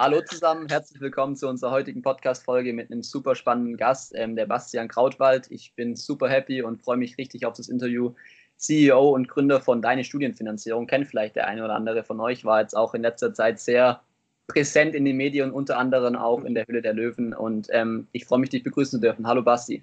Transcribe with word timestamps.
Hallo 0.00 0.20
zusammen, 0.20 0.68
herzlich 0.68 1.00
willkommen 1.00 1.34
zu 1.34 1.48
unserer 1.48 1.72
heutigen 1.72 2.02
Podcast-Folge 2.02 2.72
mit 2.72 2.92
einem 2.92 3.02
super 3.02 3.34
spannenden 3.34 3.76
Gast, 3.76 4.12
ähm, 4.14 4.36
der 4.36 4.46
Bastian 4.46 4.86
Krautwald. 4.86 5.50
Ich 5.50 5.74
bin 5.74 5.96
super 5.96 6.28
happy 6.28 6.62
und 6.62 6.80
freue 6.80 6.96
mich 6.96 7.18
richtig 7.18 7.44
auf 7.44 7.54
das 7.54 7.68
Interview. 7.68 8.14
CEO 8.54 9.12
und 9.12 9.26
Gründer 9.26 9.60
von 9.60 9.82
Deine 9.82 10.04
Studienfinanzierung, 10.04 10.86
kennt 10.86 11.08
vielleicht 11.08 11.34
der 11.34 11.48
eine 11.48 11.64
oder 11.64 11.74
andere 11.74 12.04
von 12.04 12.20
euch, 12.20 12.44
war 12.44 12.60
jetzt 12.60 12.76
auch 12.76 12.94
in 12.94 13.02
letzter 13.02 13.34
Zeit 13.34 13.58
sehr 13.58 14.00
präsent 14.46 14.94
in 14.94 15.04
den 15.04 15.16
Medien, 15.16 15.50
unter 15.50 15.76
anderem 15.78 16.14
auch 16.14 16.44
in 16.44 16.54
der 16.54 16.64
Hülle 16.68 16.80
der 16.80 16.94
Löwen. 16.94 17.34
Und 17.34 17.66
ähm, 17.72 18.06
ich 18.12 18.24
freue 18.24 18.38
mich, 18.38 18.50
dich 18.50 18.62
begrüßen 18.62 19.00
zu 19.00 19.04
dürfen. 19.04 19.26
Hallo 19.26 19.42
Basti. 19.42 19.82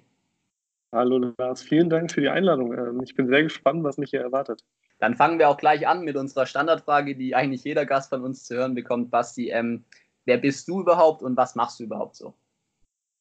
Hallo 0.92 1.34
Lars, 1.36 1.60
vielen 1.60 1.90
Dank 1.90 2.10
für 2.10 2.22
die 2.22 2.30
Einladung. 2.30 2.72
Ähm, 2.72 3.02
ich 3.02 3.14
bin 3.14 3.28
sehr 3.28 3.42
gespannt, 3.42 3.84
was 3.84 3.98
mich 3.98 4.08
hier 4.08 4.22
erwartet. 4.22 4.64
Dann 4.98 5.14
fangen 5.14 5.38
wir 5.38 5.50
auch 5.50 5.58
gleich 5.58 5.86
an 5.86 6.04
mit 6.04 6.16
unserer 6.16 6.46
Standardfrage, 6.46 7.16
die 7.16 7.34
eigentlich 7.34 7.64
jeder 7.64 7.84
Gast 7.84 8.08
von 8.08 8.22
uns 8.22 8.44
zu 8.44 8.54
hören 8.56 8.74
bekommt. 8.74 9.10
Basti, 9.10 9.50
ähm, 9.50 9.84
wer 10.26 10.38
bist 10.38 10.68
du 10.68 10.80
überhaupt 10.80 11.22
und 11.22 11.36
was 11.36 11.54
machst 11.54 11.80
du 11.80 11.84
überhaupt 11.84 12.16
so? 12.16 12.34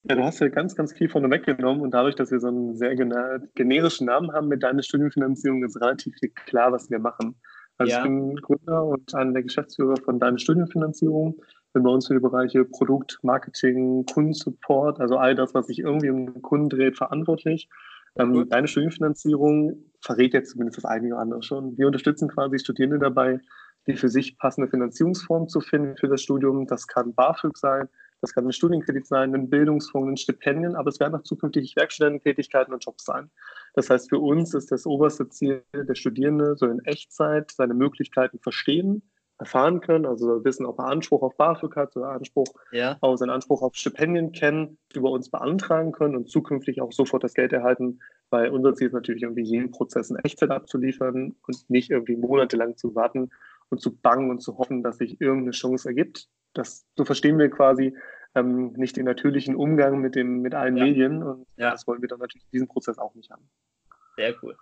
Ja, 0.08 0.16
du 0.16 0.24
hast 0.24 0.40
ja 0.40 0.50
ganz, 0.50 0.76
ganz 0.76 0.94
viel 0.94 1.10
von 1.10 1.30
weggenommen 1.32 1.82
und 1.82 1.92
dadurch, 1.92 2.16
dass 2.16 2.30
wir 2.30 2.40
so 2.40 2.48
einen 2.48 2.76
sehr 2.76 2.96
generischen 2.96 4.06
Namen 4.06 4.32
haben 4.34 4.48
mit 4.48 4.62
deiner 4.62 4.84
Studienfinanzierung, 4.84 5.64
ist 5.64 5.82
relativ 5.82 6.14
klar, 6.46 6.72
was 6.72 6.92
wir 6.92 7.00
machen. 7.00 7.36
Also 7.78 7.92
ja. 7.92 7.98
ich 7.98 8.04
bin 8.04 8.36
Gründer 8.36 8.86
und 8.86 9.16
einer 9.16 9.34
der 9.34 9.44
Geschäftsführer 9.44 9.96
von 9.98 10.20
deiner 10.20 10.38
Studienfinanzierung. 10.38 11.42
Bin 11.74 11.84
bei 11.84 11.90
uns 11.90 12.08
für 12.08 12.14
die 12.14 12.20
Bereiche 12.20 12.64
Produkt, 12.66 13.20
Marketing, 13.24 14.06
Kundensupport, 14.06 15.00
also 15.00 15.18
all 15.18 15.36
das, 15.36 15.54
was 15.54 15.68
sich 15.68 15.80
irgendwie 15.80 16.10
um 16.10 16.34
den 16.34 16.42
Kunden 16.42 16.70
dreht, 16.70 16.98
verantwortlich. 16.98 17.68
Ähm, 18.18 18.48
deine 18.48 18.68
Studienfinanzierung 18.68 19.84
verrät 20.00 20.34
jetzt 20.34 20.52
zumindest 20.52 20.78
das 20.78 20.86
eine 20.86 21.08
oder 21.08 21.20
andere 21.20 21.44
schon. 21.44 21.78
Wir 21.78 21.88
unterstützen 21.88 22.30
quasi 22.30 22.60
Studierende 22.60 23.00
dabei, 23.00 23.40
die 23.88 23.96
für 23.96 24.10
sich 24.10 24.38
passende 24.38 24.70
Finanzierungsform 24.70 25.48
zu 25.48 25.62
finden 25.62 25.98
für 25.98 26.08
das 26.08 26.22
Studium. 26.22 26.68
Das 26.68 26.88
kann 26.88 27.14
BAföG 27.14 27.58
sein, 27.58 27.88
das 28.22 28.34
kann 28.34 28.46
ein 28.46 28.54
Studienkredit 28.54 29.06
sein, 29.06 29.36
ein 29.36 29.50
Bildungsfonds, 29.50 30.10
ein 30.10 30.18
Stipendien, 30.18 30.76
aber 30.76 30.90
es 30.90 31.00
werden 31.00 31.16
auch 31.16 31.24
zukünftig 31.24 31.76
Werkstudententätigkeiten 31.76 32.74
und 32.74 32.84
Jobs 32.84 33.06
sein. 33.06 33.30
Das 33.74 33.90
heißt, 33.90 34.10
für 34.10 34.20
uns 34.20 34.54
ist 34.54 34.72
das 34.72 34.86
oberste 34.86 35.30
Ziel, 35.30 35.64
der 35.74 35.96
Studierende 35.96 36.56
soll 36.56 36.72
in 36.72 36.84
Echtzeit 36.86 37.52
seine 37.52 37.74
Möglichkeiten 37.74 38.40
verstehen, 38.40 39.04
erfahren 39.38 39.82
können, 39.82 40.06
also 40.06 40.46
wissen, 40.46 40.66
ob 40.66 40.80
er 40.80 40.86
Anspruch 40.86 41.22
auf 41.22 41.36
BAföG 41.36 41.76
hat 41.76 41.96
oder 41.98 42.10
Anspruch 42.10 42.48
ja. 42.72 42.98
auf 43.02 43.20
seinen 43.20 43.32
Anspruch 43.32 43.62
auf 43.62 43.76
Stipendien 43.76 44.32
kennen, 44.32 44.78
über 44.94 45.12
uns 45.12 45.30
beantragen 45.30 45.92
können 45.92 46.16
und 46.16 46.30
zukünftig 46.30 46.82
auch 46.82 46.94
sofort 46.94 47.24
das 47.24 47.34
Geld 47.34 47.52
erhalten, 47.52 48.00
weil 48.30 48.50
unser 48.50 48.74
Ziel 48.76 48.88
ist 48.88 48.94
natürlich 48.94 49.24
irgendwie 49.24 49.44
jeden 49.44 49.72
Prozess 49.72 50.10
in 50.10 50.16
Echtzeit 50.18 50.52
abzuliefern 50.52 51.36
und 51.46 51.70
nicht 51.70 51.92
irgendwie 51.92 52.16
monatelang 52.16 52.78
zu 52.78 52.96
warten 52.96 53.30
und 53.70 53.82
zu 53.82 53.96
bangen 53.96 54.30
und 54.30 54.42
zu 54.42 54.58
hoffen, 54.58 54.84
dass 54.84 54.98
sich 54.98 55.20
irgendeine 55.22 55.52
Chance 55.52 55.90
ergibt. 55.90 56.28
Das, 56.54 56.86
so 56.96 57.06
verstehen 57.06 57.38
wir 57.38 57.50
quasi 57.50 57.96
ähm, 58.36 58.74
nicht 58.74 58.98
den 58.98 59.06
natürlichen 59.06 59.56
Umgang 59.56 60.00
mit, 60.00 60.16
dem, 60.16 60.42
mit 60.42 60.54
allen 60.54 60.78
ja. 60.78 60.84
Medien 60.86 61.24
und 61.24 61.46
ja. 61.58 61.72
das 61.72 61.88
wollen 61.88 62.02
wir 62.02 62.10
dann 62.10 62.20
natürlich 62.20 62.48
diesen 62.52 62.68
Prozess 62.68 62.98
auch 62.98 63.16
nicht 63.16 63.32
haben. 63.32 63.48
Sehr 64.18 64.34
cool. 64.42 64.56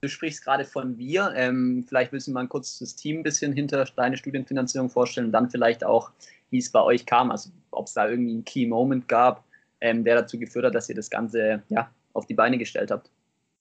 Du 0.00 0.08
sprichst 0.08 0.44
gerade 0.44 0.64
von 0.64 0.96
wir. 0.96 1.32
Ähm, 1.34 1.84
vielleicht 1.86 2.12
willst 2.12 2.28
du 2.28 2.32
mal 2.32 2.46
kurz 2.46 2.78
das 2.78 2.94
Team 2.94 3.18
ein 3.18 3.22
bisschen 3.22 3.52
hinter 3.52 3.84
deine 3.96 4.16
Studienfinanzierung 4.16 4.90
vorstellen 4.90 5.26
und 5.26 5.32
dann 5.32 5.50
vielleicht 5.50 5.84
auch, 5.84 6.12
wie 6.50 6.58
es 6.58 6.70
bei 6.70 6.82
euch 6.82 7.04
kam, 7.04 7.30
also 7.30 7.50
ob 7.72 7.86
es 7.86 7.94
da 7.94 8.08
irgendwie 8.08 8.32
einen 8.32 8.44
Key 8.44 8.66
Moment 8.66 9.08
gab, 9.08 9.44
ähm, 9.80 10.04
der 10.04 10.14
dazu 10.16 10.38
geführt 10.38 10.66
hat, 10.66 10.74
dass 10.74 10.88
ihr 10.88 10.94
das 10.94 11.10
Ganze 11.10 11.62
ja, 11.68 11.90
auf 12.12 12.26
die 12.26 12.34
Beine 12.34 12.58
gestellt 12.58 12.90
habt. 12.90 13.10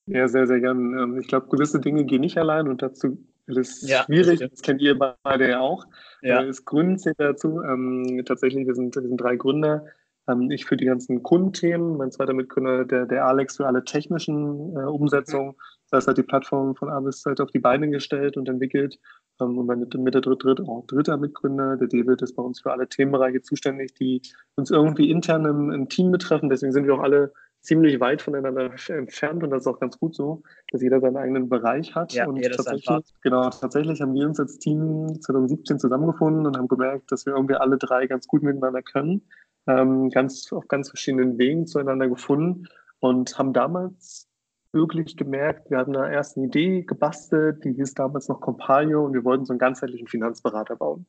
Ja, 0.06 0.28
sehr, 0.28 0.48
sehr 0.48 0.60
gern. 0.60 0.98
Ähm, 0.98 1.20
ich 1.20 1.28
glaube, 1.28 1.48
gewisse 1.48 1.80
Dinge 1.80 2.06
gehen 2.06 2.22
nicht 2.22 2.38
allein 2.38 2.68
und 2.68 2.82
dazu 2.82 3.18
das 3.48 3.82
ist 3.82 3.90
ja, 3.90 4.04
schwierig, 4.04 4.40
das, 4.40 4.52
das, 4.52 4.62
kennt 4.62 4.82
ihr 4.82 4.98
beide 4.98 5.50
ja 5.50 5.60
auch. 5.60 5.86
Ja. 6.22 6.44
Das 6.44 6.66
Gründen 6.66 6.98
zählt 6.98 7.20
dazu. 7.20 7.62
Ähm, 7.62 8.24
tatsächlich, 8.26 8.68
wir 8.68 8.76
sind, 8.76 8.96
wir 8.96 9.02
sind 9.02 9.18
drei 9.18 9.36
Gründer. 9.38 9.86
Ähm, 10.28 10.52
ich 10.52 10.66
für 10.66 10.78
die 10.78 10.86
ganzen 10.86 11.24
Kundenthemen, 11.24 11.98
mein 11.98 12.12
zweiter 12.12 12.34
Mitgründer, 12.34 12.86
der, 12.86 13.06
der 13.06 13.26
Alex 13.26 13.58
für 13.58 13.66
alle 13.66 13.84
technischen 13.84 14.76
äh, 14.76 14.82
Umsetzungen. 14.82 15.56
Das 15.90 16.00
heißt, 16.00 16.08
hat 16.10 16.18
die 16.18 16.24
Plattform 16.24 16.76
von 16.76 16.90
A 16.90 17.00
bis 17.00 17.22
Z 17.22 17.40
auf 17.40 17.52
die 17.52 17.60
Beine 17.60 17.90
gestellt 17.90 18.36
und 18.36 18.50
entwickelt. 18.50 19.00
Ähm, 19.40 19.58
und 19.58 19.66
mein 19.66 19.90
dritter, 19.90 20.36
dritter, 20.36 20.64
auch 20.68 20.86
dritter 20.88 21.18
Mitgründer, 21.18 21.78
der 21.78 21.88
David, 21.88 22.22
ist 22.22 22.36
bei 22.36 22.44
uns 22.44 22.62
für 22.62 22.72
alle 22.72 22.90
Themenbereiche 22.90 23.42
zuständig, 23.42 23.94
die 23.94 24.22
uns 24.56 24.72
irgendwie 24.72 25.10
intern 25.10 25.46
im, 25.46 25.72
im 25.72 25.90
Team 25.90 26.12
betreffen. 26.12 26.50
Deswegen 26.50 26.74
sind 26.74 26.86
wir 26.86 26.96
auch 26.96 27.04
alle 27.04 27.32
ziemlich 27.68 28.00
weit 28.00 28.22
voneinander 28.22 28.72
entfernt 28.88 29.44
und 29.44 29.50
das 29.50 29.64
ist 29.64 29.68
auch 29.68 29.80
ganz 29.80 30.00
gut 30.00 30.16
so, 30.16 30.42
dass 30.72 30.82
jeder 30.82 31.02
seinen 31.02 31.18
eigenen 31.18 31.50
Bereich 31.50 31.94
hat. 31.96 32.14
Ja, 32.14 32.26
und 32.26 32.42
tatsächlich, 32.42 33.04
genau, 33.22 33.50
tatsächlich 33.50 34.02
haben 34.02 34.14
wir 34.14 34.26
uns 34.26 34.40
als 34.40 34.58
Team 34.58 35.20
2017 35.22 35.78
zusammengefunden 35.78 36.48
und 36.48 36.58
haben 36.58 36.70
gemerkt, 36.70 37.12
dass 37.12 37.26
wir 37.26 37.34
irgendwie 37.34 37.56
alle 37.56 37.78
drei 37.78 38.08
ganz 38.08 38.26
gut 38.26 38.42
miteinander 38.42 38.82
können, 38.82 39.22
ähm, 39.68 40.10
ganz 40.10 40.52
auf 40.54 40.70
ganz 40.70 40.90
verschiedenen 40.90 41.38
Wegen 41.38 41.68
zueinander 41.68 42.08
gefunden 42.08 42.70
und 43.00 43.38
haben 43.38 43.52
damals 43.52 44.30
wirklich 44.72 45.18
gemerkt, 45.18 45.70
wir 45.70 45.78
hatten 45.78 45.96
eine 45.96 46.14
erste 46.14 46.40
Idee 46.40 46.84
gebastelt, 46.84 47.66
die 47.66 47.74
hieß 47.74 47.96
damals 47.96 48.30
noch 48.30 48.40
Compalio 48.40 49.06
und 49.06 49.14
wir 49.14 49.26
wollten 49.26 49.46
so 49.46 49.52
einen 49.52 49.60
ganzheitlichen 49.60 50.08
Finanzberater 50.08 50.78
bauen. 50.78 51.06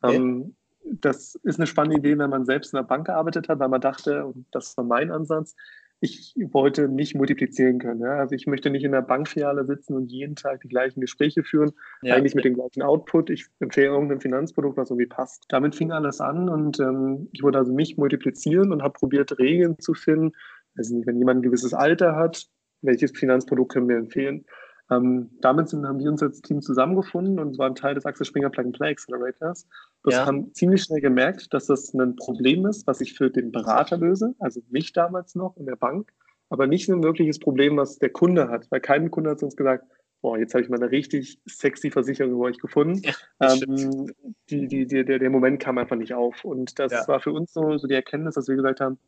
Okay. 0.00 0.16
Ähm, 0.16 0.56
das 0.84 1.34
ist 1.42 1.58
eine 1.58 1.66
spannende 1.66 1.98
Idee, 1.98 2.16
wenn 2.16 2.30
man 2.30 2.46
selbst 2.46 2.72
in 2.72 2.78
der 2.78 2.84
Bank 2.84 3.06
gearbeitet 3.06 3.48
hat, 3.50 3.58
weil 3.58 3.68
man 3.68 3.80
dachte, 3.80 4.24
und 4.24 4.46
das 4.52 4.74
war 4.78 4.84
mein 4.84 5.10
Ansatz, 5.10 5.54
ich 6.00 6.34
wollte 6.52 6.86
mich 6.88 7.14
multiplizieren 7.14 7.78
können. 7.78 8.00
Ja? 8.00 8.18
Also 8.18 8.34
ich 8.34 8.46
möchte 8.46 8.70
nicht 8.70 8.84
in 8.84 8.92
der 8.92 9.02
Bankfiliale 9.02 9.64
sitzen 9.64 9.94
und 9.94 10.10
jeden 10.10 10.36
Tag 10.36 10.60
die 10.60 10.68
gleichen 10.68 11.00
Gespräche 11.00 11.42
führen, 11.42 11.72
ja. 12.02 12.14
eigentlich 12.14 12.34
mit 12.34 12.44
dem 12.44 12.54
gleichen 12.54 12.82
Output. 12.82 13.30
Ich 13.30 13.46
empfehle 13.58 13.88
irgendein 13.88 14.20
Finanzprodukt, 14.20 14.76
was 14.76 14.90
irgendwie 14.90 15.06
passt. 15.06 15.44
Damit 15.48 15.74
fing 15.74 15.90
alles 15.90 16.20
an 16.20 16.48
und 16.48 16.78
ähm, 16.78 17.28
ich 17.32 17.42
wollte 17.42 17.58
also 17.58 17.72
mich 17.72 17.96
multiplizieren 17.96 18.72
und 18.72 18.82
habe 18.82 18.92
probiert, 18.92 19.38
Regeln 19.38 19.78
zu 19.78 19.94
finden. 19.94 20.32
Also 20.76 20.94
nicht, 20.94 21.06
wenn 21.06 21.18
jemand 21.18 21.40
ein 21.40 21.42
gewisses 21.42 21.74
Alter 21.74 22.14
hat, 22.14 22.46
welches 22.82 23.10
Finanzprodukt 23.10 23.72
können 23.72 23.88
wir 23.88 23.96
empfehlen? 23.96 24.44
Ähm, 24.90 25.30
damit 25.40 25.68
sind, 25.68 25.86
haben 25.86 25.98
wir 25.98 26.10
uns 26.10 26.22
als 26.22 26.40
Team 26.40 26.62
zusammengefunden 26.62 27.38
und 27.38 27.58
waren 27.58 27.74
Teil 27.74 27.94
des 27.94 28.06
Axel 28.06 28.24
Springer 28.24 28.48
Plug 28.48 28.64
and 28.64 28.76
Play 28.76 28.90
Accelerators. 28.90 29.68
Wir 30.04 30.14
ja. 30.14 30.26
haben 30.26 30.52
ziemlich 30.54 30.82
schnell 30.82 31.00
gemerkt, 31.00 31.52
dass 31.52 31.66
das 31.66 31.92
ein 31.92 32.16
Problem 32.16 32.64
ist, 32.66 32.86
was 32.86 33.00
ich 33.00 33.14
für 33.14 33.30
den 33.30 33.52
Berater 33.52 33.98
löse, 33.98 34.34
also 34.38 34.60
mich 34.70 34.92
damals 34.92 35.34
noch 35.34 35.56
in 35.58 35.66
der 35.66 35.76
Bank, 35.76 36.12
aber 36.48 36.66
nicht 36.66 36.88
ein 36.88 37.02
wirkliches 37.02 37.38
Problem, 37.38 37.76
was 37.76 37.98
der 37.98 38.10
Kunde 38.10 38.48
hat, 38.48 38.70
weil 38.70 38.80
kein 38.80 39.10
Kunde 39.10 39.30
hat 39.30 39.42
uns 39.42 39.56
gesagt, 39.56 39.84
boah, 40.20 40.38
jetzt 40.38 40.54
habe 40.54 40.64
ich 40.64 40.70
mal 40.70 40.80
eine 40.80 40.90
richtig 40.90 41.40
sexy 41.46 41.90
Versicherung 41.90 42.32
über 42.32 42.44
euch 42.44 42.58
gefunden. 42.58 43.02
Ja, 43.02 43.12
ähm, 43.40 44.12
die, 44.50 44.66
die, 44.66 44.86
die, 44.86 45.04
der, 45.04 45.18
der 45.18 45.30
Moment 45.30 45.60
kam 45.60 45.78
einfach 45.78 45.96
nicht 45.96 46.14
auf. 46.14 46.44
Und 46.44 46.78
das 46.78 46.92
ja. 46.92 47.06
war 47.06 47.20
für 47.20 47.32
uns 47.32 47.52
so, 47.52 47.78
so 47.78 47.86
die 47.86 47.94
Erkenntnis, 47.94 48.34
dass 48.34 48.48
wir 48.48 48.56
gesagt 48.56 48.80
haben, 48.80 48.98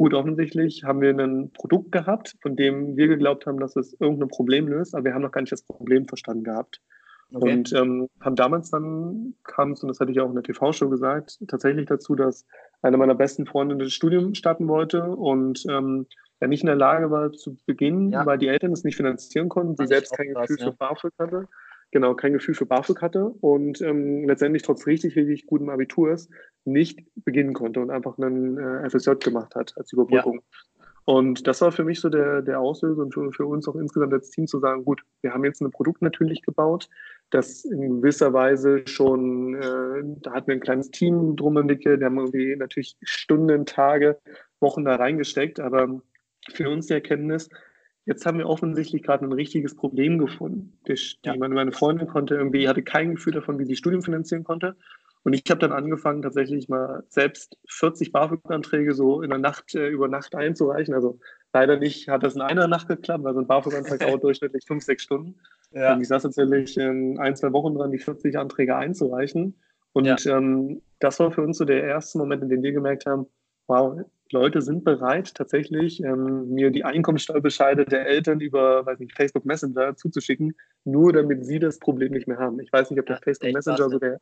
Gut, 0.00 0.14
offensichtlich 0.14 0.82
haben 0.82 1.02
wir 1.02 1.10
ein 1.10 1.50
Produkt 1.52 1.92
gehabt, 1.92 2.34
von 2.40 2.56
dem 2.56 2.96
wir 2.96 3.06
geglaubt 3.06 3.44
haben, 3.44 3.60
dass 3.60 3.76
es 3.76 3.92
irgendein 4.00 4.30
Problem 4.30 4.66
löst, 4.66 4.94
aber 4.94 5.04
wir 5.04 5.12
haben 5.12 5.20
noch 5.20 5.30
gar 5.30 5.42
nicht 5.42 5.52
das 5.52 5.60
Problem 5.60 6.08
verstanden 6.08 6.42
gehabt. 6.42 6.80
Okay. 7.34 7.52
Und 7.52 7.70
ähm, 7.74 8.08
haben 8.18 8.34
damals 8.34 8.70
dann 8.70 9.34
kam 9.44 9.72
es, 9.72 9.82
und 9.82 9.90
das 9.90 10.00
hatte 10.00 10.10
ich 10.10 10.18
auch 10.18 10.30
in 10.30 10.36
der 10.36 10.42
TV-Show 10.42 10.88
gesagt, 10.88 11.38
tatsächlich 11.48 11.84
dazu, 11.84 12.14
dass 12.14 12.46
eine 12.80 12.96
meiner 12.96 13.14
besten 13.14 13.44
Freunde 13.44 13.76
das 13.76 13.92
Studium 13.92 14.32
starten 14.32 14.68
wollte 14.68 15.04
und 15.04 15.66
ähm, 15.68 16.06
er 16.38 16.48
nicht 16.48 16.62
in 16.62 16.68
der 16.68 16.76
Lage 16.76 17.10
war 17.10 17.32
zu 17.32 17.58
beginnen, 17.66 18.12
ja. 18.12 18.24
weil 18.24 18.38
die 18.38 18.48
Eltern 18.48 18.72
es 18.72 18.84
nicht 18.84 18.96
finanzieren 18.96 19.50
konnten, 19.50 19.76
sie 19.76 19.86
selbst 19.86 20.16
kein 20.16 20.32
Gefühl 20.32 20.56
ja. 20.60 20.70
für 20.70 20.76
BAföG 20.78 21.12
hatte 21.18 21.46
genau 21.90 22.14
kein 22.14 22.32
Gefühl 22.32 22.54
für 22.54 22.66
BAföG 22.66 23.02
hatte 23.02 23.26
und 23.26 23.80
ähm, 23.80 24.24
letztendlich 24.26 24.62
trotz 24.62 24.86
richtig, 24.86 25.16
richtig 25.16 25.46
gutem 25.46 25.68
Abiturs 25.68 26.28
nicht 26.64 27.00
beginnen 27.14 27.54
konnte 27.54 27.80
und 27.80 27.90
einfach 27.90 28.18
einen 28.18 28.58
äh, 28.58 28.88
FSJ 28.88 29.12
gemacht 29.20 29.54
hat 29.54 29.74
als 29.76 29.92
Überbrückung. 29.92 30.36
Ja. 30.36 30.40
Und 31.06 31.46
das 31.46 31.60
war 31.60 31.72
für 31.72 31.82
mich 31.82 31.98
so 31.98 32.08
der, 32.08 32.42
der 32.42 32.60
Auslöser 32.60 33.02
und 33.02 33.14
für, 33.14 33.32
für 33.32 33.46
uns 33.46 33.66
auch 33.66 33.74
insgesamt 33.74 34.12
als 34.12 34.30
Team 34.30 34.46
zu 34.46 34.60
sagen, 34.60 34.84
gut, 34.84 35.02
wir 35.22 35.32
haben 35.32 35.44
jetzt 35.44 35.60
ein 35.60 35.70
Produkt 35.70 36.02
natürlich 36.02 36.42
gebaut, 36.42 36.88
das 37.30 37.64
in 37.64 38.00
gewisser 38.00 38.32
Weise 38.32 38.82
schon, 38.86 39.54
äh, 39.54 40.02
da 40.20 40.32
hatten 40.32 40.48
wir 40.48 40.54
ein 40.54 40.60
kleines 40.60 40.90
Team 40.90 41.36
drum 41.36 41.56
entwickelt, 41.56 42.00
wir 42.00 42.06
haben 42.06 42.18
irgendwie 42.18 42.54
natürlich 42.54 42.96
Stunden, 43.02 43.66
Tage, 43.66 44.18
Wochen 44.60 44.84
da 44.84 44.96
reingesteckt, 44.96 45.58
aber 45.58 46.00
für 46.52 46.68
uns 46.68 46.86
die 46.86 46.94
Erkenntnis, 46.94 47.48
Jetzt 48.06 48.24
haben 48.26 48.38
wir 48.38 48.48
offensichtlich 48.48 49.02
gerade 49.02 49.24
ein 49.24 49.32
richtiges 49.32 49.76
Problem 49.76 50.18
gefunden. 50.18 50.78
Die, 50.88 50.96
ja. 51.24 51.36
meine, 51.36 51.54
meine 51.54 51.70
Freundin 51.70 52.08
konnte 52.08 52.34
irgendwie, 52.34 52.66
hatte 52.66 52.82
kein 52.82 53.14
Gefühl 53.14 53.34
davon, 53.34 53.58
wie 53.58 53.64
sie 53.64 53.76
Studium 53.76 54.02
finanzieren 54.02 54.42
konnte. 54.42 54.74
Und 55.22 55.34
ich 55.34 55.42
habe 55.50 55.60
dann 55.60 55.72
angefangen, 55.72 56.22
tatsächlich 56.22 56.68
mal 56.68 57.02
selbst 57.08 57.58
40 57.68 58.12
BAföG-Anträge 58.12 58.94
so 58.94 59.20
in 59.20 59.30
der 59.30 59.38
Nacht, 59.38 59.74
äh, 59.74 59.88
über 59.88 60.08
Nacht 60.08 60.34
einzureichen. 60.34 60.94
Also 60.94 61.18
leider 61.52 61.76
nicht, 61.76 62.08
hat 62.08 62.22
das 62.22 62.36
in 62.36 62.40
einer 62.40 62.68
Nacht 62.68 62.88
geklappt, 62.88 63.24
weil 63.24 63.34
so 63.34 63.40
ein 63.40 63.46
BAföG-Antrag 63.46 64.00
dauert 64.00 64.24
durchschnittlich 64.24 64.64
fünf, 64.66 64.82
sechs 64.82 65.02
Stunden. 65.02 65.38
Ja. 65.72 65.94
Und 65.94 66.00
ich 66.00 66.08
saß 66.08 66.22
tatsächlich 66.22 66.76
in 66.78 67.18
ein, 67.18 67.36
zwei 67.36 67.52
Wochen 67.52 67.74
dran, 67.74 67.90
die 67.90 67.98
40 67.98 68.38
Anträge 68.38 68.76
einzureichen. 68.76 69.60
Und 69.92 70.06
ja. 70.06 70.16
ähm, 70.26 70.80
das 71.00 71.20
war 71.20 71.30
für 71.32 71.42
uns 71.42 71.58
so 71.58 71.64
der 71.64 71.82
erste 71.84 72.18
Moment, 72.18 72.42
in 72.42 72.48
dem 72.48 72.62
wir 72.62 72.72
gemerkt 72.72 73.06
haben, 73.06 73.26
wow, 73.66 74.00
Leute 74.32 74.62
sind 74.62 74.84
bereit, 74.84 75.34
tatsächlich 75.34 76.02
ähm, 76.02 76.50
mir 76.50 76.70
die 76.70 76.84
Einkommensteuerbescheide 76.84 77.84
der 77.84 78.06
Eltern 78.06 78.40
über, 78.40 78.86
weiß 78.86 78.98
nicht, 79.00 79.14
Facebook 79.14 79.44
Messenger 79.44 79.96
zuzuschicken, 79.96 80.54
nur 80.84 81.12
damit 81.12 81.44
sie 81.44 81.58
das 81.58 81.78
Problem 81.78 82.12
nicht 82.12 82.28
mehr 82.28 82.38
haben. 82.38 82.60
Ich 82.60 82.72
weiß 82.72 82.90
nicht, 82.90 83.00
ob 83.00 83.06
der 83.06 83.16
ja, 83.16 83.22
Facebook 83.22 83.52
Messenger 83.52 83.90
so 83.90 83.98
der 83.98 84.20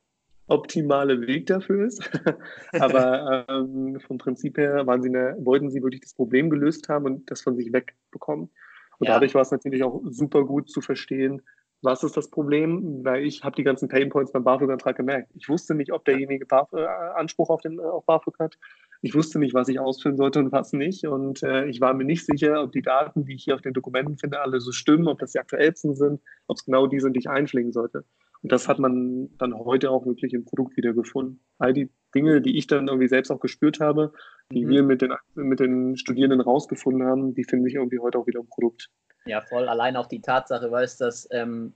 optimale 0.48 1.26
Weg 1.26 1.46
dafür 1.46 1.86
ist. 1.86 2.10
Aber 2.72 3.46
ähm, 3.48 4.00
vom 4.00 4.18
Prinzip 4.18 4.58
her 4.58 4.86
waren 4.86 5.02
sie 5.02 5.08
eine, 5.08 5.36
wollten 5.40 5.70
sie 5.70 5.82
wirklich 5.82 6.00
das 6.00 6.14
Problem 6.14 6.50
gelöst 6.50 6.88
haben 6.88 7.04
und 7.04 7.30
das 7.30 7.42
von 7.42 7.56
sich 7.56 7.72
wegbekommen. 7.72 8.50
Und 8.98 9.06
ja. 9.06 9.14
dadurch 9.14 9.34
war 9.34 9.42
es 9.42 9.50
natürlich 9.50 9.84
auch 9.84 10.02
super 10.04 10.44
gut 10.44 10.70
zu 10.70 10.80
verstehen, 10.80 11.42
was 11.82 12.02
ist 12.02 12.16
das 12.16 12.28
Problem, 12.30 13.04
weil 13.04 13.24
ich 13.24 13.44
habe 13.44 13.54
die 13.54 13.62
ganzen 13.62 13.88
Painpoints 13.88 14.32
beim 14.32 14.42
BAföG-Antrag 14.42 14.96
gemerkt. 14.96 15.30
Ich 15.34 15.48
wusste 15.48 15.74
nicht, 15.74 15.92
ob 15.92 16.04
derjenige 16.04 16.44
BAföG, 16.44 16.80
äh, 16.80 16.86
Anspruch 17.14 17.50
auf, 17.50 17.60
den, 17.60 17.78
auf 17.78 18.04
BAföG 18.04 18.38
hat. 18.40 18.58
Ich 19.00 19.14
wusste 19.14 19.38
nicht, 19.38 19.54
was 19.54 19.68
ich 19.68 19.78
ausfüllen 19.78 20.16
sollte 20.16 20.40
und 20.40 20.50
was 20.50 20.72
nicht. 20.72 21.06
Und 21.06 21.44
äh, 21.44 21.66
ich 21.66 21.80
war 21.80 21.94
mir 21.94 22.04
nicht 22.04 22.26
sicher, 22.26 22.62
ob 22.64 22.72
die 22.72 22.82
Daten, 22.82 23.24
die 23.24 23.34
ich 23.34 23.44
hier 23.44 23.54
auf 23.54 23.60
den 23.60 23.74
Dokumenten 23.74 24.18
finde, 24.18 24.40
alle 24.40 24.60
so 24.60 24.72
stimmen, 24.72 25.06
ob 25.06 25.20
das 25.20 25.32
die 25.32 25.38
aktuellsten 25.38 25.94
sind, 25.94 26.20
ob 26.48 26.56
es 26.56 26.64
genau 26.64 26.88
die 26.88 26.98
sind, 26.98 27.12
die 27.14 27.20
ich 27.20 27.30
einpflegen 27.30 27.72
sollte. 27.72 28.04
Und 28.42 28.52
das 28.52 28.68
hat 28.68 28.78
man 28.78 29.30
dann 29.38 29.54
heute 29.54 29.90
auch 29.90 30.06
wirklich 30.06 30.32
im 30.32 30.44
Produkt 30.44 30.76
wieder 30.76 30.92
gefunden. 30.92 31.40
All 31.58 31.72
die 31.72 31.90
Dinge, 32.14 32.40
die 32.40 32.56
ich 32.56 32.66
dann 32.66 32.88
irgendwie 32.88 33.08
selbst 33.08 33.30
auch 33.30 33.40
gespürt 33.40 33.80
habe, 33.80 34.12
die 34.52 34.64
mhm. 34.64 34.68
wir 34.68 34.82
mit 34.82 35.02
den, 35.02 35.12
mit 35.34 35.60
den 35.60 35.96
Studierenden 35.96 36.40
rausgefunden 36.40 37.06
haben, 37.06 37.34
die 37.34 37.44
finde 37.44 37.68
ich 37.68 37.74
irgendwie 37.74 37.98
heute 37.98 38.18
auch 38.18 38.26
wieder 38.26 38.40
im 38.40 38.48
Produkt. 38.48 38.90
Ja, 39.26 39.42
voll. 39.42 39.68
Allein 39.68 39.96
auch 39.96 40.06
die 40.06 40.20
Tatsache, 40.20 40.70
weißt 40.70 41.00
dass 41.00 41.28
ähm, 41.32 41.72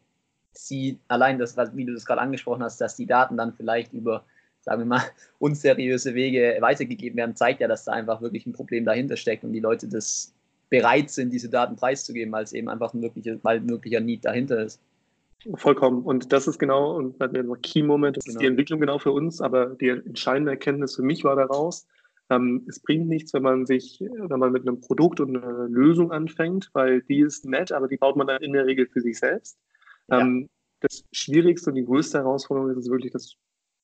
sie, 0.52 0.98
allein 1.08 1.38
das, 1.38 1.56
wie 1.74 1.84
du 1.84 1.92
das 1.92 2.06
gerade 2.06 2.20
angesprochen 2.20 2.62
hast, 2.62 2.80
dass 2.80 2.96
die 2.96 3.06
Daten 3.06 3.36
dann 3.36 3.52
vielleicht 3.52 3.92
über, 3.92 4.24
sagen 4.60 4.82
wir 4.82 4.86
mal, 4.86 5.02
unseriöse 5.38 6.14
Wege 6.14 6.56
weitergegeben 6.60 7.16
werden, 7.16 7.36
zeigt 7.36 7.60
ja, 7.60 7.68
dass 7.68 7.84
da 7.84 7.92
einfach 7.92 8.22
wirklich 8.22 8.46
ein 8.46 8.52
Problem 8.52 8.84
dahinter 8.84 9.16
steckt 9.16 9.44
und 9.44 9.52
die 9.52 9.60
Leute 9.60 9.88
das 9.88 10.32
bereit 10.70 11.10
sind, 11.10 11.30
diese 11.30 11.50
Daten 11.50 11.76
preiszugeben, 11.76 12.32
weil 12.32 12.44
es 12.44 12.54
eben 12.54 12.70
einfach 12.70 12.94
ein 12.94 13.00
möglicher, 13.00 13.36
weil 13.42 13.58
ein 13.58 13.66
möglicher 13.66 14.00
Need 14.00 14.24
dahinter 14.24 14.62
ist. 14.62 14.80
Vollkommen. 15.54 16.02
Und 16.02 16.32
das 16.32 16.46
ist 16.46 16.58
genau, 16.58 16.96
und 16.96 17.16
Key 17.62 17.82
Moment, 17.82 18.16
das 18.16 18.24
genau. 18.24 18.34
ist 18.34 18.42
die 18.42 18.46
Entwicklung 18.46 18.80
genau 18.80 18.98
für 18.98 19.12
uns, 19.12 19.40
aber 19.40 19.66
die 19.66 19.88
entscheidende 19.88 20.52
Erkenntnis 20.52 20.96
für 20.96 21.02
mich 21.02 21.24
war 21.24 21.36
daraus, 21.36 21.86
ähm, 22.30 22.64
es 22.68 22.80
bringt 22.80 23.08
nichts, 23.08 23.34
wenn 23.34 23.42
man 23.42 23.66
sich, 23.66 24.00
wenn 24.00 24.38
man 24.38 24.52
mit 24.52 24.66
einem 24.66 24.80
Produkt 24.80 25.20
und 25.20 25.36
einer 25.36 25.68
Lösung 25.68 26.12
anfängt, 26.12 26.70
weil 26.72 27.02
die 27.02 27.20
ist 27.20 27.44
nett, 27.44 27.72
aber 27.72 27.88
die 27.88 27.96
baut 27.96 28.16
man 28.16 28.26
dann 28.26 28.42
in 28.42 28.52
der 28.52 28.66
Regel 28.66 28.86
für 28.86 29.00
sich 29.00 29.18
selbst. 29.18 29.58
Ja. 30.08 30.20
Ähm, 30.20 30.48
das 30.80 31.04
Schwierigste 31.12 31.70
und 31.70 31.76
die 31.76 31.84
größte 31.84 32.18
Herausforderung 32.18 32.70
ist 32.70 32.78
es 32.78 32.90
wirklich, 32.90 33.12
das 33.12 33.36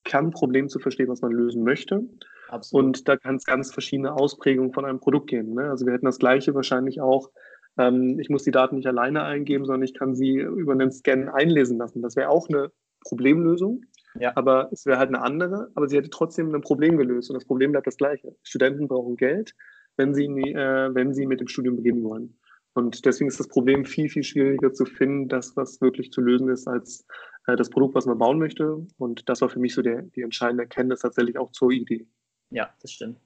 Kernproblem 0.04 0.68
zu 0.68 0.78
verstehen, 0.78 1.08
was 1.08 1.20
man 1.20 1.32
lösen 1.32 1.62
möchte. 1.62 2.02
Absolut. 2.48 2.84
Und 2.84 3.08
da 3.08 3.16
kann 3.16 3.36
es 3.36 3.44
ganz 3.44 3.72
verschiedene 3.72 4.14
Ausprägungen 4.14 4.72
von 4.72 4.84
einem 4.84 5.00
Produkt 5.00 5.28
geben. 5.28 5.54
Ne? 5.54 5.70
Also 5.70 5.86
wir 5.86 5.92
hätten 5.92 6.06
das 6.06 6.18
Gleiche 6.18 6.54
wahrscheinlich 6.54 7.00
auch 7.00 7.30
ich 7.78 8.28
muss 8.28 8.42
die 8.42 8.50
Daten 8.50 8.76
nicht 8.76 8.88
alleine 8.88 9.22
eingeben, 9.22 9.64
sondern 9.64 9.84
ich 9.84 9.94
kann 9.94 10.16
sie 10.16 10.34
über 10.34 10.72
einen 10.72 10.90
Scan 10.90 11.28
einlesen 11.28 11.78
lassen. 11.78 12.02
Das 12.02 12.16
wäre 12.16 12.28
auch 12.28 12.48
eine 12.48 12.72
Problemlösung. 13.02 13.82
Ja. 14.18 14.32
Aber 14.34 14.68
es 14.72 14.84
wäre 14.86 14.98
halt 14.98 15.08
eine 15.08 15.22
andere, 15.22 15.70
aber 15.74 15.88
sie 15.88 15.96
hätte 15.96 16.10
trotzdem 16.10 16.54
ein 16.54 16.60
Problem 16.60 16.96
gelöst 16.96 17.30
und 17.30 17.34
das 17.34 17.44
Problem 17.44 17.72
bleibt 17.72 17.86
das 17.86 17.96
gleiche. 17.96 18.34
Studenten 18.42 18.88
brauchen 18.88 19.16
Geld, 19.16 19.54
wenn 19.96 20.14
sie, 20.14 20.24
äh, 20.24 20.94
wenn 20.94 21.14
sie 21.14 21.26
mit 21.26 21.40
dem 21.40 21.48
Studium 21.48 21.76
beginnen 21.76 22.02
wollen. 22.02 22.38
Und 22.74 23.04
deswegen 23.04 23.28
ist 23.28 23.40
das 23.40 23.48
Problem 23.48 23.84
viel, 23.84 24.08
viel 24.08 24.22
schwieriger 24.22 24.72
zu 24.72 24.84
finden, 24.84 25.28
das, 25.28 25.56
was 25.56 25.80
wirklich 25.80 26.12
zu 26.12 26.20
lösen 26.20 26.48
ist, 26.48 26.66
als 26.66 27.06
äh, 27.46 27.56
das 27.56 27.70
Produkt, 27.70 27.94
was 27.94 28.06
man 28.06 28.18
bauen 28.18 28.38
möchte. 28.38 28.86
Und 28.98 29.28
das 29.28 29.40
war 29.40 29.48
für 29.48 29.58
mich 29.58 29.74
so 29.74 29.82
der, 29.82 30.02
die 30.02 30.22
entscheidende 30.22 30.64
Erkenntnis 30.64 31.00
tatsächlich 31.00 31.38
auch 31.38 31.50
zur 31.52 31.70
Idee. 31.70 32.06
Ja, 32.50 32.72
das 32.80 32.92
stimmt. 32.92 33.20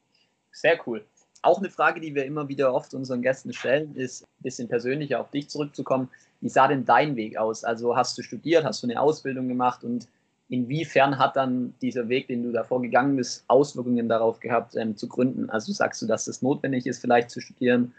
Sehr 0.51 0.79
cool. 0.87 1.05
Auch 1.43 1.59
eine 1.59 1.71
Frage, 1.71 2.01
die 2.01 2.15
wir 2.15 2.25
immer 2.25 2.49
wieder 2.49 2.73
oft 2.73 2.95
unseren 2.95 3.21
Gästen 3.21 3.53
stellen, 3.53 3.97
ist 3.97 4.23
ein 4.23 4.43
bisschen 4.43 4.69
persönlicher 4.69 5.21
auf 5.21 5.31
dich 5.31 5.49
zurückzukommen. 5.49 6.09
Wie 6.41 6.49
sah 6.49 6.69
denn 6.69 6.85
dein 6.85 7.17
Weg 7.17 7.37
aus? 7.37 7.65
Also 7.65 7.97
hast 7.97 8.17
du 8.17 8.23
studiert, 8.23 8.65
hast 8.65 8.83
du 8.83 8.87
eine 8.87 9.01
Ausbildung 9.01 9.49
gemacht 9.49 9.83
und 9.83 10.09
inwiefern 10.49 11.19
hat 11.19 11.35
dann 11.37 11.75
dieser 11.83 12.09
Weg, 12.09 12.29
den 12.29 12.45
du 12.45 12.53
davor 12.53 12.81
gegangen 12.81 13.17
bist, 13.17 13.45
Auswirkungen 13.49 14.09
darauf 14.09 14.39
gehabt, 14.39 14.77
ähm, 14.77 14.97
zu 14.97 15.09
gründen? 15.09 15.51
Also 15.51 15.73
sagst 15.73 16.01
du, 16.03 16.07
dass 16.07 16.29
es 16.29 16.43
notwendig 16.43 16.87
ist, 16.87 17.01
vielleicht 17.01 17.31
zu 17.31 17.41
studieren? 17.41 17.93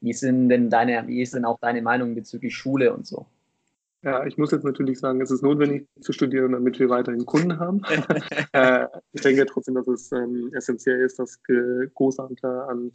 Wie 0.00 0.12
sind 0.12 0.48
denn 0.48 0.68
deine, 0.68 1.06
wie 1.06 1.22
ist 1.22 1.34
denn 1.34 1.44
auch 1.44 1.58
deine 1.60 1.82
Meinung 1.82 2.14
bezüglich 2.16 2.56
Schule 2.56 2.92
und 2.92 3.06
so? 3.06 3.26
Ja, 4.02 4.26
ich 4.26 4.36
muss 4.36 4.50
jetzt 4.50 4.64
natürlich 4.64 4.98
sagen, 4.98 5.20
es 5.20 5.30
ist 5.30 5.42
notwendig 5.42 5.86
zu 6.00 6.12
studieren, 6.12 6.52
damit 6.52 6.78
wir 6.80 6.88
weiterhin 6.88 7.24
Kunden 7.24 7.58
haben. 7.58 7.82
äh, 8.52 8.86
ich 9.12 9.22
denke 9.22 9.46
trotzdem, 9.46 9.76
dass 9.76 9.86
es 9.86 10.10
ähm, 10.10 10.50
essentiell 10.52 11.00
ist, 11.00 11.20
dass 11.20 11.40
große 11.94 12.22
Anzahl 12.22 12.68
an 12.68 12.92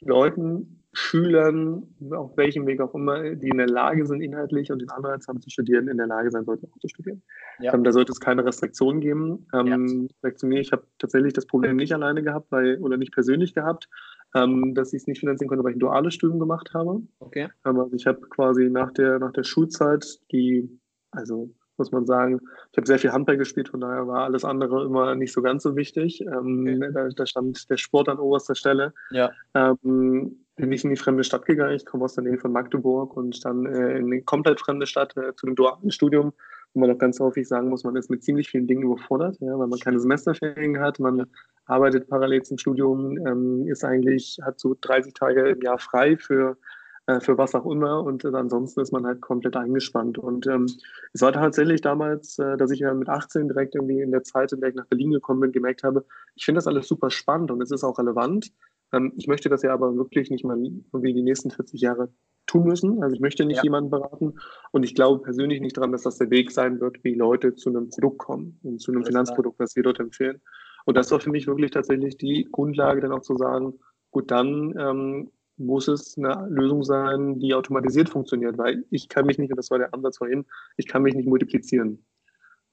Leuten, 0.00 0.82
Schülern, 0.92 1.94
auf 2.10 2.36
welchem 2.36 2.66
Weg 2.66 2.80
auch 2.80 2.94
immer, 2.94 3.34
die 3.34 3.48
in 3.48 3.58
der 3.58 3.68
Lage 3.68 4.06
sind, 4.06 4.22
inhaltlich 4.22 4.72
und 4.72 4.80
den 4.80 4.90
Anreiz 4.90 5.28
haben 5.28 5.40
zu 5.40 5.50
studieren, 5.50 5.88
in 5.88 5.98
der 5.98 6.06
Lage 6.06 6.30
sein 6.30 6.44
sollten, 6.44 6.66
auch 6.66 6.78
zu 6.78 6.88
studieren. 6.88 7.22
Ja. 7.58 7.74
Ähm, 7.74 7.84
da 7.84 7.92
sollte 7.92 8.12
es 8.12 8.20
keine 8.20 8.44
Restriktionen 8.44 9.00
geben. 9.00 9.46
Ähm, 9.52 9.66
ja. 9.66 10.08
Vielleicht 10.20 10.38
zu 10.38 10.46
mir, 10.46 10.60
ich 10.60 10.72
habe 10.72 10.86
tatsächlich 10.98 11.34
das 11.34 11.46
Problem 11.46 11.76
nicht 11.76 11.92
alleine 11.92 12.22
gehabt, 12.22 12.50
weil, 12.50 12.78
oder 12.78 12.96
nicht 12.96 13.12
persönlich 13.12 13.54
gehabt, 13.54 13.88
ähm, 14.36 14.74
dass 14.74 14.92
ich 14.92 15.02
es 15.02 15.06
nicht 15.06 15.20
finanzieren 15.20 15.48
konnte, 15.48 15.64
weil 15.64 15.72
ich 15.72 15.76
ein 15.76 15.80
duales 15.80 16.14
Studium 16.14 16.38
gemacht 16.38 16.72
habe. 16.74 17.02
Okay. 17.20 17.48
Also 17.62 17.90
ich 17.94 18.06
habe 18.06 18.20
quasi 18.20 18.68
nach 18.68 18.92
der, 18.92 19.18
nach 19.18 19.32
der 19.32 19.44
Schulzeit 19.44 20.04
die, 20.30 20.68
also 21.10 21.50
muss 21.78 21.92
man 21.92 22.06
sagen, 22.06 22.40
ich 22.72 22.78
habe 22.78 22.86
sehr 22.86 22.98
viel 22.98 23.12
Handball 23.12 23.36
gespielt, 23.36 23.68
von 23.68 23.80
daher 23.80 24.06
war 24.06 24.24
alles 24.24 24.44
andere 24.44 24.84
immer 24.84 25.14
nicht 25.14 25.32
so 25.32 25.42
ganz 25.42 25.62
so 25.62 25.76
wichtig. 25.76 26.20
Ähm, 26.22 26.66
okay. 26.66 26.90
da, 26.92 27.08
da, 27.08 27.26
stand 27.26 27.68
der 27.68 27.76
Sport 27.76 28.08
an 28.08 28.18
oberster 28.18 28.54
Stelle. 28.54 28.94
Ja. 29.10 29.30
Ähm, 29.54 30.38
bin 30.56 30.72
ich 30.72 30.84
in 30.84 30.90
die 30.90 30.96
fremde 30.96 31.22
Stadt 31.22 31.44
gegangen. 31.44 31.76
Ich 31.76 31.84
komme 31.84 32.04
aus 32.04 32.14
der 32.14 32.24
Nähe 32.24 32.38
von 32.38 32.50
Magdeburg 32.50 33.14
und 33.16 33.44
dann 33.44 33.66
äh, 33.66 33.98
in 33.98 34.06
eine 34.06 34.22
komplett 34.22 34.60
fremde 34.60 34.86
Stadt 34.86 35.14
äh, 35.16 35.34
zu 35.34 35.46
einem 35.46 35.56
dualen 35.56 35.90
Studium, 35.90 36.32
wo 36.76 36.80
man 36.80 36.90
auch 36.90 36.98
ganz 36.98 37.18
häufig 37.18 37.48
sagen 37.48 37.70
muss, 37.70 37.84
man 37.84 37.96
ist 37.96 38.10
mit 38.10 38.22
ziemlich 38.22 38.50
vielen 38.50 38.66
Dingen 38.66 38.82
überfordert, 38.82 39.38
ja, 39.40 39.58
weil 39.58 39.66
man 39.66 39.80
keine 39.80 39.98
Semesterferien 39.98 40.78
hat, 40.78 41.00
man 41.00 41.26
arbeitet 41.64 42.08
parallel 42.08 42.42
zum 42.42 42.58
Studium, 42.58 43.16
ähm, 43.26 43.66
ist 43.66 43.82
eigentlich, 43.82 44.38
hat 44.42 44.60
so 44.60 44.76
30 44.78 45.14
Tage 45.14 45.48
im 45.48 45.62
Jahr 45.62 45.78
frei 45.78 46.18
für, 46.18 46.58
äh, 47.06 47.18
für 47.20 47.38
was 47.38 47.54
auch 47.54 47.64
immer 47.64 48.04
und 48.04 48.26
äh, 48.26 48.28
ansonsten 48.28 48.80
ist 48.80 48.92
man 48.92 49.06
halt 49.06 49.22
komplett 49.22 49.56
eingespannt. 49.56 50.18
Und 50.18 50.46
ähm, 50.46 50.66
es 51.14 51.22
war 51.22 51.32
tatsächlich 51.32 51.80
damals, 51.80 52.38
äh, 52.38 52.58
dass 52.58 52.70
ich 52.70 52.80
ja 52.80 52.92
mit 52.92 53.08
18 53.08 53.48
direkt 53.48 53.74
irgendwie 53.74 54.02
in 54.02 54.10
der 54.10 54.22
Zeit, 54.22 54.52
in 54.52 54.60
der 54.60 54.68
ich 54.68 54.76
nach 54.76 54.86
Berlin 54.86 55.12
gekommen 55.12 55.40
bin, 55.40 55.52
gemerkt 55.52 55.82
habe, 55.82 56.04
ich 56.34 56.44
finde 56.44 56.58
das 56.58 56.66
alles 56.66 56.86
super 56.86 57.08
spannend 57.08 57.50
und 57.50 57.62
es 57.62 57.70
ist 57.70 57.84
auch 57.84 57.98
relevant. 57.98 58.52
Ähm, 58.92 59.12
ich 59.16 59.26
möchte 59.26 59.48
das 59.48 59.62
ja 59.62 59.72
aber 59.72 59.96
wirklich 59.96 60.30
nicht 60.30 60.44
mal 60.44 60.58
irgendwie 60.58 61.14
die 61.14 61.22
nächsten 61.22 61.50
40 61.50 61.80
Jahre 61.80 62.12
tun 62.46 62.64
müssen. 62.64 63.02
Also 63.02 63.14
ich 63.14 63.20
möchte 63.20 63.44
nicht 63.44 63.58
ja. 63.58 63.64
jemanden 63.64 63.90
beraten 63.90 64.34
und 64.72 64.82
ich 64.82 64.94
glaube 64.94 65.22
persönlich 65.22 65.60
nicht 65.60 65.76
daran, 65.76 65.92
dass 65.92 66.02
das 66.02 66.18
der 66.18 66.30
Weg 66.30 66.52
sein 66.52 66.80
wird, 66.80 67.02
wie 67.02 67.14
Leute 67.14 67.54
zu 67.54 67.70
einem 67.70 67.88
Produkt 67.88 68.18
kommen 68.18 68.58
und 68.62 68.80
zu 68.80 68.92
einem 68.92 69.04
Finanzprodukt, 69.04 69.58
was 69.58 69.76
wir 69.76 69.82
dort 69.82 70.00
empfehlen. 70.00 70.40
Und 70.84 70.96
das 70.96 71.10
war 71.10 71.18
für 71.18 71.30
mich 71.30 71.46
wirklich 71.46 71.72
tatsächlich 71.72 72.16
die 72.16 72.48
Grundlage, 72.50 73.00
dann 73.00 73.12
auch 73.12 73.22
zu 73.22 73.36
sagen, 73.36 73.74
gut, 74.12 74.30
dann 74.30 74.72
ähm, 74.78 75.30
muss 75.56 75.88
es 75.88 76.16
eine 76.16 76.46
Lösung 76.48 76.84
sein, 76.84 77.40
die 77.40 77.54
automatisiert 77.54 78.08
funktioniert, 78.08 78.56
weil 78.58 78.84
ich 78.90 79.08
kann 79.08 79.26
mich 79.26 79.38
nicht, 79.38 79.50
und 79.50 79.56
das 79.56 79.70
war 79.70 79.78
der 79.78 79.92
Ansatz 79.92 80.18
vorhin, 80.18 80.44
ich 80.76 80.86
kann 80.86 81.02
mich 81.02 81.14
nicht 81.14 81.28
multiplizieren. 81.28 82.04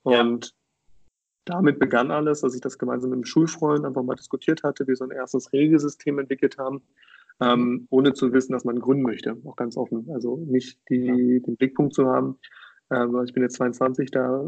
Und 0.04 0.46
ja. 0.46 0.52
Damit 1.46 1.80
begann 1.80 2.12
alles, 2.12 2.42
dass 2.42 2.56
ich 2.56 2.62
das 2.62 2.78
gemeinsam 2.78 3.10
mit 3.10 3.18
einem 3.18 3.26
Schulfreund 3.26 3.86
einfach 3.86 4.04
mal 4.04 4.16
diskutiert 4.16 4.64
hatte, 4.64 4.88
wir 4.88 4.96
so 4.96 5.06
ein 5.06 5.12
erstes 5.12 5.54
Regelsystem 5.54 6.20
entwickelt 6.20 6.58
haben, 6.58 6.82
ähm, 7.42 7.88
ohne 7.90 8.14
zu 8.14 8.32
wissen, 8.34 8.54
dass 8.54 8.66
man 8.66 8.80
gründen 8.80 9.04
möchte, 9.04 9.38
auch 9.46 9.56
ganz 9.56 9.78
offen. 9.78 10.10
Also 10.14 10.38
nicht 10.38 10.80
die, 10.90 11.42
den 11.42 11.58
Blickpunkt 11.58 11.94
zu 11.94 12.08
haben, 12.08 12.38
ähm, 12.92 13.22
ich 13.26 13.34
bin 13.34 13.44
jetzt 13.44 13.56
22, 13.56 14.12
da 14.12 14.46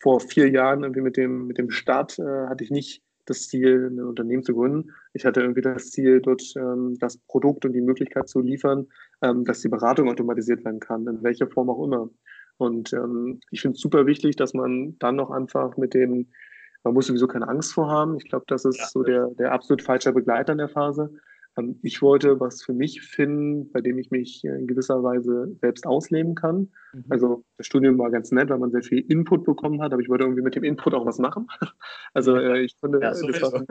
vor 0.00 0.20
vier 0.20 0.48
Jahren 0.50 0.82
irgendwie 0.82 1.00
mit 1.00 1.16
dem, 1.16 1.46
mit 1.46 1.58
dem 1.58 1.70
Start 1.70 2.18
äh, 2.18 2.46
hatte 2.46 2.64
ich 2.64 2.70
nicht 2.70 3.02
das 3.26 3.48
Ziel, 3.48 3.90
ein 3.90 4.00
Unternehmen 4.00 4.42
zu 4.42 4.54
gründen. 4.54 4.92
Ich 5.12 5.26
hatte 5.26 5.40
irgendwie 5.40 5.60
das 5.60 5.90
Ziel, 5.90 6.20
dort 6.20 6.42
ähm, 6.56 6.96
das 6.98 7.18
Produkt 7.18 7.64
und 7.64 7.72
die 7.72 7.80
Möglichkeit 7.80 8.28
zu 8.28 8.40
liefern, 8.40 8.86
ähm, 9.22 9.44
dass 9.44 9.60
die 9.60 9.68
Beratung 9.68 10.08
automatisiert 10.08 10.64
werden 10.64 10.80
kann, 10.80 11.06
in 11.06 11.22
welcher 11.22 11.46
Form 11.46 11.68
auch 11.68 11.84
immer. 11.84 12.08
Und 12.58 12.92
ähm, 12.92 13.40
ich 13.50 13.62
finde 13.62 13.76
es 13.76 13.80
super 13.80 14.06
wichtig, 14.06 14.36
dass 14.36 14.52
man 14.52 14.98
dann 14.98 15.16
noch 15.16 15.30
einfach 15.30 15.76
mit 15.76 15.94
dem, 15.94 16.28
man 16.84 16.94
muss 16.94 17.06
sowieso 17.06 17.26
keine 17.26 17.48
Angst 17.48 17.72
vor 17.72 17.88
haben. 17.88 18.16
Ich 18.16 18.28
glaube, 18.28 18.44
das 18.48 18.64
ist 18.64 18.78
ja. 18.78 18.86
so 18.86 19.02
der, 19.02 19.28
der 19.38 19.52
absolut 19.52 19.82
falsche 19.82 20.12
Begleiter 20.12 20.52
in 20.52 20.58
der 20.58 20.68
Phase. 20.68 21.12
Ähm, 21.56 21.78
ich 21.82 22.02
wollte 22.02 22.40
was 22.40 22.62
für 22.62 22.72
mich 22.72 23.00
finden, 23.02 23.70
bei 23.70 23.80
dem 23.80 23.98
ich 23.98 24.10
mich 24.10 24.44
in 24.44 24.66
gewisser 24.66 25.02
Weise 25.02 25.56
selbst 25.60 25.86
ausleben 25.86 26.34
kann. 26.34 26.70
Mhm. 26.92 27.04
Also 27.08 27.44
das 27.56 27.66
Studium 27.66 27.98
war 27.98 28.10
ganz 28.10 28.30
nett, 28.32 28.50
weil 28.50 28.58
man 28.58 28.70
sehr 28.70 28.82
viel 28.82 29.04
Input 29.08 29.44
bekommen 29.44 29.80
hat, 29.82 29.92
aber 29.92 30.02
ich 30.02 30.08
wollte 30.08 30.24
irgendwie 30.24 30.42
mit 30.42 30.54
dem 30.54 30.64
Input 30.64 30.94
auch 30.94 31.06
was 31.06 31.18
machen. 31.18 31.46
Also 32.14 32.36
äh, 32.36 32.62
ich 32.62 32.74
fand, 32.80 32.94
ja, 32.94 33.00
das 33.00 33.22
war 33.22 33.64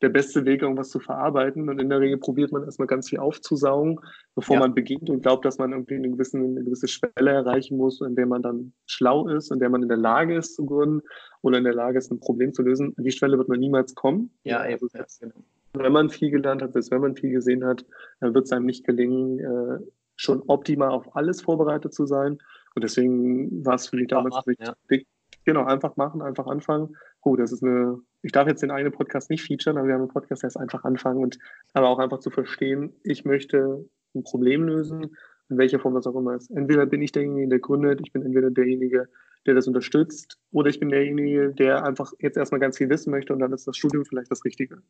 der 0.00 0.08
beste 0.08 0.44
Weg, 0.44 0.62
irgendwas 0.62 0.90
zu 0.90 1.00
verarbeiten. 1.00 1.68
Und 1.68 1.80
in 1.80 1.88
der 1.88 2.00
Regel 2.00 2.18
probiert 2.18 2.52
man 2.52 2.64
erstmal 2.64 2.86
ganz 2.86 3.08
viel 3.08 3.18
aufzusaugen, 3.18 4.00
bevor 4.34 4.54
ja. 4.54 4.60
man 4.60 4.74
beginnt 4.74 5.10
und 5.10 5.22
glaubt, 5.22 5.44
dass 5.44 5.58
man 5.58 5.72
irgendwie 5.72 5.96
eine, 5.96 6.10
gewissen, 6.10 6.44
eine 6.44 6.64
gewisse 6.64 6.88
Schwelle 6.88 7.30
erreichen 7.30 7.76
muss, 7.76 8.00
in 8.00 8.14
der 8.14 8.26
man 8.26 8.42
dann 8.42 8.72
schlau 8.86 9.28
ist, 9.28 9.50
in 9.50 9.58
der 9.58 9.70
man 9.70 9.82
in 9.82 9.88
der 9.88 9.98
Lage 9.98 10.36
ist 10.36 10.54
zu 10.54 10.64
gründen 10.64 11.02
oder 11.42 11.58
in 11.58 11.64
der 11.64 11.74
Lage 11.74 11.98
ist, 11.98 12.10
ein 12.10 12.20
Problem 12.20 12.52
zu 12.52 12.62
lösen. 12.62 12.94
An 12.96 13.04
die 13.04 13.12
Schwelle 13.12 13.38
wird 13.38 13.48
man 13.48 13.60
niemals 13.60 13.94
kommen. 13.94 14.30
Ja, 14.44 14.66
eben. 14.66 14.88
Also, 14.92 15.26
wenn 15.74 15.92
man 15.92 16.10
viel 16.10 16.30
gelernt 16.30 16.62
hat, 16.62 16.72
selbst 16.72 16.90
wenn 16.90 17.00
man 17.00 17.14
viel 17.14 17.30
gesehen 17.30 17.64
hat, 17.64 17.84
dann 18.20 18.34
wird 18.34 18.46
es 18.46 18.52
einem 18.52 18.66
nicht 18.66 18.84
gelingen, 18.84 19.38
äh, 19.38 19.78
schon 20.16 20.42
optimal 20.46 20.90
auf 20.90 21.14
alles 21.14 21.42
vorbereitet 21.42 21.94
zu 21.94 22.06
sein. 22.06 22.38
Und 22.74 22.84
deswegen 22.84 23.64
war 23.64 23.74
es 23.74 23.88
für 23.88 23.96
mich 23.96 24.08
damals 24.08 24.34
machen, 24.34 24.54
ja. 24.58 24.74
wichtig, 24.88 25.06
Genau, 25.48 25.64
einfach 25.64 25.96
machen, 25.96 26.20
einfach 26.20 26.46
anfangen. 26.46 26.94
Oh, 27.22 27.34
das 27.34 27.52
ist 27.52 27.64
eine, 27.64 28.02
ich 28.20 28.32
darf 28.32 28.46
jetzt 28.48 28.62
den 28.62 28.70
einen 28.70 28.92
Podcast 28.92 29.30
nicht 29.30 29.42
featuren, 29.42 29.78
aber 29.78 29.86
wir 29.86 29.94
haben 29.94 30.02
einen 30.02 30.10
Podcast, 30.10 30.42
der 30.42 30.48
ist 30.48 30.58
einfach 30.58 30.84
anfangen 30.84 31.22
und 31.22 31.38
aber 31.72 31.88
auch 31.88 31.98
einfach 31.98 32.18
zu 32.18 32.28
verstehen, 32.28 32.92
ich 33.02 33.24
möchte 33.24 33.88
ein 34.14 34.24
Problem 34.24 34.64
lösen, 34.64 35.16
in 35.48 35.56
welcher 35.56 35.78
Form 35.78 35.94
das 35.94 36.06
auch 36.06 36.16
immer 36.16 36.34
ist. 36.34 36.50
Entweder 36.50 36.84
bin 36.84 37.00
ich 37.00 37.12
derjenige, 37.12 37.48
der 37.48 37.60
gründet, 37.60 38.02
ich 38.04 38.12
bin 38.12 38.26
entweder 38.26 38.50
derjenige, 38.50 39.08
der 39.48 39.56
das 39.56 39.66
unterstützt, 39.66 40.38
oder 40.52 40.70
ich 40.70 40.78
bin 40.78 40.90
derjenige, 40.90 41.52
der 41.52 41.84
einfach 41.84 42.12
jetzt 42.20 42.36
erstmal 42.36 42.60
ganz 42.60 42.78
viel 42.78 42.88
wissen 42.88 43.10
möchte 43.10 43.32
und 43.32 43.40
dann 43.40 43.52
ist 43.52 43.66
das 43.66 43.76
Studium 43.76 44.04
vielleicht 44.04 44.30
das 44.30 44.44
Richtige. 44.44 44.82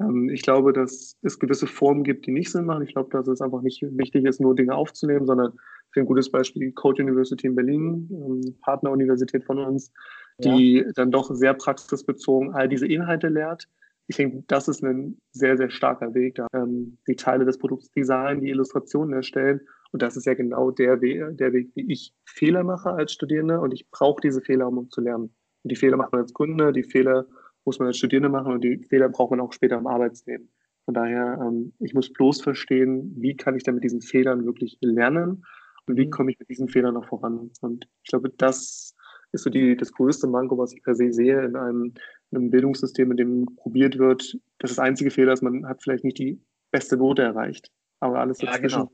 Ähm, 0.00 0.28
ich 0.28 0.42
glaube, 0.42 0.72
dass 0.72 1.16
es 1.22 1.38
gewisse 1.38 1.66
Formen 1.66 2.04
gibt, 2.04 2.26
die 2.26 2.32
nicht 2.32 2.50
Sinn 2.50 2.66
machen. 2.66 2.84
Ich 2.84 2.94
glaube, 2.94 3.10
dass 3.10 3.26
es 3.26 3.40
einfach 3.40 3.62
nicht 3.62 3.82
wichtig 3.82 4.24
ist, 4.24 4.40
nur 4.40 4.54
Dinge 4.54 4.74
aufzunehmen, 4.74 5.26
sondern 5.26 5.52
für 5.92 6.00
ein 6.00 6.06
gutes 6.06 6.30
Beispiel 6.30 6.66
die 6.66 6.72
Code 6.72 7.02
University 7.02 7.46
in 7.46 7.54
Berlin, 7.54 8.08
ähm, 8.10 8.56
Partneruniversität 8.62 9.44
von 9.44 9.58
uns, 9.58 9.92
die 10.38 10.78
ja. 10.78 10.92
dann 10.94 11.10
doch 11.10 11.34
sehr 11.34 11.54
praxisbezogen 11.54 12.54
all 12.54 12.68
diese 12.68 12.86
Inhalte 12.86 13.28
lehrt. 13.28 13.68
Ich 14.08 14.16
denke, 14.16 14.44
das 14.48 14.68
ist 14.68 14.82
ein 14.82 15.18
sehr, 15.30 15.56
sehr 15.56 15.70
starker 15.70 16.14
Weg, 16.14 16.34
da 16.36 16.46
ähm, 16.54 16.98
die 17.06 17.16
Teile 17.16 17.44
des 17.44 17.58
Produkts 17.58 17.90
designen, 17.92 18.40
die 18.40 18.50
Illustrationen 18.50 19.14
erstellen. 19.14 19.60
Und 19.92 20.02
das 20.02 20.16
ist 20.16 20.26
ja 20.26 20.34
genau 20.34 20.70
der 20.70 21.00
Weg, 21.00 21.36
der 21.36 21.52
Weg, 21.52 21.70
wie 21.74 21.92
ich 21.92 22.14
Fehler 22.24 22.64
mache 22.64 22.90
als 22.90 23.12
Studierende. 23.12 23.60
Und 23.60 23.72
ich 23.72 23.90
brauche 23.90 24.20
diese 24.20 24.40
Fehler, 24.40 24.68
um 24.68 24.90
zu 24.90 25.00
lernen. 25.00 25.34
Und 25.62 25.70
die 25.70 25.76
Fehler 25.76 25.96
macht 25.96 26.12
man 26.12 26.22
als 26.22 26.32
Kunde, 26.32 26.72
die 26.72 26.82
Fehler 26.82 27.26
muss 27.64 27.78
man 27.78 27.88
als 27.88 27.98
Studierende 27.98 28.28
machen 28.28 28.52
und 28.52 28.64
die 28.64 28.84
Fehler 28.88 29.08
braucht 29.08 29.30
man 29.30 29.40
auch 29.40 29.52
später 29.52 29.78
im 29.78 29.86
Arbeitsleben. 29.86 30.50
Von 30.84 30.94
daher, 30.94 31.38
ähm, 31.40 31.72
ich 31.78 31.94
muss 31.94 32.12
bloß 32.12 32.42
verstehen, 32.42 33.14
wie 33.16 33.36
kann 33.36 33.54
ich 33.54 33.62
denn 33.62 33.74
mit 33.74 33.84
diesen 33.84 34.00
Fehlern 34.00 34.44
wirklich 34.44 34.78
lernen 34.80 35.44
und 35.86 35.96
wie 35.96 36.06
mhm. 36.06 36.10
komme 36.10 36.32
ich 36.32 36.38
mit 36.40 36.48
diesen 36.48 36.68
Fehlern 36.68 36.94
noch 36.94 37.06
voran. 37.06 37.50
Und 37.60 37.86
ich 38.02 38.10
glaube, 38.10 38.30
das 38.30 38.96
ist 39.30 39.44
so 39.44 39.50
die, 39.50 39.76
das 39.76 39.92
größte 39.92 40.26
Manko, 40.26 40.58
was 40.58 40.72
ich 40.72 40.82
per 40.82 40.94
se 40.94 41.12
sehe 41.12 41.44
in 41.44 41.56
einem, 41.56 41.94
in 42.30 42.38
einem 42.38 42.50
Bildungssystem, 42.50 43.10
in 43.12 43.16
dem 43.16 43.46
probiert 43.56 43.98
wird, 43.98 44.38
dass 44.58 44.70
das 44.70 44.78
einzige 44.78 45.10
Fehler 45.10 45.32
ist, 45.32 45.42
man 45.42 45.66
hat 45.66 45.82
vielleicht 45.82 46.04
nicht 46.04 46.18
die 46.18 46.42
beste 46.70 46.96
Note 46.96 47.22
erreicht, 47.22 47.70
aber 48.00 48.18
alles 48.18 48.40
ja, 48.40 48.50
dazwischen. 48.50 48.80
Genau. 48.80 48.92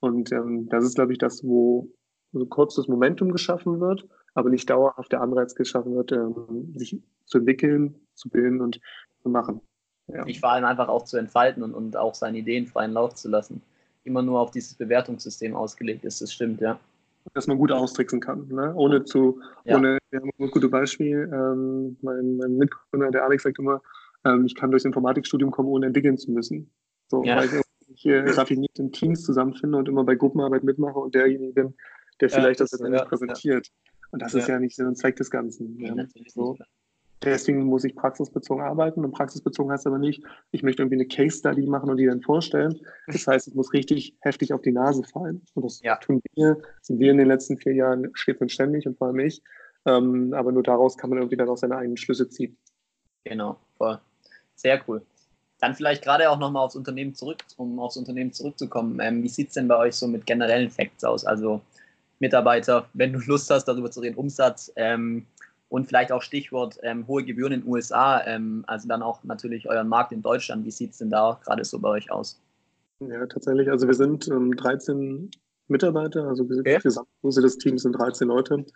Und 0.00 0.32
ähm, 0.32 0.68
das 0.68 0.84
ist, 0.84 0.94
glaube 0.94 1.12
ich, 1.12 1.18
das, 1.18 1.44
wo 1.44 1.88
so 2.32 2.46
kurz 2.46 2.74
das 2.74 2.88
Momentum 2.88 3.32
geschaffen 3.32 3.80
wird, 3.80 4.06
aber 4.34 4.50
nicht 4.50 4.68
dauerhaft 4.70 5.12
der 5.12 5.20
Anreiz 5.20 5.54
geschaffen 5.54 5.94
wird, 5.94 6.12
ähm, 6.12 6.72
sich 6.76 7.00
zu 7.26 7.38
entwickeln, 7.38 7.94
zu 8.14 8.28
bilden 8.28 8.60
und 8.60 8.80
zu 9.22 9.28
machen. 9.28 9.60
Ja. 10.08 10.24
Sich 10.24 10.40
vor 10.40 10.52
allem 10.52 10.64
einfach 10.64 10.88
auch 10.88 11.04
zu 11.04 11.16
entfalten 11.16 11.62
und, 11.62 11.74
und 11.74 11.96
auch 11.96 12.14
seine 12.14 12.38
Ideen 12.38 12.66
freien 12.66 12.92
Lauf 12.92 13.14
zu 13.14 13.28
lassen. 13.28 13.62
Immer 14.04 14.22
nur 14.22 14.40
auf 14.40 14.50
dieses 14.50 14.74
Bewertungssystem 14.74 15.54
ausgelegt 15.54 16.04
ist, 16.04 16.20
das 16.20 16.32
stimmt, 16.32 16.60
ja 16.60 16.78
dass 17.34 17.46
man 17.46 17.58
gut 17.58 17.70
austricksen 17.70 18.20
kann, 18.20 18.48
ne? 18.48 18.72
ohne 18.74 19.04
zu, 19.04 19.40
ja. 19.64 19.76
ohne, 19.76 19.98
wir 20.10 20.20
haben 20.20 20.30
ein 20.38 20.50
gutes 20.50 20.70
Beispiel, 20.70 21.30
ähm, 21.32 21.96
mein, 22.02 22.36
mein 22.36 22.56
Mitgründer, 22.56 23.10
der 23.10 23.24
Alex 23.24 23.42
sagt 23.44 23.58
immer, 23.58 23.82
ähm, 24.24 24.46
ich 24.46 24.54
kann 24.54 24.70
durchs 24.70 24.84
Informatikstudium 24.84 25.50
kommen, 25.50 25.68
ohne 25.68 25.86
entwickeln 25.86 26.18
zu 26.18 26.30
müssen. 26.30 26.70
So, 27.08 27.24
ja. 27.24 27.36
weil 27.36 27.46
ich, 27.46 27.52
ich 28.00 28.06
äh, 28.06 28.30
raffiniert 28.30 28.78
in 28.78 28.92
Teams 28.92 29.22
zusammenfinde 29.22 29.76
und 29.76 29.88
immer 29.88 30.04
bei 30.04 30.14
Gruppenarbeit 30.14 30.64
mitmache 30.64 30.98
und 30.98 31.14
derjenige 31.14 31.52
bin, 31.52 31.74
der 32.20 32.30
vielleicht 32.30 32.60
ja, 32.60 32.66
das, 32.66 32.78
dann 32.78 32.92
nicht 32.92 33.04
präsentiert. 33.06 33.68
Und 34.12 34.22
das 34.22 34.34
ist 34.34 34.48
ja 34.48 34.58
nicht 34.58 34.74
Sinn 34.74 34.86
und 34.86 34.96
Zweck 34.96 35.16
des 35.16 35.30
Ganzen. 35.30 35.78
Ja, 35.78 35.94
so. 36.26 36.56
Deswegen 37.22 37.64
muss 37.64 37.84
ich 37.84 37.94
praxisbezogen 37.94 38.64
arbeiten. 38.64 39.04
Und 39.04 39.12
praxisbezogen 39.12 39.70
heißt 39.70 39.86
aber 39.86 39.98
nicht, 39.98 40.24
ich 40.50 40.62
möchte 40.62 40.82
irgendwie 40.82 40.96
eine 40.96 41.06
Case 41.06 41.38
Study 41.38 41.66
machen 41.66 41.90
und 41.90 41.98
die 41.98 42.06
dann 42.06 42.22
vorstellen. 42.22 42.80
Das 43.06 43.26
heißt, 43.26 43.48
ich 43.48 43.54
muss 43.54 43.72
richtig 43.72 44.16
heftig 44.20 44.52
auf 44.52 44.62
die 44.62 44.72
Nase 44.72 45.04
fallen. 45.04 45.42
Und 45.54 45.64
das 45.64 45.80
ja. 45.82 45.96
tun 45.96 46.20
wir, 46.34 46.60
sind 46.80 46.98
wir 46.98 47.10
in 47.10 47.18
den 47.18 47.28
letzten 47.28 47.58
vier 47.58 47.74
Jahren 47.74 48.10
stets 48.14 48.40
und 48.40 48.50
ständig 48.50 48.86
und 48.86 48.96
vor 48.96 49.08
allem 49.08 49.18
ich. 49.20 49.42
Ähm, 49.86 50.32
aber 50.32 50.50
nur 50.50 50.62
daraus 50.62 50.96
kann 50.96 51.10
man 51.10 51.18
irgendwie 51.18 51.36
dann 51.36 51.48
auch 51.48 51.58
seine 51.58 51.76
eigenen 51.76 51.98
Schlüsse 51.98 52.28
ziehen. 52.28 52.56
Genau, 53.24 53.60
voll. 53.76 54.00
Sehr 54.54 54.82
cool. 54.88 55.02
Dann 55.60 55.74
vielleicht 55.74 56.02
gerade 56.02 56.30
auch 56.30 56.38
nochmal 56.38 56.64
aufs 56.64 56.76
Unternehmen 56.76 57.14
zurück, 57.14 57.38
um 57.56 57.78
aufs 57.78 57.96
Unternehmen 57.96 58.32
zurückzukommen. 58.32 58.98
Ähm, 59.00 59.22
wie 59.22 59.28
sieht 59.28 59.48
es 59.48 59.54
denn 59.54 59.68
bei 59.68 59.76
euch 59.76 59.94
so 59.94 60.06
mit 60.06 60.26
generellen 60.26 60.70
Facts 60.70 61.04
aus? 61.04 61.24
Also 61.24 61.60
Mitarbeiter, 62.18 62.88
wenn 62.94 63.12
du 63.12 63.18
Lust 63.26 63.50
hast, 63.50 63.64
darüber 63.66 63.90
zu 63.90 64.00
reden, 64.00 64.16
Umsatz, 64.16 64.72
ähm, 64.76 65.26
und 65.70 65.86
vielleicht 65.86 66.10
auch 66.12 66.20
Stichwort 66.20 66.78
ähm, 66.82 67.06
hohe 67.06 67.24
Gebühren 67.24 67.52
in 67.52 67.60
den 67.60 67.68
USA, 67.70 68.22
ähm, 68.26 68.64
also 68.66 68.88
dann 68.88 69.02
auch 69.02 69.22
natürlich 69.24 69.68
euren 69.68 69.88
Markt 69.88 70.12
in 70.12 70.20
Deutschland. 70.20 70.64
Wie 70.64 70.70
sieht 70.70 70.90
es 70.90 70.98
denn 70.98 71.10
da 71.10 71.40
gerade 71.44 71.64
so 71.64 71.78
bei 71.78 71.90
euch 71.90 72.10
aus? 72.10 72.40
Ja, 72.98 73.24
tatsächlich. 73.26 73.70
Also 73.70 73.86
wir 73.86 73.94
sind 73.94 74.28
ähm, 74.28 74.54
13 74.56 75.30
Mitarbeiter, 75.68 76.24
also 76.24 76.46
wir 76.48 76.56
sind 76.56 76.66
okay. 76.66 76.80
Gesamtgröße 76.82 77.40
des 77.40 77.56
Teams 77.58 77.82
sind 77.82 77.92
13 77.92 78.28
Leute. 78.28 78.66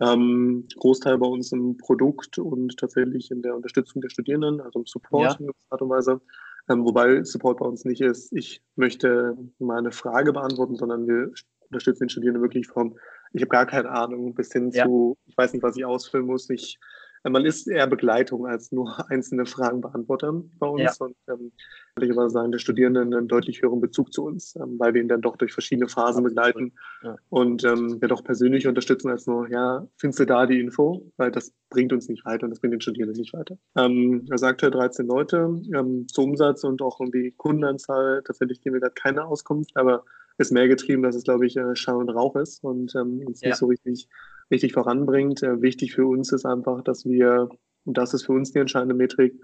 Ähm, 0.00 0.66
Großteil 0.76 1.18
bei 1.18 1.26
uns 1.26 1.52
im 1.52 1.76
Produkt 1.76 2.38
und 2.38 2.76
tatsächlich 2.76 3.30
in 3.30 3.42
der 3.42 3.54
Unterstützung 3.54 4.02
der 4.02 4.08
Studierenden, 4.08 4.60
also 4.60 4.80
im 4.80 4.86
Support 4.86 5.32
ja. 5.32 5.38
in 5.38 5.46
gewisser 5.46 5.72
Art 5.72 5.82
und 5.82 5.90
Weise. 5.90 6.20
Ähm, 6.68 6.84
wobei 6.84 7.22
Support 7.24 7.58
bei 7.58 7.66
uns 7.66 7.84
nicht 7.84 8.00
ist, 8.00 8.32
ich 8.32 8.62
möchte 8.76 9.36
mal 9.58 9.78
eine 9.78 9.92
Frage 9.92 10.32
beantworten, 10.32 10.76
sondern 10.76 11.06
wir 11.06 11.32
unterstützen 11.60 12.04
den 12.04 12.08
Studierenden 12.08 12.42
wirklich 12.42 12.66
vom 12.66 12.96
ich 13.32 13.42
habe 13.42 13.48
gar 13.48 13.66
keine 13.66 13.90
Ahnung, 13.90 14.34
bis 14.34 14.52
hin 14.52 14.70
ja. 14.72 14.84
zu, 14.84 15.16
ich 15.26 15.36
weiß 15.36 15.52
nicht, 15.52 15.62
was 15.62 15.76
ich 15.76 15.84
ausfüllen 15.84 16.26
muss. 16.26 16.50
Ich, 16.50 16.78
man 17.24 17.44
ist 17.44 17.66
eher 17.66 17.86
Begleitung 17.86 18.46
als 18.46 18.72
nur 18.72 18.86
einzelne 19.10 19.46
Fragen 19.46 19.80
beantworten 19.80 20.52
bei 20.58 20.66
uns. 20.66 20.98
Ja. 20.98 21.06
Und 21.06 21.16
ähm, 21.28 21.52
aber 21.96 22.30
sagen, 22.30 22.52
der 22.52 22.58
Studierenden 22.58 23.14
einen 23.14 23.28
deutlich 23.28 23.60
höheren 23.62 23.80
Bezug 23.80 24.12
zu 24.12 24.24
uns, 24.24 24.56
ähm, 24.56 24.78
weil 24.78 24.94
wir 24.94 25.02
ihn 25.02 25.08
dann 25.08 25.20
doch 25.20 25.36
durch 25.36 25.52
verschiedene 25.52 25.88
Phasen 25.88 26.24
begleiten 26.24 26.72
ja. 27.02 27.16
und 27.28 27.64
ähm, 27.64 28.00
wir 28.00 28.08
doch 28.08 28.24
persönlich 28.24 28.66
unterstützen 28.66 29.10
als 29.10 29.26
nur, 29.26 29.48
ja, 29.50 29.86
findest 29.96 30.20
du 30.20 30.24
da 30.24 30.46
die 30.46 30.60
Info? 30.60 31.10
Weil 31.16 31.30
das 31.30 31.52
bringt 31.68 31.92
uns 31.92 32.08
nicht 32.08 32.24
weiter 32.24 32.44
und 32.44 32.50
das 32.50 32.60
bringt 32.60 32.72
den 32.72 32.80
Studierenden 32.80 33.20
nicht 33.20 33.34
weiter. 33.34 33.58
Ähm, 33.76 34.24
er 34.30 34.38
sagte 34.38 34.70
13 34.70 35.06
Leute, 35.06 35.60
ähm, 35.74 36.06
zu 36.08 36.22
Umsatz 36.22 36.64
und 36.64 36.80
auch 36.80 36.98
um 36.98 37.12
die 37.12 37.34
Kundenanzahl, 37.36 38.22
tatsächlich 38.24 38.62
geben 38.62 38.74
wir 38.74 38.80
da 38.80 38.88
keine 38.88 39.26
Auskunft, 39.26 39.76
aber 39.76 40.04
ist 40.38 40.50
mehr 40.50 40.68
getrieben, 40.68 41.02
dass 41.02 41.14
es, 41.14 41.24
glaube 41.24 41.46
ich, 41.46 41.56
äh, 41.58 41.76
Schall 41.76 41.96
und 41.96 42.08
Rauch 42.08 42.36
ist 42.36 42.64
und 42.64 42.94
ähm, 42.94 43.22
uns 43.26 43.42
ja. 43.42 43.48
nicht 43.48 43.58
so 43.58 43.66
richtig, 43.66 44.08
richtig 44.50 44.72
voranbringt. 44.72 45.42
Äh, 45.42 45.60
wichtig 45.60 45.92
für 45.92 46.06
uns 46.06 46.32
ist 46.32 46.46
einfach, 46.46 46.82
dass 46.82 47.04
wir, 47.04 47.50
und 47.84 47.98
das 47.98 48.14
ist 48.14 48.24
für 48.24 48.32
uns 48.32 48.52
die 48.52 48.60
entscheidende 48.60 48.94
Metrik, 48.94 49.34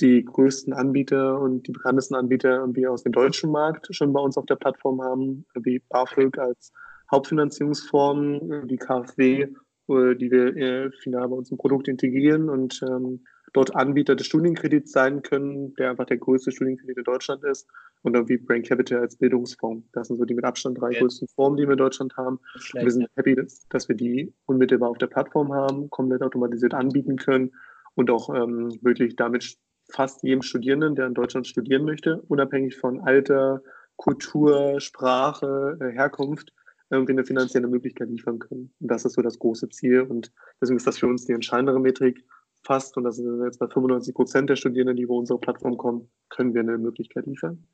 die 0.00 0.24
größten 0.24 0.72
Anbieter 0.72 1.40
und 1.40 1.66
die 1.66 1.72
bekanntesten 1.72 2.14
Anbieter 2.14 2.56
irgendwie 2.60 2.86
aus 2.86 3.02
dem 3.02 3.12
deutschen 3.12 3.50
Markt 3.50 3.88
schon 3.94 4.12
bei 4.12 4.20
uns 4.20 4.36
auf 4.36 4.46
der 4.46 4.56
Plattform 4.56 5.02
haben, 5.02 5.44
wie 5.54 5.80
BAföG 5.88 6.38
als 6.38 6.72
Hauptfinanzierungsform, 7.10 8.68
die 8.68 8.76
KfW, 8.76 9.48
äh, 9.88 10.14
die 10.14 10.30
wir 10.30 10.56
äh, 10.56 10.90
final 10.92 11.28
bei 11.28 11.36
uns 11.36 11.50
im 11.50 11.58
Produkt 11.58 11.88
integrieren 11.88 12.48
und 12.48 12.80
ähm, 12.82 13.24
dort 13.52 13.74
Anbieter 13.74 14.14
des 14.14 14.26
Studienkredits 14.26 14.92
sein 14.92 15.22
können, 15.22 15.74
der 15.74 15.90
einfach 15.90 16.06
der 16.06 16.18
größte 16.18 16.52
Studienkredit 16.52 16.98
in 16.98 17.04
Deutschland 17.04 17.44
ist 17.44 17.68
und 18.02 18.12
dann 18.12 18.28
wie 18.28 18.38
Brain 18.38 18.62
Capital 18.62 19.00
als 19.00 19.16
Bildungsfonds. 19.16 19.88
Das 19.92 20.08
sind 20.08 20.16
so 20.18 20.24
die 20.24 20.34
mit 20.34 20.44
Abstand 20.44 20.80
drei 20.80 20.92
ja. 20.92 21.00
größten 21.00 21.28
Formen, 21.34 21.56
die 21.56 21.64
wir 21.64 21.72
in 21.72 21.78
Deutschland 21.78 22.16
haben. 22.16 22.38
Schlecht, 22.56 22.86
wir 22.86 22.92
sind 22.92 23.08
happy, 23.16 23.34
dass, 23.34 23.66
dass, 23.68 23.88
wir 23.88 23.96
die 23.96 24.32
unmittelbar 24.46 24.90
auf 24.90 24.98
der 24.98 25.08
Plattform 25.08 25.52
haben, 25.52 25.90
komplett 25.90 26.22
automatisiert 26.22 26.74
anbieten 26.74 27.16
können 27.16 27.50
und 27.94 28.10
auch 28.10 28.32
ähm, 28.34 28.78
wirklich 28.82 29.16
damit 29.16 29.56
fast 29.90 30.22
jedem 30.22 30.42
Studierenden, 30.42 30.94
der 30.94 31.06
in 31.06 31.14
Deutschland 31.14 31.46
studieren 31.46 31.84
möchte, 31.84 32.22
unabhängig 32.28 32.76
von 32.76 33.00
Alter, 33.00 33.62
Kultur, 33.96 34.80
Sprache, 34.80 35.78
äh, 35.80 35.92
Herkunft, 35.92 36.52
irgendwie 36.90 37.12
eine 37.12 37.24
finanzielle 37.24 37.68
Möglichkeit 37.68 38.08
liefern 38.08 38.38
können. 38.38 38.72
Und 38.80 38.90
das 38.90 39.04
ist 39.04 39.14
so 39.14 39.22
das 39.22 39.38
große 39.38 39.68
Ziel. 39.68 40.02
Und 40.02 40.32
deswegen 40.60 40.78
ist 40.78 40.86
das 40.86 40.98
für 40.98 41.06
uns 41.06 41.26
die 41.26 41.32
entscheidendere 41.32 41.78
Metrik, 41.78 42.24
fast, 42.62 42.96
und 42.96 43.04
das 43.04 43.16
sind 43.16 43.42
jetzt 43.44 43.58
bei 43.58 43.68
95 43.68 44.14
Prozent 44.14 44.50
der 44.50 44.56
Studierenden, 44.56 44.96
die 44.96 45.04
über 45.04 45.14
unsere 45.14 45.38
Plattform 45.38 45.76
kommen, 45.76 46.08
können 46.28 46.54
wir 46.54 46.60
eine 46.60 46.78
Möglichkeit 46.78 47.26
liefern. 47.26 47.64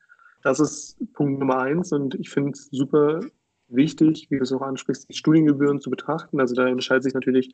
Das 0.42 0.60
ist 0.60 0.96
Punkt 1.12 1.40
Nummer 1.40 1.58
eins 1.58 1.92
und 1.92 2.14
ich 2.14 2.30
finde 2.30 2.52
es 2.52 2.68
super 2.70 3.20
wichtig, 3.68 4.28
wie 4.30 4.36
du 4.36 4.44
es 4.44 4.52
auch 4.52 4.62
ansprichst, 4.62 5.08
die 5.08 5.14
Studiengebühren 5.14 5.80
zu 5.80 5.90
betrachten. 5.90 6.40
Also 6.40 6.54
da 6.54 6.68
unterscheidet 6.68 7.02
sich 7.02 7.14
natürlich 7.14 7.52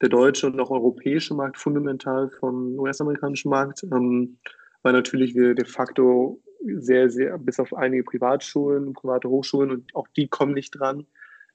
der 0.00 0.08
deutsche 0.08 0.46
und 0.46 0.60
auch 0.60 0.70
europäische 0.70 1.34
Markt 1.34 1.58
fundamental 1.58 2.30
vom 2.30 2.78
US-amerikanischen 2.78 3.50
Markt, 3.50 3.84
ähm, 3.84 4.38
weil 4.82 4.92
natürlich 4.92 5.34
wir 5.34 5.54
de 5.54 5.64
facto 5.64 6.40
sehr, 6.78 7.10
sehr, 7.10 7.38
bis 7.38 7.60
auf 7.60 7.74
einige 7.74 8.04
Privatschulen, 8.04 8.92
private 8.92 9.28
Hochschulen 9.28 9.70
und 9.70 9.94
auch 9.94 10.08
die 10.16 10.28
kommen 10.28 10.54
nicht 10.54 10.70
dran, 10.70 11.06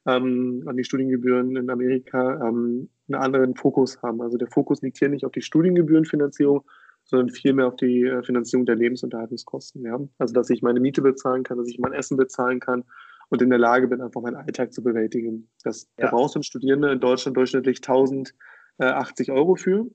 ähm, 0.05 0.63
an 0.67 0.77
die 0.77 0.83
Studiengebühren 0.83 1.55
in 1.55 1.69
Amerika 1.69 2.47
ähm, 2.47 2.89
einen 3.07 3.21
anderen 3.21 3.55
Fokus 3.55 4.01
haben. 4.01 4.21
Also 4.21 4.37
der 4.37 4.47
Fokus 4.47 4.81
liegt 4.81 4.97
hier 4.97 5.09
nicht 5.09 5.25
auf 5.25 5.31
die 5.31 5.41
Studiengebührenfinanzierung, 5.41 6.63
sondern 7.03 7.29
vielmehr 7.29 7.67
auf 7.67 7.75
die 7.75 8.03
äh, 8.03 8.23
Finanzierung 8.23 8.65
der 8.65 8.75
Lebensunterhaltungskosten. 8.75 9.83
Ja? 9.83 9.99
Also 10.19 10.33
dass 10.33 10.49
ich 10.49 10.61
meine 10.61 10.79
Miete 10.79 11.01
bezahlen 11.01 11.43
kann, 11.43 11.57
dass 11.57 11.67
ich 11.67 11.79
mein 11.79 11.93
Essen 11.93 12.17
bezahlen 12.17 12.59
kann 12.59 12.83
und 13.29 13.41
in 13.41 13.49
der 13.49 13.59
Lage 13.59 13.87
bin, 13.87 14.01
einfach 14.01 14.21
meinen 14.21 14.35
Alltag 14.35 14.73
zu 14.73 14.83
bewältigen. 14.83 15.49
Das, 15.63 15.83
ja. 15.97 16.05
Da 16.05 16.11
brauchst 16.11 16.35
du 16.35 16.41
Studierende 16.41 16.91
in 16.91 16.99
Deutschland 16.99 17.37
durchschnittlich 17.37 17.77
1080 17.77 19.31
Euro 19.31 19.55
für 19.55 19.85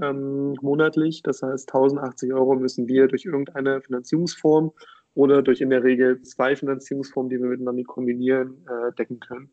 ähm, 0.00 0.54
monatlich. 0.60 1.22
Das 1.22 1.42
heißt, 1.42 1.68
1080 1.68 2.32
Euro 2.32 2.54
müssen 2.56 2.88
wir 2.88 3.08
durch 3.08 3.24
irgendeine 3.24 3.80
Finanzierungsform 3.80 4.72
oder 5.14 5.42
durch 5.42 5.60
in 5.60 5.70
der 5.70 5.84
Regel 5.84 6.22
zwei 6.22 6.56
Finanzierungsformen, 6.56 7.30
die 7.30 7.38
wir 7.38 7.48
miteinander 7.48 7.84
kombinieren, 7.84 8.64
äh, 8.68 8.92
decken 8.94 9.20
können. 9.20 9.52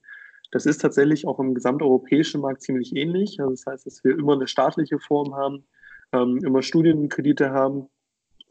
Das 0.52 0.66
ist 0.66 0.80
tatsächlich 0.80 1.28
auch 1.28 1.40
im 1.40 1.54
gesamteuropäischen 1.54 2.42
Markt 2.42 2.62
ziemlich 2.62 2.96
ähnlich. 2.96 3.40
Also 3.40 3.52
das 3.52 3.66
heißt, 3.66 3.86
dass 3.86 4.04
wir 4.04 4.18
immer 4.18 4.34
eine 4.34 4.48
staatliche 4.48 5.00
Form 5.00 5.34
haben, 5.36 5.66
ähm, 6.12 6.40
immer 6.44 6.62
Studienkredite 6.62 7.52
haben 7.52 7.88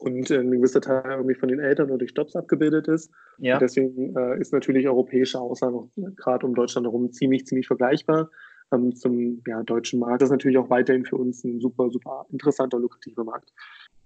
und 0.01 0.29
ein 0.31 0.51
gewisser 0.51 0.81
Teil 0.81 1.03
irgendwie 1.05 1.35
von 1.35 1.49
den 1.49 1.59
Eltern 1.59 1.87
oder 1.89 1.99
durch 1.99 2.13
Jobs 2.15 2.35
abgebildet 2.35 2.87
ist. 2.87 3.11
Ja. 3.37 3.55
Und 3.55 3.61
deswegen 3.61 4.15
äh, 4.15 4.39
ist 4.39 4.51
natürlich 4.51 4.87
europäische 4.87 5.39
Ausland 5.39 5.91
gerade 6.17 6.45
um 6.45 6.55
Deutschland 6.55 6.87
herum 6.87 7.11
ziemlich, 7.11 7.45
ziemlich 7.45 7.67
vergleichbar 7.67 8.29
ähm, 8.73 8.95
zum 8.95 9.41
ja, 9.47 9.63
deutschen 9.63 9.99
Markt. 9.99 10.21
Das 10.21 10.27
ist 10.27 10.31
natürlich 10.31 10.57
auch 10.57 10.69
weiterhin 10.69 11.05
für 11.05 11.17
uns 11.17 11.43
ein 11.43 11.59
super, 11.59 11.89
super 11.91 12.25
interessanter, 12.31 12.79
lukrativer 12.79 13.23
Markt. 13.23 13.53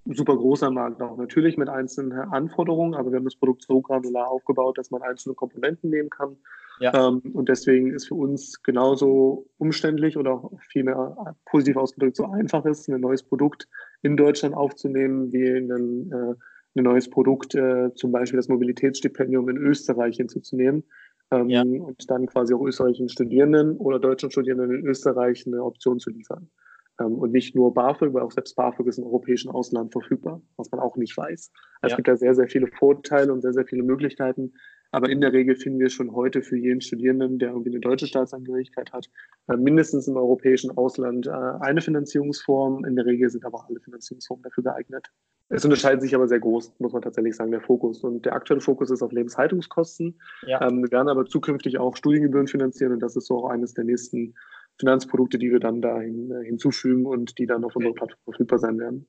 Super 0.07 0.37
großer 0.37 0.69
Markt 0.69 1.01
auch 1.01 1.17
natürlich 1.17 1.57
mit 1.57 1.67
einzelnen 1.67 2.11
Anforderungen, 2.11 2.93
aber 2.93 3.11
wir 3.11 3.17
haben 3.17 3.25
das 3.25 3.37
Produkt 3.37 3.63
so 3.63 3.81
granular 3.81 4.29
aufgebaut, 4.29 4.77
dass 4.77 4.91
man 4.91 5.01
einzelne 5.01 5.33
Komponenten 5.33 5.89
nehmen 5.89 6.11
kann. 6.11 6.37
Ja. 6.79 6.93
Ähm, 7.07 7.21
und 7.33 7.49
deswegen 7.49 7.91
ist 7.91 8.09
für 8.09 8.15
uns 8.15 8.61
genauso 8.61 9.47
umständlich 9.57 10.17
oder 10.17 10.33
auch 10.33 10.51
vielmehr 10.69 11.35
positiv 11.45 11.77
ausgedrückt 11.77 12.17
so 12.17 12.25
einfach 12.25 12.65
ist, 12.65 12.87
ein 12.87 13.01
neues 13.01 13.23
Produkt 13.23 13.67
in 14.05 14.15
Deutschland 14.17 14.55
aufzunehmen, 14.55 15.33
wie 15.33 15.47
ein, 15.47 16.11
äh, 16.11 16.35
ein 16.77 16.83
neues 16.83 17.09
Produkt, 17.09 17.55
äh, 17.55 17.91
zum 17.95 18.11
Beispiel 18.11 18.37
das 18.37 18.49
Mobilitätsstipendium 18.49 19.49
in 19.49 19.57
Österreich 19.57 20.17
hinzuzunehmen 20.17 20.83
ähm, 21.31 21.49
ja. 21.49 21.63
und 21.63 22.09
dann 22.09 22.27
quasi 22.27 22.53
auch 22.53 22.61
österreichischen 22.61 23.09
Studierenden 23.09 23.77
oder 23.77 23.97
deutschen 23.97 24.29
Studierenden 24.29 24.79
in 24.79 24.85
Österreich 24.85 25.47
eine 25.47 25.63
Option 25.63 25.97
zu 25.99 26.11
liefern. 26.11 26.51
Ähm, 26.99 27.15
und 27.15 27.31
nicht 27.31 27.55
nur 27.55 27.73
BAföG, 27.73 28.13
weil 28.13 28.21
auch 28.21 28.31
selbst 28.31 28.55
BAföG 28.55 28.85
ist 28.85 28.99
im 28.99 29.05
europäischen 29.05 29.49
Ausland 29.49 29.91
verfügbar, 29.91 30.39
was 30.55 30.69
man 30.69 30.81
auch 30.81 30.97
nicht 30.97 31.17
weiß. 31.17 31.51
Also 31.81 31.93
ja. 31.93 31.93
Es 31.93 31.95
gibt 31.95 32.07
da 32.07 32.15
sehr, 32.15 32.35
sehr 32.35 32.47
viele 32.47 32.67
Vorteile 32.67 33.33
und 33.33 33.41
sehr, 33.41 33.53
sehr 33.53 33.65
viele 33.65 33.81
Möglichkeiten. 33.81 34.53
Aber 34.95 35.09
in 35.09 35.19
der 35.19 35.33
Regel 35.33 35.57
finden 35.57 35.81
wir 35.81 35.89
schon 35.89 36.13
heute 36.13 36.41
für 36.41 36.55
jeden 36.55 36.79
Studierenden, 36.79 37.37
der 37.37 37.49
irgendwie 37.49 37.71
eine 37.71 37.81
deutsche 37.81 38.07
Staatsangehörigkeit 38.07 38.93
hat, 38.93 39.09
äh, 39.49 39.57
mindestens 39.57 40.07
im 40.07 40.15
europäischen 40.15 40.71
Ausland 40.71 41.27
äh, 41.27 41.31
eine 41.31 41.81
Finanzierungsform. 41.81 42.85
In 42.85 42.95
der 42.95 43.05
Regel 43.05 43.29
sind 43.29 43.43
aber 43.43 43.65
alle 43.67 43.81
Finanzierungsformen 43.81 44.43
dafür 44.43 44.63
geeignet. 44.63 45.11
Es 45.49 45.65
unterscheidet 45.65 46.01
sich 46.01 46.15
aber 46.15 46.29
sehr 46.29 46.39
groß, 46.39 46.79
muss 46.79 46.93
man 46.93 47.01
tatsächlich 47.01 47.35
sagen, 47.35 47.51
der 47.51 47.59
Fokus. 47.59 48.05
Und 48.05 48.25
der 48.25 48.35
aktuelle 48.35 48.61
Fokus 48.61 48.89
ist 48.89 49.01
auf 49.01 49.11
Lebenshaltungskosten. 49.11 50.17
Ja. 50.47 50.65
Ähm, 50.65 50.81
wir 50.83 50.91
werden 50.93 51.09
aber 51.09 51.25
zukünftig 51.25 51.77
auch 51.77 51.97
Studiengebühren 51.97 52.47
finanzieren 52.47 52.93
und 52.93 53.01
das 53.01 53.17
ist 53.17 53.27
so 53.27 53.39
auch 53.39 53.49
eines 53.49 53.73
der 53.73 53.83
nächsten 53.83 54.33
Finanzprodukte, 54.79 55.37
die 55.37 55.51
wir 55.51 55.59
dann 55.59 55.81
da 55.81 56.01
äh, 56.01 56.45
hinzufügen 56.45 57.05
und 57.05 57.37
die 57.37 57.47
dann 57.47 57.65
auf 57.65 57.75
unserer 57.75 57.95
Plattform 57.95 58.23
verfügbar 58.23 58.59
sein 58.59 58.79
werden. 58.79 59.05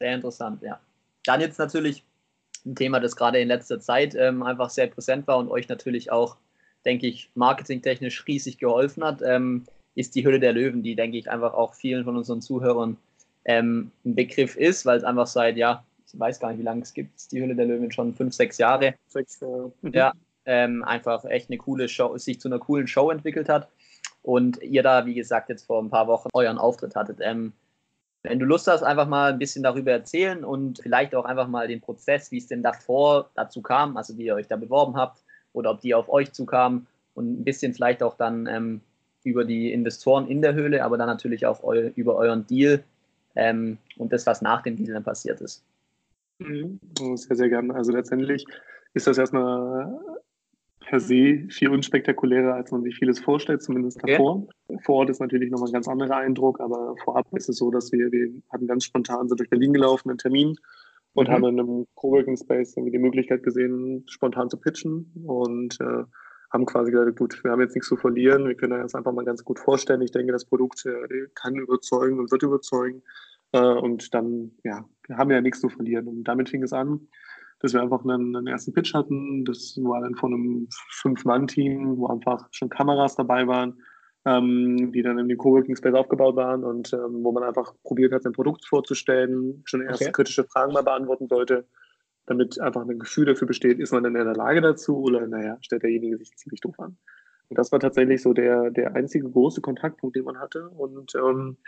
Sehr 0.00 0.16
interessant, 0.16 0.60
ja. 0.62 0.80
Dann 1.24 1.40
jetzt 1.40 1.60
natürlich 1.60 2.04
ein 2.64 2.74
Thema, 2.74 3.00
das 3.00 3.16
gerade 3.16 3.38
in 3.40 3.48
letzter 3.48 3.80
Zeit 3.80 4.14
ähm, 4.14 4.42
einfach 4.42 4.70
sehr 4.70 4.86
präsent 4.86 5.26
war 5.26 5.38
und 5.38 5.48
euch 5.48 5.68
natürlich 5.68 6.10
auch, 6.10 6.36
denke 6.84 7.06
ich, 7.06 7.30
marketingtechnisch 7.34 8.26
riesig 8.26 8.58
geholfen 8.58 9.04
hat, 9.04 9.22
ähm, 9.22 9.64
ist 9.94 10.14
die 10.14 10.24
Hülle 10.24 10.40
der 10.40 10.52
Löwen, 10.52 10.82
die, 10.82 10.96
denke 10.96 11.18
ich, 11.18 11.30
einfach 11.30 11.54
auch 11.54 11.74
vielen 11.74 12.04
von 12.04 12.16
unseren 12.16 12.42
Zuhörern 12.42 12.96
ähm, 13.44 13.90
ein 14.04 14.14
Begriff 14.14 14.56
ist, 14.56 14.86
weil 14.86 14.98
es 14.98 15.04
einfach 15.04 15.26
seit, 15.26 15.56
ja, 15.56 15.84
ich 16.06 16.18
weiß 16.18 16.40
gar 16.40 16.50
nicht, 16.50 16.58
wie 16.58 16.64
lange 16.64 16.82
es 16.82 16.94
gibt, 16.94 17.30
die 17.32 17.42
Hülle 17.42 17.54
der 17.54 17.66
Löwen 17.66 17.90
schon 17.92 18.14
fünf, 18.14 18.34
sechs 18.34 18.58
Jahre. 18.58 18.94
Sechs 19.06 19.40
Jahre. 19.40 19.72
Mhm. 19.82 19.92
Ja, 19.92 20.12
ähm, 20.46 20.84
einfach 20.84 21.24
echt 21.24 21.50
eine 21.50 21.58
coole 21.58 21.88
Show, 21.88 22.16
sich 22.18 22.40
zu 22.40 22.48
einer 22.48 22.58
coolen 22.58 22.86
Show 22.86 23.10
entwickelt 23.10 23.48
hat. 23.48 23.68
Und 24.22 24.62
ihr 24.62 24.82
da, 24.82 25.04
wie 25.06 25.14
gesagt, 25.14 25.50
jetzt 25.50 25.66
vor 25.66 25.82
ein 25.82 25.90
paar 25.90 26.06
Wochen 26.06 26.28
euren 26.32 26.58
Auftritt 26.58 26.96
hattet. 26.96 27.18
Ähm, 27.20 27.52
wenn 28.24 28.38
du 28.38 28.46
Lust 28.46 28.66
hast, 28.66 28.82
einfach 28.82 29.06
mal 29.06 29.32
ein 29.32 29.38
bisschen 29.38 29.62
darüber 29.62 29.92
erzählen 29.92 30.44
und 30.44 30.80
vielleicht 30.82 31.14
auch 31.14 31.24
einfach 31.24 31.46
mal 31.46 31.68
den 31.68 31.80
Prozess, 31.80 32.32
wie 32.32 32.38
es 32.38 32.48
denn 32.48 32.62
davor 32.62 33.30
dazu 33.34 33.62
kam, 33.62 33.96
also 33.96 34.18
wie 34.18 34.24
ihr 34.24 34.34
euch 34.34 34.48
da 34.48 34.56
beworben 34.56 34.96
habt 34.96 35.22
oder 35.52 35.70
ob 35.70 35.80
die 35.80 35.94
auf 35.94 36.08
euch 36.08 36.32
zukamen 36.32 36.86
und 37.14 37.40
ein 37.40 37.44
bisschen 37.44 37.74
vielleicht 37.74 38.02
auch 38.02 38.16
dann 38.16 38.46
ähm, 38.46 38.80
über 39.22 39.44
die 39.44 39.72
Investoren 39.72 40.26
in 40.26 40.42
der 40.42 40.54
Höhle, 40.54 40.84
aber 40.84 40.98
dann 40.98 41.06
natürlich 41.06 41.46
auch 41.46 41.62
eu 41.62 41.90
über 41.94 42.16
euren 42.16 42.46
Deal, 42.46 42.82
ähm, 43.36 43.78
und 43.96 44.12
das, 44.12 44.26
was 44.26 44.42
nach 44.42 44.62
dem 44.62 44.76
Deal 44.76 44.94
dann 44.94 45.04
passiert 45.04 45.40
ist. 45.40 45.64
Mhm. 46.38 46.80
Sehr, 47.16 47.36
sehr 47.36 47.48
gerne. 47.48 47.74
Also 47.74 47.92
letztendlich 47.92 48.44
ist 48.94 49.06
das 49.06 49.18
erstmal 49.18 49.98
per 50.94 51.00
se 51.00 51.48
viel 51.50 51.70
unspektakulärer, 51.70 52.54
als 52.54 52.70
man 52.70 52.84
sich 52.84 52.96
vieles 52.96 53.18
vorstellt, 53.18 53.62
zumindest 53.62 54.00
davor. 54.00 54.46
Okay. 54.68 54.78
Vor 54.84 54.94
Ort 54.96 55.10
ist 55.10 55.20
natürlich 55.20 55.50
nochmal 55.50 55.68
ein 55.68 55.72
ganz 55.72 55.88
anderer 55.88 56.18
Eindruck, 56.18 56.60
aber 56.60 56.94
vorab 57.02 57.26
ist 57.32 57.48
es 57.48 57.56
so, 57.56 57.72
dass 57.72 57.90
wir, 57.90 58.12
wir 58.12 58.30
hatten 58.52 58.68
ganz 58.68 58.84
spontan 58.84 59.28
so 59.28 59.34
durch 59.34 59.50
Berlin 59.50 59.72
gelaufen, 59.72 60.10
einen 60.10 60.18
Termin 60.18 60.54
und 61.14 61.28
mhm. 61.28 61.32
haben 61.32 61.44
in 61.46 61.58
einem 61.58 61.86
Coworking 61.96 62.36
Space 62.36 62.76
irgendwie 62.76 62.92
die 62.92 63.02
Möglichkeit 63.02 63.42
gesehen, 63.42 64.04
spontan 64.08 64.48
zu 64.48 64.56
pitchen 64.56 65.10
und 65.26 65.80
äh, 65.80 66.04
haben 66.52 66.64
quasi 66.64 66.92
gesagt, 66.92 67.18
gut, 67.18 67.42
wir 67.42 67.50
haben 67.50 67.60
jetzt 67.60 67.74
nichts 67.74 67.88
zu 67.88 67.96
verlieren, 67.96 68.46
wir 68.46 68.54
können 68.54 68.80
das 68.80 68.94
einfach 68.94 69.12
mal 69.12 69.24
ganz 69.24 69.42
gut 69.42 69.58
vorstellen. 69.58 70.00
Ich 70.02 70.12
denke, 70.12 70.30
das 70.30 70.44
Produkt 70.44 70.86
äh, 70.86 71.26
kann 71.34 71.56
überzeugen 71.56 72.20
und 72.20 72.30
wird 72.30 72.44
überzeugen. 72.44 73.02
Äh, 73.50 73.58
und 73.58 74.14
dann, 74.14 74.52
ja, 74.62 74.84
haben 75.10 75.30
wir 75.30 75.36
ja 75.36 75.42
nichts 75.42 75.60
zu 75.60 75.68
verlieren. 75.68 76.06
Und 76.06 76.22
damit 76.22 76.50
fing 76.50 76.62
es 76.62 76.72
an, 76.72 77.08
dass 77.60 77.72
wir 77.72 77.82
einfach 77.82 78.04
einen, 78.04 78.36
einen 78.36 78.46
ersten 78.46 78.72
Pitch 78.72 78.94
hatten. 78.94 79.44
Das 79.44 79.78
war 79.82 80.00
dann 80.00 80.14
von 80.14 80.34
einem 80.34 80.68
Fünf-Mann-Team, 80.90 81.98
wo 81.98 82.06
einfach 82.08 82.48
schon 82.50 82.68
Kameras 82.68 83.16
dabei 83.16 83.46
waren, 83.46 83.78
ähm, 84.24 84.92
die 84.92 85.02
dann 85.02 85.18
in 85.18 85.28
den 85.28 85.38
Coworking 85.38 85.76
Space 85.76 85.94
aufgebaut 85.94 86.36
waren 86.36 86.64
und 86.64 86.92
ähm, 86.92 87.22
wo 87.22 87.32
man 87.32 87.42
einfach 87.42 87.74
probiert 87.82 88.12
hat, 88.12 88.22
sein 88.22 88.32
Produkt 88.32 88.66
vorzustellen, 88.66 89.62
schon 89.64 89.82
erste 89.82 90.04
okay. 90.04 90.12
kritische 90.12 90.44
Fragen 90.44 90.72
mal 90.72 90.82
beantworten 90.82 91.28
sollte 91.28 91.66
damit 92.26 92.60
einfach 92.60 92.82
ein 92.82 92.98
Gefühl 92.98 93.26
dafür 93.26 93.46
besteht, 93.46 93.78
ist 93.78 93.92
man 93.92 94.02
denn 94.02 94.16
in 94.16 94.24
der 94.24 94.36
Lage 94.36 94.60
dazu 94.60 95.02
oder 95.02 95.26
naja, 95.26 95.58
stellt 95.60 95.82
derjenige 95.82 96.16
sich 96.16 96.34
ziemlich 96.36 96.60
doof 96.60 96.78
an. 96.78 96.96
Und 97.48 97.58
das 97.58 97.70
war 97.72 97.80
tatsächlich 97.80 98.22
so 98.22 98.32
der, 98.32 98.70
der 98.70 98.94
einzige 98.94 99.28
große 99.28 99.60
Kontaktpunkt, 99.60 100.16
den 100.16 100.24
man 100.24 100.38
hatte 100.38 100.68
und 100.70 101.14
ähm, 101.14 101.58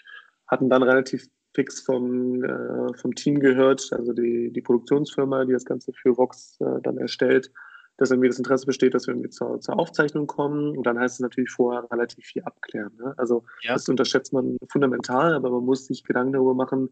hatten 0.47 0.69
dann 0.69 0.83
relativ 0.83 1.27
fix 1.55 1.81
vom, 1.81 2.45
äh, 2.45 2.95
vom 2.99 3.15
Team 3.15 3.41
gehört, 3.41 3.89
also 3.93 4.13
die, 4.13 4.53
die 4.53 4.61
Produktionsfirma, 4.61 5.45
die 5.45 5.53
das 5.53 5.65
Ganze 5.65 5.93
für 5.93 6.17
Vox 6.17 6.59
äh, 6.61 6.81
dann 6.83 6.99
erstellt, 6.99 7.51
dass 7.97 8.11
irgendwie 8.11 8.29
das 8.29 8.39
Interesse 8.39 8.67
besteht, 8.67 8.95
dass 8.95 9.07
wir 9.07 9.15
irgendwie 9.15 9.31
zur, 9.31 9.59
zur 9.61 9.79
Aufzeichnung 9.79 10.27
kommen. 10.27 10.77
Und 10.77 10.87
dann 10.87 10.99
heißt 10.99 11.15
es 11.15 11.21
natürlich 11.21 11.51
vorher 11.51 11.91
relativ 11.91 12.27
viel 12.27 12.43
abklären. 12.43 12.93
Ne? 12.99 13.15
Also 13.17 13.45
ja. 13.63 13.73
das 13.73 13.89
unterschätzt 13.89 14.35
man 14.35 14.59
fundamental, 14.69 15.35
aber 15.35 15.51
man 15.51 15.65
muss 15.65 15.87
sich 15.87 16.05
Gedanken 16.05 16.35
darüber 16.35 16.55
machen, 16.55 16.91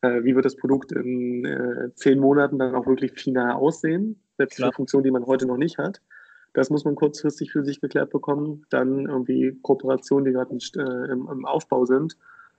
äh, 0.00 0.24
wie 0.24 0.34
wird 0.34 0.44
das 0.44 0.56
Produkt 0.56 0.92
in 0.92 1.44
äh, 1.44 1.94
zehn 1.94 2.18
Monaten 2.18 2.58
dann 2.58 2.74
auch 2.74 2.86
wirklich 2.86 3.12
final 3.12 3.52
aussehen, 3.52 4.20
selbst 4.36 4.56
Klar. 4.56 4.68
eine 4.68 4.74
Funktion, 4.74 5.02
die 5.02 5.10
man 5.10 5.26
heute 5.26 5.46
noch 5.46 5.56
nicht 5.56 5.78
hat. 5.78 6.00
Das 6.54 6.70
muss 6.70 6.86
man 6.86 6.94
kurzfristig 6.94 7.52
für 7.52 7.64
sich 7.64 7.82
geklärt 7.82 8.10
bekommen. 8.10 8.64
Dann 8.70 9.06
irgendwie 9.06 9.58
Kooperationen, 9.60 10.24
die 10.24 10.32
gerade 10.32 10.54
äh, 10.54 11.12
im, 11.12 11.28
im, 11.30 11.44
Aufbau 11.44 11.84
sind, 11.84 12.16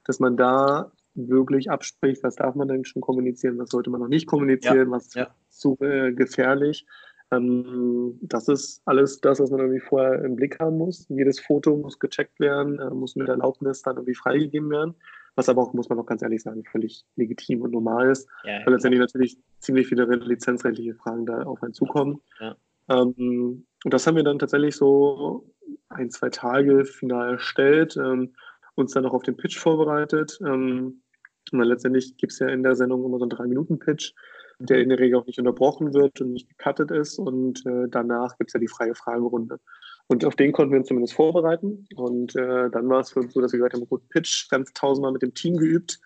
dass 0.08 0.20
man 0.20 0.38
da 0.38 0.91
wirklich 1.13 1.70
abspricht, 1.70 2.24
was 2.24 2.36
darf 2.36 2.56
man 2.56 2.67
denn 2.67 2.86
schon 2.86 3.02
kommunizieren, 3.02 3.58
was 3.58 3.70
sollte 3.70 3.89
man 3.89 4.02
noch 4.02 4.08
nicht 4.08 4.28
kommunizieren, 4.28 4.89
ja. 4.89 4.91
was 4.91 5.08
ist 5.08 5.15
ja. 5.15 5.36
zu 5.50 5.78
äh, 5.82 6.13
gefährlich. 6.13 6.86
Ähm, 7.32 8.20
das 8.22 8.48
ist 8.48 8.82
alles 8.86 9.20
das, 9.20 9.39
was 9.39 9.50
man 9.50 9.60
irgendwie 9.60 9.82
vorher 9.82 10.24
im 10.24 10.36
Blick 10.36 10.60
haben 10.60 10.78
muss. 10.78 11.08
Jedes 11.10 11.39
Foto 11.39 11.76
muss 11.76 12.00
gecheckt 12.00 12.39
werden, 12.39 12.80
äh, 12.80 12.89
muss 12.91 13.15
mit 13.15 13.28
Erlaubnis 13.28 13.82
dann 13.82 13.96
irgendwie 13.96 14.15
freigegeben 14.15 14.70
werden 14.70 14.96
was 15.38 15.48
aber 15.50 15.62
auch, 15.62 15.74
muss 15.74 15.88
man 15.88 16.00
auch 16.00 16.06
ganz 16.06 16.24
ehrlich 16.24 16.41
sagen, 16.41 16.63
völlig 16.65 17.06
legitim 17.15 17.62
und 17.62 17.72
normal 17.72 18.10
ist, 18.10 18.28
ja, 18.43 18.60
weil 18.65 18.74
letztendlich 18.74 19.00
natürlich 19.00 19.38
ziemlich 19.60 19.88
viele 19.88 20.06
lizenzrechtliche 20.06 20.96
Fragen 20.96 21.28
da 21.28 21.43
auf 21.43 21.62
einen 21.62 21.74
zukommen. 21.74 22.22
Ähm, 22.89 23.65
und 23.84 23.93
das 23.93 24.08
haben 24.08 24.15
wir 24.15 24.24
dann 24.24 24.39
tatsächlich 24.39 24.76
so 24.76 25.54
ein, 25.89 26.10
zwei 26.10 26.30
Tage 26.30 26.86
final 26.86 27.34
erstellt, 27.34 27.96
ähm, 27.98 28.34
uns 28.78 28.94
dann 28.94 29.04
noch 29.04 29.13
auf 29.13 29.24
den 29.24 29.38
Pitch 29.38 29.58
vorbereitet. 29.58 30.40
Ähm, 30.42 31.02
und 31.52 31.60
dann 31.60 31.68
letztendlich 31.68 32.18
gibt 32.18 32.34
es 32.34 32.40
ja 32.40 32.48
in 32.48 32.63
der 32.63 32.76
Sendung 32.76 33.06
immer 33.06 33.18
so 33.18 33.24
einen 33.24 33.30
Drei-Minuten-Pitch, 33.30 34.13
der 34.60 34.82
in 34.82 34.90
der 34.90 35.00
Regel 35.00 35.20
auch 35.20 35.26
nicht 35.26 35.40
unterbrochen 35.40 35.94
wird 35.94 36.20
und 36.22 36.34
nicht 36.34 36.50
gecuttet 36.50 36.92
ist. 36.92 37.20
Und 37.20 37.66
äh, 37.66 37.88
danach 37.90 38.38
gibt 38.38 38.50
es 38.50 38.54
ja 38.54 38.60
die 38.60 38.68
freie 38.68 38.96
Fragerunde. 38.96 39.60
Und 40.08 40.26
auf 40.26 40.36
den 40.36 40.52
konnten 40.52 40.72
wir 40.72 40.80
uns 40.80 40.88
zumindest 40.88 41.13
vorbereiten. 41.13 41.88
Und 41.96 42.36
äh, 42.36 42.70
dann 42.70 42.90
war 42.90 43.00
es 43.00 43.12
für 43.12 43.20
uns 43.20 43.34
so, 43.34 43.42
dass 43.42 43.52
wir 43.52 43.60
gesagt 43.60 43.76
haben, 43.76 43.88
gut, 43.88 44.08
Pitch 44.10 44.50
ganz 44.50 44.72
tausendmal 44.74 45.12
mit 45.12 45.22
dem 45.22 45.34
Team 45.34 45.58
geübt. 45.58 46.00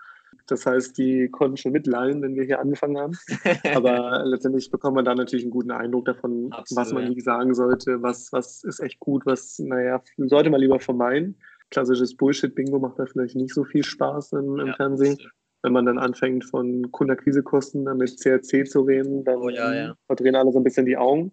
Das 0.47 0.65
heißt, 0.65 0.97
die 0.97 1.29
konnten 1.29 1.57
schon 1.57 1.71
mitleihen, 1.71 2.21
wenn 2.21 2.35
wir 2.35 2.43
hier 2.43 2.59
angefangen 2.59 2.97
haben. 2.97 3.17
Aber 3.75 4.23
letztendlich 4.25 4.71
bekommt 4.71 4.95
man 4.95 5.05
da 5.05 5.13
natürlich 5.13 5.45
einen 5.45 5.51
guten 5.51 5.71
Eindruck 5.71 6.05
davon, 6.05 6.51
Absolut, 6.51 6.81
was 6.81 6.93
man 6.93 7.15
wie 7.15 7.21
sagen 7.21 7.53
sollte, 7.53 8.01
was, 8.01 8.31
was 8.31 8.63
ist 8.63 8.79
echt 8.79 8.99
gut, 8.99 9.25
was, 9.25 9.59
naja, 9.59 10.01
sollte 10.17 10.49
man 10.49 10.61
lieber 10.61 10.79
vermeiden. 10.79 11.37
Klassisches 11.71 12.15
Bullshit-Bingo 12.15 12.79
macht 12.79 12.99
da 12.99 13.05
vielleicht 13.05 13.35
nicht 13.35 13.53
so 13.53 13.63
viel 13.63 13.83
Spaß 13.83 14.33
im, 14.33 14.59
im 14.59 14.67
ja, 14.67 14.73
Fernsehen. 14.75 15.17
Wenn 15.63 15.73
man 15.73 15.85
dann 15.85 15.99
anfängt, 15.99 16.45
von 16.45 16.91
Kundenakquisekosten 16.91 17.83
mit 17.97 18.19
CRC 18.19 18.67
zu 18.67 18.81
reden, 18.81 19.23
dann 19.23 19.37
oh, 19.37 19.49
ja, 19.49 19.95
verdrehen 20.07 20.35
alle 20.35 20.51
so 20.51 20.59
ein 20.59 20.63
bisschen 20.63 20.85
die 20.85 20.97
Augen. 20.97 21.31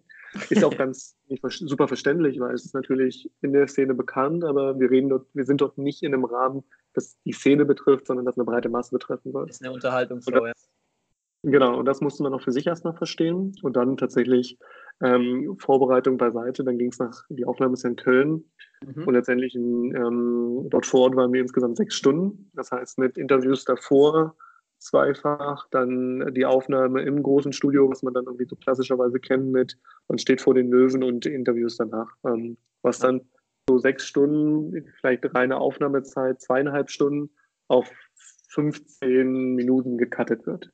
Ist 0.49 0.63
auch 0.63 0.75
ganz 0.77 1.17
super 1.49 1.87
verständlich, 1.87 2.39
weil 2.39 2.53
es 2.53 2.65
ist 2.65 2.75
natürlich 2.75 3.29
in 3.41 3.53
der 3.53 3.67
Szene 3.67 3.95
bekannt, 3.95 4.43
aber 4.43 4.79
wir 4.79 4.91
reden 4.91 5.09
dort, 5.09 5.27
wir 5.33 5.45
sind 5.45 5.61
dort 5.61 5.77
nicht 5.77 6.03
in 6.03 6.13
einem 6.13 6.25
Rahmen, 6.25 6.63
das 6.93 7.17
die 7.25 7.31
Szene 7.31 7.65
betrifft, 7.65 8.07
sondern 8.07 8.25
das 8.25 8.37
eine 8.37 8.45
breite 8.45 8.69
Masse 8.69 8.91
betreffen 8.91 9.31
soll. 9.31 9.47
Das 9.47 9.57
ist 9.57 9.63
eine 9.63 9.73
Unterhaltungsshow, 9.73 10.45
ja. 10.45 10.53
Genau, 11.41 11.79
und 11.79 11.85
das 11.85 12.01
musste 12.01 12.21
man 12.23 12.33
auch 12.33 12.41
für 12.41 12.51
sich 12.51 12.67
erstmal 12.67 12.93
verstehen 12.93 13.55
und 13.61 13.77
dann 13.77 13.95
tatsächlich 13.95 14.57
ähm, 15.01 15.55
Vorbereitung 15.59 16.17
beiseite. 16.17 16.63
Dann 16.63 16.77
ging 16.77 16.91
es 16.91 16.99
nach, 16.99 17.23
die 17.29 17.45
Aufnahme 17.45 17.73
ist 17.73 17.83
ja 17.83 17.89
in 17.89 17.95
Köln. 17.95 18.43
Mhm. 18.85 19.07
Und 19.07 19.13
letztendlich 19.13 19.55
in, 19.55 19.95
ähm, 19.95 20.67
dort 20.69 20.85
vor 20.85 21.01
Ort 21.01 21.15
waren 21.15 21.33
wir 21.33 21.41
insgesamt 21.41 21.77
sechs 21.77 21.95
Stunden. 21.95 22.49
Das 22.53 22.71
heißt, 22.71 22.97
mit 22.97 23.17
Interviews 23.17 23.65
davor 23.65 24.35
zweifach, 24.79 25.67
dann 25.71 26.33
die 26.33 26.45
Aufnahme 26.45 27.01
im 27.01 27.21
großen 27.21 27.51
Studio, 27.53 27.89
was 27.89 28.01
man 28.01 28.13
dann 28.13 28.25
irgendwie 28.25 28.47
so 28.47 28.55
klassischerweise 28.55 29.19
kennt 29.19 29.51
mit, 29.51 29.77
man 30.07 30.17
steht 30.17 30.41
vor 30.41 30.53
den 30.53 30.71
Löwen 30.71 31.03
und 31.03 31.25
Interviews 31.25 31.77
danach. 31.77 32.09
Ähm, 32.25 32.57
was 32.81 32.99
dann 32.99 33.21
so 33.69 33.77
sechs 33.77 34.05
Stunden, 34.07 34.87
vielleicht 34.99 35.35
reine 35.35 35.57
Aufnahmezeit, 35.57 36.41
zweieinhalb 36.41 36.89
Stunden 36.89 37.29
auf 37.67 37.91
15 38.49 39.53
Minuten 39.55 39.97
gecuttet 39.97 40.47
wird. 40.47 40.71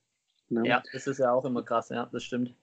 Ne? 0.49 0.65
Ja, 0.65 0.83
das 0.93 1.07
ist 1.07 1.17
ja 1.17 1.31
auch 1.31 1.43
immer 1.43 1.63
krass, 1.63 1.89
ja, 1.89 2.07
das 2.11 2.23
stimmt. 2.23 2.55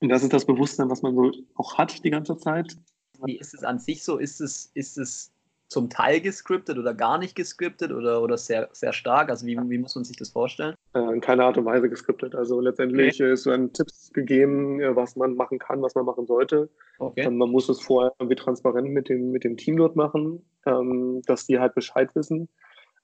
Und 0.00 0.08
das 0.08 0.22
ist 0.22 0.32
das 0.32 0.46
Bewusstsein, 0.46 0.90
was 0.90 1.02
man 1.02 1.14
so 1.14 1.30
auch 1.56 1.78
hat 1.78 2.04
die 2.04 2.10
ganze 2.10 2.36
Zeit. 2.36 2.76
Wie 3.24 3.38
ist 3.38 3.54
es 3.54 3.64
an 3.64 3.78
sich 3.78 4.02
so? 4.02 4.16
Ist 4.16 4.40
es, 4.40 4.70
ist 4.74 4.96
es 4.96 5.32
zum 5.68 5.88
Teil 5.88 6.20
gescriptet 6.20 6.78
oder 6.78 6.94
gar 6.94 7.18
nicht 7.18 7.36
gescriptet 7.36 7.92
oder, 7.92 8.22
oder 8.22 8.36
sehr, 8.36 8.68
sehr 8.72 8.92
stark? 8.92 9.30
Also 9.30 9.46
wie, 9.46 9.56
wie 9.56 9.78
muss 9.78 9.94
man 9.94 10.04
sich 10.04 10.16
das 10.16 10.30
vorstellen? 10.30 10.74
Äh, 10.94 11.12
in 11.12 11.20
keiner 11.20 11.44
Art 11.44 11.58
und 11.58 11.64
Weise 11.64 11.88
gescriptet. 11.88 12.34
Also 12.34 12.60
letztendlich 12.60 13.20
okay. 13.20 13.32
ist 13.32 13.44
so 13.44 13.50
ein 13.50 13.72
Tipps 13.72 14.10
gegeben, 14.12 14.80
äh, 14.80 14.96
was 14.96 15.16
man 15.16 15.36
machen 15.36 15.58
kann, 15.58 15.80
was 15.82 15.94
man 15.94 16.06
machen 16.06 16.26
sollte. 16.26 16.70
Okay. 16.98 17.22
Ähm, 17.22 17.36
man 17.36 17.50
muss 17.50 17.68
es 17.68 17.80
vorher 17.80 18.12
irgendwie 18.18 18.36
transparent 18.36 18.88
mit 18.88 19.08
dem, 19.08 19.30
mit 19.30 19.44
dem 19.44 19.56
Team 19.56 19.76
dort 19.76 19.96
machen, 19.96 20.44
ähm, 20.66 21.22
dass 21.26 21.46
die 21.46 21.60
halt 21.60 21.74
Bescheid 21.74 22.14
wissen. 22.16 22.48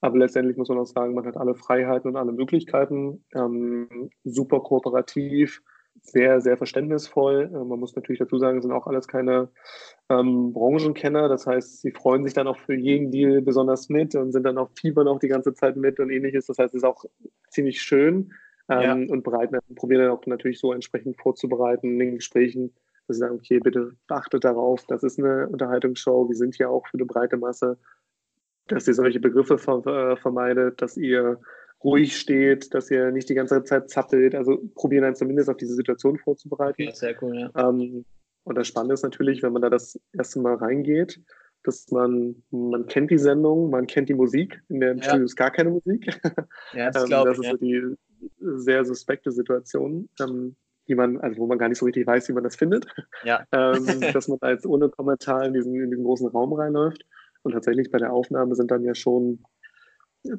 Aber 0.01 0.19
letztendlich 0.19 0.57
muss 0.57 0.69
man 0.69 0.79
auch 0.79 0.87
sagen, 0.87 1.15
man 1.15 1.27
hat 1.27 1.37
alle 1.37 1.55
Freiheiten 1.55 2.11
und 2.11 2.17
alle 2.17 2.33
Möglichkeiten. 2.33 3.25
Ähm, 3.35 4.11
super 4.25 4.61
kooperativ 4.61 5.63
sehr, 6.03 6.41
sehr 6.41 6.57
verständnisvoll. 6.57 7.51
Äh, 7.53 7.65
man 7.65 7.81
muss 7.81 7.97
natürlich 7.97 8.19
dazu 8.19 8.39
sagen, 8.39 8.63
sind 8.63 8.73
auch 8.73 8.87
alles 8.87 9.09
keine 9.09 9.49
ähm, 10.09 10.53
Branchenkenner. 10.53 11.29
Das 11.29 11.47
heißt, 11.47 11.83
sie 11.83 11.93
freuen 11.93 12.25
sich 12.25 12.35
dann 12.35 12.47
auch 12.47 12.59
für 12.59 12.75
jeden 12.75 13.11
Deal 13.11 13.43
besonders 13.43 13.89
mit 13.89 14.15
und 14.15 14.33
sind 14.33 14.45
dann 14.45 14.59
auch 14.59 14.71
fiebern 14.79 15.09
auch 15.09 15.19
die 15.19 15.29
ganze 15.29 15.55
Zeit 15.55 15.77
mit 15.77 16.01
und 16.01 16.11
ähnliches. 16.11 16.47
Das 16.47 16.59
heißt, 16.59 16.75
es 16.75 16.83
ist 16.83 16.89
auch 16.89 17.05
ziemlich 17.51 17.81
schön 17.81 18.33
ähm, 18.69 18.81
ja. 19.09 19.13
und 19.13 19.23
bereiten, 19.23 19.59
probieren 19.75 20.03
dann 20.03 20.11
auch 20.11 20.25
natürlich 20.27 20.59
so 20.59 20.73
entsprechend 20.73 21.21
vorzubereiten 21.21 21.93
in 21.93 21.99
den 21.99 22.15
Gesprächen, 22.17 22.75
dass 23.07 23.17
sie 23.17 23.21
sagen, 23.21 23.37
okay, 23.37 23.61
bitte 23.61 23.93
achtet 24.09 24.45
darauf, 24.45 24.85
das 24.87 25.03
ist 25.03 25.19
eine 25.19 25.49
Unterhaltungsshow, 25.49 26.29
wir 26.29 26.37
sind 26.37 26.57
hier 26.57 26.71
auch 26.71 26.87
für 26.89 26.99
eine 26.99 27.07
breite 27.07 27.37
Masse, 27.37 27.79
dass 28.69 28.89
ihr 28.89 28.95
solche 28.95 29.21
Begriffe 29.21 29.59
ver 29.59 29.87
äh, 29.87 30.17
vermeidet, 30.17 30.83
dass 30.83 30.97
ihr 30.97 31.41
ruhig 31.87 32.19
steht, 32.19 32.75
dass 32.75 32.91
ihr 32.91 33.13
nicht 33.13 33.29
die 33.29 33.35
ganze 33.35 33.63
Zeit 33.63 33.89
zappelt. 33.89 34.35
Also 34.35 34.61
probieren 34.75 35.05
dann 35.05 35.15
zumindest 35.15 35.49
auf 35.49 35.57
diese 35.57 35.75
Situation 35.75 36.19
vorzubereiten. 36.19 36.83
Okay, 36.83 36.91
sehr 36.93 37.15
cool, 37.23 37.39
ja. 37.39 37.69
Ähm, 37.69 38.05
und 38.45 38.55
das 38.57 38.69
Spannende 38.69 38.95
ist 38.95 39.03
natürlich, 39.03 39.43
wenn 39.43 39.53
man 39.53 39.63
da 39.63 39.71
das 39.71 39.99
erste 40.13 40.41
Mal 40.41 40.55
reingeht, 40.55 41.21
dass 41.63 41.91
man, 41.91 42.43
man 42.51 42.87
kennt 42.87 43.11
die 43.11 43.19
Sendung, 43.19 43.71
man 43.71 43.87
kennt 43.87 44.09
die 44.09 44.15
Musik. 44.15 44.61
In 44.69 44.81
der 44.81 44.97
ja. 44.97 45.03
Studio 45.03 45.25
ist 45.25 45.37
gar 45.37 45.51
keine 45.51 45.71
Musik. 45.71 46.21
Ja, 46.75 46.91
das, 46.91 47.05
ähm, 47.11 47.11
das 47.11 47.39
ist 47.39 47.45
ja. 47.45 47.51
so 47.53 47.57
die 47.57 47.97
sehr 48.41 48.85
suspekte 48.85 49.31
Situation, 49.31 50.09
ähm, 50.21 50.57
die 50.89 50.95
man, 50.95 51.19
also 51.19 51.39
wo 51.39 51.47
man 51.47 51.59
gar 51.59 51.69
nicht 51.69 51.79
so 51.79 51.87
richtig 51.87 52.07
weiß, 52.07 52.29
wie 52.29 52.33
man 52.33 52.45
das 52.45 52.57
findet. 52.57 52.87
Ja. 53.25 53.45
ähm, 53.53 54.01
dass 54.13 54.29
man 54.29 54.39
da 54.41 54.51
jetzt 54.51 54.67
ohne 54.67 54.89
Kommentar 54.89 55.45
in 55.45 55.55
diesen, 55.55 55.75
in 55.75 55.91
diesen 55.91 56.05
großen 56.05 56.29
Raum 56.29 56.53
reinläuft. 56.53 57.05
Und 57.43 57.53
tatsächlich 57.53 57.91
bei 57.91 57.99
der 57.99 58.13
Aufnahme 58.13 58.55
sind 58.57 58.71
dann 58.71 58.83
ja 58.83 58.95
schon 58.95 59.45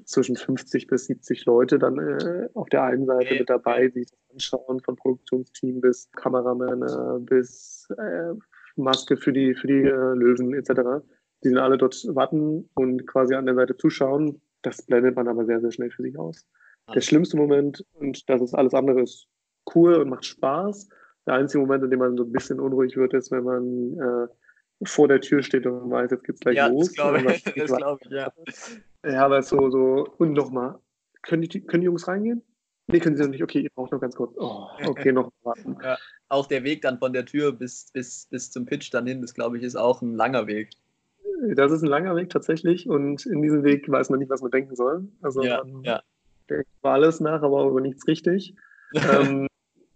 zwischen 0.06 0.36
50 0.36 0.88
bis 0.88 1.06
70 1.06 1.45
Leute 1.45 1.80
dann 1.80 1.97
äh, 1.97 2.50
auf 2.54 2.69
der 2.69 2.84
einen 2.84 3.06
Seite 3.06 3.36
mit 3.36 3.50
dabei, 3.50 3.88
die 3.88 4.06
das 4.06 4.17
anschauen, 4.32 4.80
von 4.82 4.95
Produktionsteam 4.95 5.82
bis 5.82 6.10
Kameramann 6.12 7.26
bis 7.26 7.88
äh, 7.97 8.34
Maske 8.78 9.17
für 9.17 9.34
die, 9.34 9.56
für 9.56 9.67
die 9.67 9.84
äh, 9.84 10.13
Löwen 10.13 10.54
etc. 10.54 11.04
Die 11.43 11.50
sind 11.50 11.58
alle 11.58 11.78
dort 11.78 11.95
warten 12.15 12.69
und 12.76 13.06
quasi 13.08 13.34
an 13.36 13.45
der 13.45 13.56
Seite 13.56 13.76
zuschauen. 13.78 14.41
Das 14.62 14.82
blendet 14.84 15.15
man 15.15 15.28
aber 15.28 15.45
sehr, 15.45 15.62
sehr 15.62 15.71
schnell 15.71 15.91
für 15.91 16.04
sich 16.04 16.17
aus. 16.17 16.45
Der 16.93 17.02
schlimmste 17.02 17.38
Moment, 17.38 17.86
und 17.93 18.30
das 18.30 18.41
ist 18.41 18.54
alles 18.54 18.73
andere, 18.73 19.02
ist 19.02 19.28
cool 19.76 19.95
und 19.95 20.10
macht 20.10 20.26
Spaß. 20.26 20.88
Der 21.26 21.34
einzige 21.34 21.60
Moment, 21.62 21.84
in 21.84 21.89
dem 21.89 22.00
man 22.00 22.15
so 22.15 22.23
ein 22.23 22.32
bisschen 22.32 22.60
unruhig 22.60 22.95
wird, 22.95 23.13
ist, 23.13 23.32
wenn 23.32 23.43
man 23.43 24.00
äh, 24.00 24.28
vor 24.86 25.08
der 25.08 25.19
Tür 25.19 25.43
steht 25.43 25.65
und 25.65 25.91
weiß, 25.91 26.12
jetzt 26.12 26.23
geht's 26.23 26.39
gleich 26.39 26.56
ja, 26.56 26.67
los. 26.67 26.88
Das 26.88 26.95
glaube 26.95 27.34
ich, 27.34 27.43
das 27.43 27.76
glaub 27.76 28.00
ich, 28.02 28.12
ja. 28.12 28.32
Ja, 29.08 29.26
aber 29.26 29.41
so, 29.41 29.70
so, 29.70 30.08
und 30.17 30.34
nochmal, 30.34 30.80
können 31.22 31.43
die, 31.43 31.62
können 31.62 31.82
die 31.82 31.86
Jungs 31.86 32.08
reingehen? 32.08 32.43
Nee, 32.88 33.00
können 33.00 33.17
sie 33.17 33.24
noch 33.24 33.30
nicht. 33.30 33.43
Okay, 33.43 33.60
ihr 33.60 33.70
braucht 33.76 33.91
noch 33.91 34.00
ganz 34.00 34.15
kurz. 34.15 34.34
Oh, 34.38 34.67
okay, 34.86 35.12
noch 35.12 35.32
warten. 35.43 35.78
Ja, 35.84 35.98
auch 36.30 36.48
der 36.48 36.63
Weg 36.63 36.82
dann 36.82 37.00
von 37.00 37.12
der 37.12 37.26
Tür 37.26 37.52
bis, 37.52 37.91
bis, 37.91 38.28
bis 38.30 38.50
zum 38.52 38.65
Pitch 38.65 38.93
dann 38.93 39.06
hin, 39.06 39.22
das 39.22 39.34
glaube 39.34 39.58
ich, 39.58 39.63
ist 39.63 39.76
auch 39.76 40.02
ein 40.02 40.15
langer 40.15 40.48
Weg. 40.48 40.70
Das 41.56 41.72
ist 41.72 41.84
ein 41.84 41.89
langer 41.89 42.15
Weg 42.15 42.30
tatsächlich 42.30 42.89
und 42.89 43.26
in 43.26 43.41
diesem 43.41 43.63
Weg 43.63 43.89
weiß 43.89 44.10
man 44.10 44.20
nicht, 44.20 44.30
was 44.30 44.41
man 44.41 44.52
denken 44.52 44.76
soll. 44.76 45.08
Also 45.22 45.43
ja, 45.43 45.63
man 45.63 45.84
ja. 45.84 46.02
denkt 46.50 46.67
über 46.80 46.91
alles 46.91 47.20
nach, 47.20 47.43
aber 47.43 47.65
über 47.65 47.82
nichts 47.82 48.08
richtig. 48.08 48.56
ähm, 48.93 49.48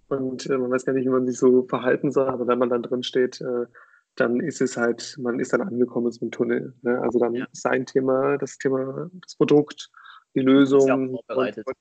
und 0.10 0.46
äh, 0.48 0.58
man 0.58 0.70
weiß 0.70 0.86
gar 0.86 0.94
nicht, 0.94 1.06
wie 1.06 1.10
man 1.10 1.26
sich 1.26 1.40
so 1.40 1.64
verhalten 1.64 2.12
soll, 2.12 2.28
aber 2.28 2.46
wenn 2.48 2.60
man 2.60 2.70
dann 2.70 2.84
drin 2.84 3.04
steht, 3.04 3.40
äh, 3.42 3.66
dann 4.16 4.40
ist 4.40 4.62
es 4.62 4.78
halt, 4.78 5.16
man 5.20 5.40
ist 5.40 5.54
dann 5.54 5.62
angekommen 5.62 6.12
im 6.20 6.32
Tunnel. 6.32 6.74
Ne? 6.82 7.00
Also 7.02 7.20
dann 7.20 7.34
ja. 7.34 7.46
ist 7.52 7.62
sein 7.62 7.86
Thema, 7.86 8.38
das 8.38 8.58
Thema, 8.58 9.10
das 9.22 9.36
Produkt, 9.36 9.90
die 10.36 10.42
Lösung. 10.42 11.12
vorbereitet. 11.28 11.66
Und, 11.66 11.76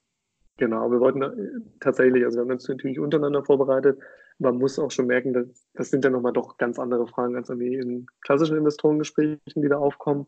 genau, 0.56 0.90
wir 0.90 1.00
wollten 1.00 1.22
äh, 1.22 1.60
tatsächlich, 1.80 2.24
also 2.24 2.38
wir 2.38 2.42
haben 2.42 2.50
uns 2.50 2.68
natürlich 2.68 2.98
untereinander 2.98 3.44
vorbereitet. 3.44 3.98
Man 4.38 4.56
muss 4.56 4.78
auch 4.78 4.90
schon 4.90 5.06
merken, 5.06 5.32
dass, 5.32 5.46
das 5.74 5.90
sind 5.90 6.04
ja 6.04 6.10
nochmal 6.10 6.32
doch 6.32 6.56
ganz 6.56 6.78
andere 6.78 7.06
Fragen 7.06 7.36
als 7.36 7.50
irgendwie 7.50 7.74
in 7.74 8.06
klassischen 8.22 8.56
Investorengesprächen, 8.56 9.40
die 9.56 9.68
da 9.68 9.76
aufkommen, 9.76 10.26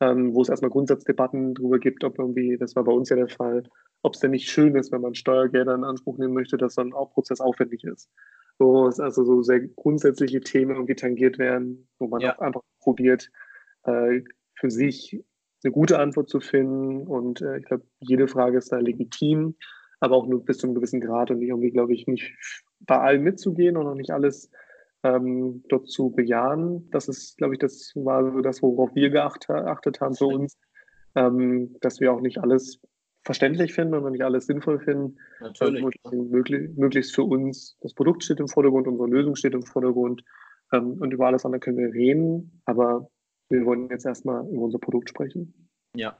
ähm, 0.00 0.34
wo 0.34 0.42
es 0.42 0.48
erstmal 0.48 0.70
Grundsatzdebatten 0.70 1.54
darüber 1.54 1.78
gibt, 1.78 2.04
ob 2.04 2.18
irgendwie, 2.18 2.56
das 2.58 2.76
war 2.76 2.84
bei 2.84 2.92
uns 2.92 3.08
ja 3.08 3.16
der 3.16 3.28
Fall, 3.28 3.64
ob 4.02 4.14
es 4.14 4.20
denn 4.20 4.32
nicht 4.32 4.48
schön 4.48 4.76
ist, 4.76 4.92
wenn 4.92 5.00
man 5.00 5.14
Steuergelder 5.14 5.74
in 5.74 5.84
Anspruch 5.84 6.18
nehmen 6.18 6.34
möchte, 6.34 6.56
dass 6.56 6.74
dann 6.74 6.92
auch 6.92 7.12
prozessaufwendig 7.12 7.84
ist 7.84 8.10
wo 8.58 8.86
es 8.88 9.00
also 9.00 9.24
so 9.24 9.42
sehr 9.42 9.60
grundsätzliche 9.60 10.40
Themen 10.40 10.72
irgendwie 10.72 10.94
tangiert 10.94 11.38
werden, 11.38 11.88
wo 11.98 12.08
man 12.08 12.20
ja. 12.20 12.34
auch 12.34 12.40
einfach 12.40 12.62
probiert, 12.80 13.30
äh, 13.84 14.22
für 14.54 14.70
sich 14.70 15.22
eine 15.62 15.72
gute 15.72 15.98
Antwort 15.98 16.28
zu 16.28 16.40
finden. 16.40 17.06
Und 17.06 17.42
äh, 17.42 17.58
ich 17.58 17.64
glaube, 17.64 17.84
jede 18.00 18.28
Frage 18.28 18.58
ist 18.58 18.72
da 18.72 18.78
legitim, 18.78 19.56
aber 20.00 20.16
auch 20.16 20.26
nur 20.26 20.44
bis 20.44 20.58
zu 20.58 20.66
einem 20.66 20.74
gewissen 20.74 21.00
Grad 21.00 21.30
und 21.30 21.38
nicht 21.38 21.48
irgendwie, 21.48 21.70
glaube 21.70 21.94
ich, 21.94 22.06
nicht 22.06 22.34
bei 22.80 22.98
allen 22.98 23.22
mitzugehen 23.22 23.76
und 23.76 23.86
auch 23.86 23.94
nicht 23.94 24.10
alles 24.10 24.50
ähm, 25.06 25.62
dort 25.68 25.88
zu 25.88 26.10
bejahen. 26.10 26.90
Das 26.90 27.08
ist, 27.08 27.36
glaube 27.38 27.54
ich, 27.54 27.60
das 27.60 27.92
war 27.94 28.32
so 28.32 28.40
das, 28.40 28.62
worauf 28.62 28.94
wir 28.94 29.10
geachtet 29.10 30.00
haben 30.00 30.14
für 30.14 30.26
uns, 30.26 30.58
ähm, 31.14 31.76
dass 31.80 32.00
wir 32.00 32.12
auch 32.12 32.20
nicht 32.20 32.38
alles 32.38 32.80
verständlich 33.24 33.72
finden 33.72 33.94
und 33.94 34.12
nicht 34.12 34.24
alles 34.24 34.46
sinnvoll 34.46 34.80
finden. 34.80 35.18
Natürlich. 35.40 35.84
Also 36.04 36.22
möglich, 36.22 36.70
möglichst 36.76 37.14
für 37.14 37.24
uns, 37.24 37.76
das 37.80 37.94
Produkt 37.94 38.24
steht 38.24 38.40
im 38.40 38.48
Vordergrund, 38.48 38.86
unsere 38.86 39.08
Lösung 39.08 39.36
steht 39.36 39.54
im 39.54 39.62
Vordergrund 39.62 40.22
ähm, 40.72 40.98
und 41.00 41.12
über 41.12 41.26
alles 41.26 41.44
andere 41.44 41.60
können 41.60 41.78
wir 41.78 41.92
reden, 41.92 42.62
aber 42.64 43.08
wir 43.48 43.64
wollen 43.64 43.88
jetzt 43.90 44.06
erstmal 44.06 44.46
über 44.48 44.62
unser 44.62 44.78
Produkt 44.78 45.08
sprechen. 45.08 45.68
Ja, 45.94 46.16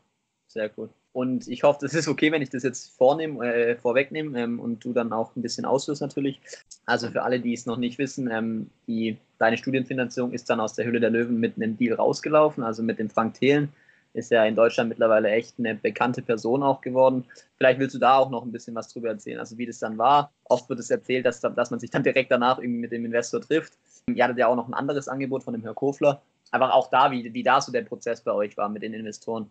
sehr 0.47 0.69
gut. 0.69 0.91
Und 1.17 1.49
ich 1.49 1.63
hoffe, 1.63 1.79
das 1.81 1.95
ist 1.95 2.09
okay, 2.09 2.31
wenn 2.31 2.43
ich 2.43 2.51
das 2.51 2.63
jetzt 2.63 2.95
vornehme, 2.95 3.43
äh, 3.43 3.77
vorwegnehme 3.77 4.39
ähm, 4.39 4.61
und 4.61 4.85
du 4.85 4.93
dann 4.93 5.15
auch 5.15 5.35
ein 5.35 5.41
bisschen 5.41 5.65
ausführst 5.65 6.03
natürlich. 6.03 6.43
Also 6.85 7.09
für 7.09 7.23
alle, 7.23 7.41
die 7.41 7.55
es 7.55 7.65
noch 7.65 7.79
nicht 7.79 7.97
wissen, 7.97 8.31
ähm, 8.31 8.69
die, 8.87 9.17
deine 9.39 9.57
Studienfinanzierung 9.57 10.33
ist 10.33 10.51
dann 10.51 10.61
aus 10.61 10.75
der 10.75 10.85
Hülle 10.85 11.01
der 11.01 11.09
Löwen 11.09 11.41
mit 11.41 11.57
einem 11.57 11.75
Deal 11.79 11.97
rausgelaufen, 11.97 12.63
also 12.63 12.83
mit 12.83 12.99
dem 12.99 13.09
Frank 13.09 13.33
Thelen 13.33 13.73
ist 14.13 14.31
ja 14.31 14.45
in 14.45 14.57
Deutschland 14.57 14.91
mittlerweile 14.91 15.31
echt 15.31 15.59
eine 15.59 15.75
bekannte 15.75 16.21
Person 16.21 16.63
auch 16.63 16.83
geworden. 16.83 17.25
Vielleicht 17.57 17.79
willst 17.81 17.95
du 17.95 17.99
da 17.99 18.17
auch 18.17 18.29
noch 18.29 18.43
ein 18.43 18.53
bisschen 18.53 18.75
was 18.75 18.89
drüber 18.93 19.09
erzählen, 19.09 19.39
also 19.39 19.57
wie 19.57 19.65
das 19.65 19.79
dann 19.79 19.97
war. 19.97 20.31
Oft 20.45 20.69
wird 20.69 20.81
es 20.81 20.91
erzählt, 20.91 21.25
dass, 21.25 21.41
dass 21.41 21.71
man 21.71 21.81
sich 21.81 21.91
dann 21.91 22.03
direkt 22.03 22.31
danach 22.31 22.59
irgendwie 22.59 22.81
mit 22.81 22.93
dem 22.93 23.07
Investor 23.07 23.41
trifft. 23.41 23.73
Ihr 24.07 24.23
hattet 24.23 24.37
ja 24.37 24.49
auch 24.49 24.57
noch 24.57 24.69
ein 24.69 24.75
anderes 24.75 25.09
Angebot 25.09 25.45
von 25.45 25.55
dem 25.55 25.63
Herr 25.63 25.75
Kofler. 25.75 26.21
Aber 26.51 26.75
auch 26.75 26.91
da, 26.91 27.11
wie, 27.11 27.33
wie 27.33 27.43
da 27.43 27.61
so 27.61 27.73
der 27.73 27.83
Prozess 27.83 28.21
bei 28.21 28.33
euch 28.33 28.57
war 28.57 28.69
mit 28.69 28.83
den 28.83 28.95
Investoren. 28.95 29.51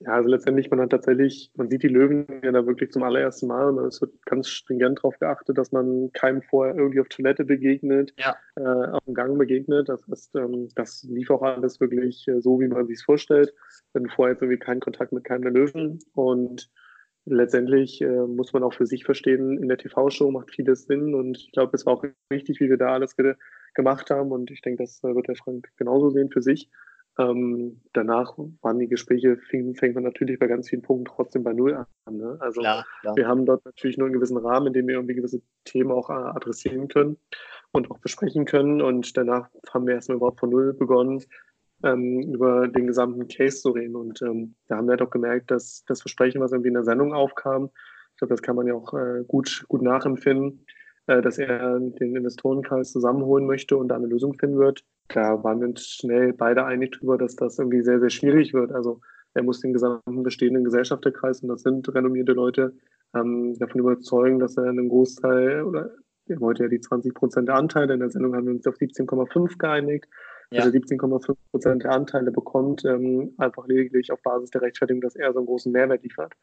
Ja, 0.00 0.12
also 0.12 0.28
letztendlich, 0.28 0.70
man 0.70 0.80
hat 0.80 0.90
tatsächlich, 0.90 1.50
man 1.54 1.70
sieht 1.70 1.82
die 1.82 1.88
Löwen 1.88 2.26
ja 2.42 2.52
da 2.52 2.66
wirklich 2.66 2.90
zum 2.92 3.02
allerersten 3.02 3.46
Mal 3.46 3.70
und 3.70 3.86
es 3.86 4.00
wird 4.02 4.12
ganz 4.26 4.48
stringent 4.48 4.98
darauf 4.98 5.18
geachtet, 5.18 5.56
dass 5.56 5.72
man 5.72 6.10
keinem 6.12 6.42
vorher 6.42 6.76
irgendwie 6.76 7.00
auf 7.00 7.08
Toilette 7.08 7.46
begegnet, 7.46 8.12
ja. 8.18 8.36
äh, 8.56 8.90
auf 8.90 9.02
dem 9.06 9.14
Gang 9.14 9.38
begegnet. 9.38 9.88
Das 9.88 10.06
heißt, 10.06 10.36
ähm, 10.36 10.68
das 10.74 11.02
lief 11.04 11.30
auch 11.30 11.40
alles 11.40 11.80
wirklich 11.80 12.28
äh, 12.28 12.42
so, 12.42 12.60
wie 12.60 12.68
man 12.68 12.86
sich 12.86 12.96
es 12.96 13.04
vorstellt. 13.04 13.54
Wir 13.92 14.00
hatten 14.00 14.10
vorher 14.10 14.34
jetzt 14.34 14.42
irgendwie 14.42 14.58
keinen 14.58 14.80
Kontakt 14.80 15.12
mit 15.12 15.24
keinem 15.24 15.42
der 15.42 15.52
Löwen 15.52 15.98
und 16.12 16.68
letztendlich 17.24 18.02
äh, 18.02 18.26
muss 18.26 18.52
man 18.52 18.62
auch 18.64 18.74
für 18.74 18.86
sich 18.86 19.04
verstehen, 19.04 19.58
in 19.58 19.68
der 19.68 19.78
TV-Show 19.78 20.30
macht 20.30 20.50
vieles 20.50 20.84
Sinn 20.84 21.14
und 21.14 21.38
ich 21.38 21.52
glaube, 21.52 21.72
es 21.74 21.86
war 21.86 21.94
auch 21.94 22.04
richtig, 22.30 22.60
wie 22.60 22.68
wir 22.68 22.76
da 22.76 22.92
alles 22.92 23.16
ge 23.16 23.34
gemacht 23.74 24.10
haben 24.10 24.32
und 24.32 24.50
ich 24.50 24.62
denke, 24.62 24.82
das 24.82 25.02
äh, 25.04 25.14
wird 25.14 25.28
der 25.28 25.36
Frank 25.36 25.68
genauso 25.76 26.10
sehen 26.10 26.30
für 26.30 26.40
sich. 26.40 26.70
Ähm, 27.18 27.80
danach 27.94 28.36
waren 28.36 28.78
die 28.78 28.88
Gespräche, 28.88 29.38
fing, 29.38 29.74
fängt 29.74 29.94
man 29.94 30.04
natürlich 30.04 30.38
bei 30.38 30.46
ganz 30.46 30.68
vielen 30.68 30.82
Punkten 30.82 31.06
trotzdem 31.06 31.42
bei 31.44 31.54
Null 31.54 31.74
an. 31.74 32.16
Ne? 32.16 32.36
Also 32.40 32.60
klar, 32.60 32.84
klar. 33.00 33.16
wir 33.16 33.26
haben 33.26 33.46
dort 33.46 33.64
natürlich 33.64 33.96
nur 33.96 34.06
einen 34.06 34.14
gewissen 34.14 34.36
Rahmen, 34.36 34.68
in 34.68 34.72
dem 34.74 34.86
wir 34.86 34.96
irgendwie 34.96 35.14
gewisse 35.14 35.40
Themen 35.64 35.90
auch 35.92 36.10
äh, 36.10 36.12
adressieren 36.12 36.88
können 36.88 37.16
und 37.72 37.90
auch 37.90 37.98
besprechen 37.98 38.44
können. 38.44 38.82
Und 38.82 39.16
danach 39.16 39.48
haben 39.72 39.86
wir 39.86 39.94
erstmal 39.94 40.16
überhaupt 40.16 40.40
von 40.40 40.50
Null 40.50 40.74
begonnen, 40.74 41.22
ähm, 41.82 42.20
über 42.20 42.68
den 42.68 42.86
gesamten 42.86 43.28
Case 43.28 43.62
zu 43.62 43.70
reden. 43.70 43.96
Und 43.96 44.20
ähm, 44.20 44.54
da 44.68 44.76
haben 44.76 44.86
wir 44.86 44.92
halt 44.92 45.02
auch 45.02 45.10
gemerkt, 45.10 45.50
dass 45.50 45.84
das 45.86 46.02
Versprechen, 46.02 46.40
was 46.42 46.52
irgendwie 46.52 46.68
in 46.68 46.74
der 46.74 46.84
Sendung 46.84 47.14
aufkam, 47.14 47.70
ich 48.16 48.18
glaube, 48.18 48.32
das 48.32 48.40
kann 48.40 48.56
man 48.56 48.66
ja 48.66 48.74
auch 48.74 48.94
äh, 48.94 49.24
gut, 49.28 49.66
gut 49.68 49.82
nachempfinden, 49.82 50.64
äh, 51.06 51.20
dass 51.20 51.36
er 51.36 51.78
den 51.78 52.16
Investorenkreis 52.16 52.90
zusammenholen 52.92 53.46
möchte 53.46 53.76
und 53.76 53.88
da 53.88 53.96
eine 53.96 54.06
Lösung 54.06 54.32
finden 54.34 54.58
wird. 54.58 54.84
Da 55.08 55.42
waren 55.44 55.60
wir 55.60 55.68
uns 55.68 55.86
schnell 55.86 56.32
beide 56.32 56.64
einig 56.64 56.92
darüber, 56.92 57.18
dass 57.18 57.36
das 57.36 57.58
irgendwie 57.58 57.82
sehr, 57.82 58.00
sehr 58.00 58.10
schwierig 58.10 58.52
wird. 58.52 58.72
Also 58.72 59.00
er 59.34 59.42
muss 59.42 59.60
den 59.60 59.72
gesamten 59.72 60.22
bestehenden 60.22 60.64
Gesellschafterkreis, 60.64 61.42
und 61.42 61.48
das 61.48 61.62
sind 61.62 61.92
renommierte 61.94 62.32
Leute, 62.32 62.74
ähm, 63.14 63.54
davon 63.58 63.80
überzeugen, 63.80 64.38
dass 64.38 64.56
er 64.56 64.64
einen 64.64 64.88
Großteil 64.88 65.62
oder 65.62 65.90
er 66.28 66.40
wollte 66.40 66.64
ja 66.64 66.68
die 66.68 66.80
20 66.80 67.14
Prozent 67.14 67.48
der 67.48 67.54
Anteile. 67.54 67.94
In 67.94 68.00
der 68.00 68.10
Sendung 68.10 68.34
haben 68.34 68.46
wir 68.46 68.54
uns 68.54 68.66
auf 68.66 68.74
17,5 68.76 69.58
geeinigt. 69.58 70.08
Ja. 70.50 70.62
Also 70.62 70.76
17,5 70.76 71.36
Prozent 71.50 71.84
der 71.84 71.92
Anteile 71.92 72.30
bekommt, 72.30 72.84
ähm, 72.84 73.34
einfach 73.38 73.66
lediglich 73.66 74.10
auf 74.12 74.22
Basis 74.22 74.50
der 74.50 74.62
Rechtfertigung, 74.62 75.00
dass 75.00 75.16
er 75.16 75.32
so 75.32 75.38
einen 75.38 75.46
großen 75.46 75.72
Mehrwert 75.72 76.02
liefert. 76.02 76.34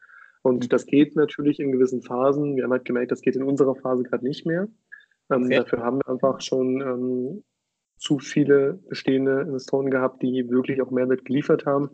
Und 0.42 0.64
mhm. 0.64 0.68
das 0.68 0.86
geht 0.86 1.16
natürlich 1.16 1.58
in 1.60 1.72
gewissen 1.72 2.02
Phasen. 2.02 2.56
Wir 2.56 2.64
haben 2.64 2.72
halt 2.72 2.84
gemerkt, 2.84 3.12
das 3.12 3.22
geht 3.22 3.36
in 3.36 3.42
unserer 3.42 3.74
Phase 3.74 4.02
gerade 4.02 4.24
nicht 4.24 4.46
mehr. 4.46 4.68
Ähm, 5.30 5.44
okay. 5.44 5.56
Dafür 5.56 5.82
haben 5.82 5.98
wir 5.98 6.08
einfach 6.08 6.40
schon 6.40 6.80
ähm, 6.80 7.44
zu 7.96 8.18
viele 8.18 8.74
bestehende 8.88 9.42
Investoren 9.42 9.90
gehabt, 9.90 10.22
die 10.22 10.48
wirklich 10.50 10.82
auch 10.82 10.90
Mehrwert 10.90 11.24
geliefert 11.24 11.66
haben 11.66 11.90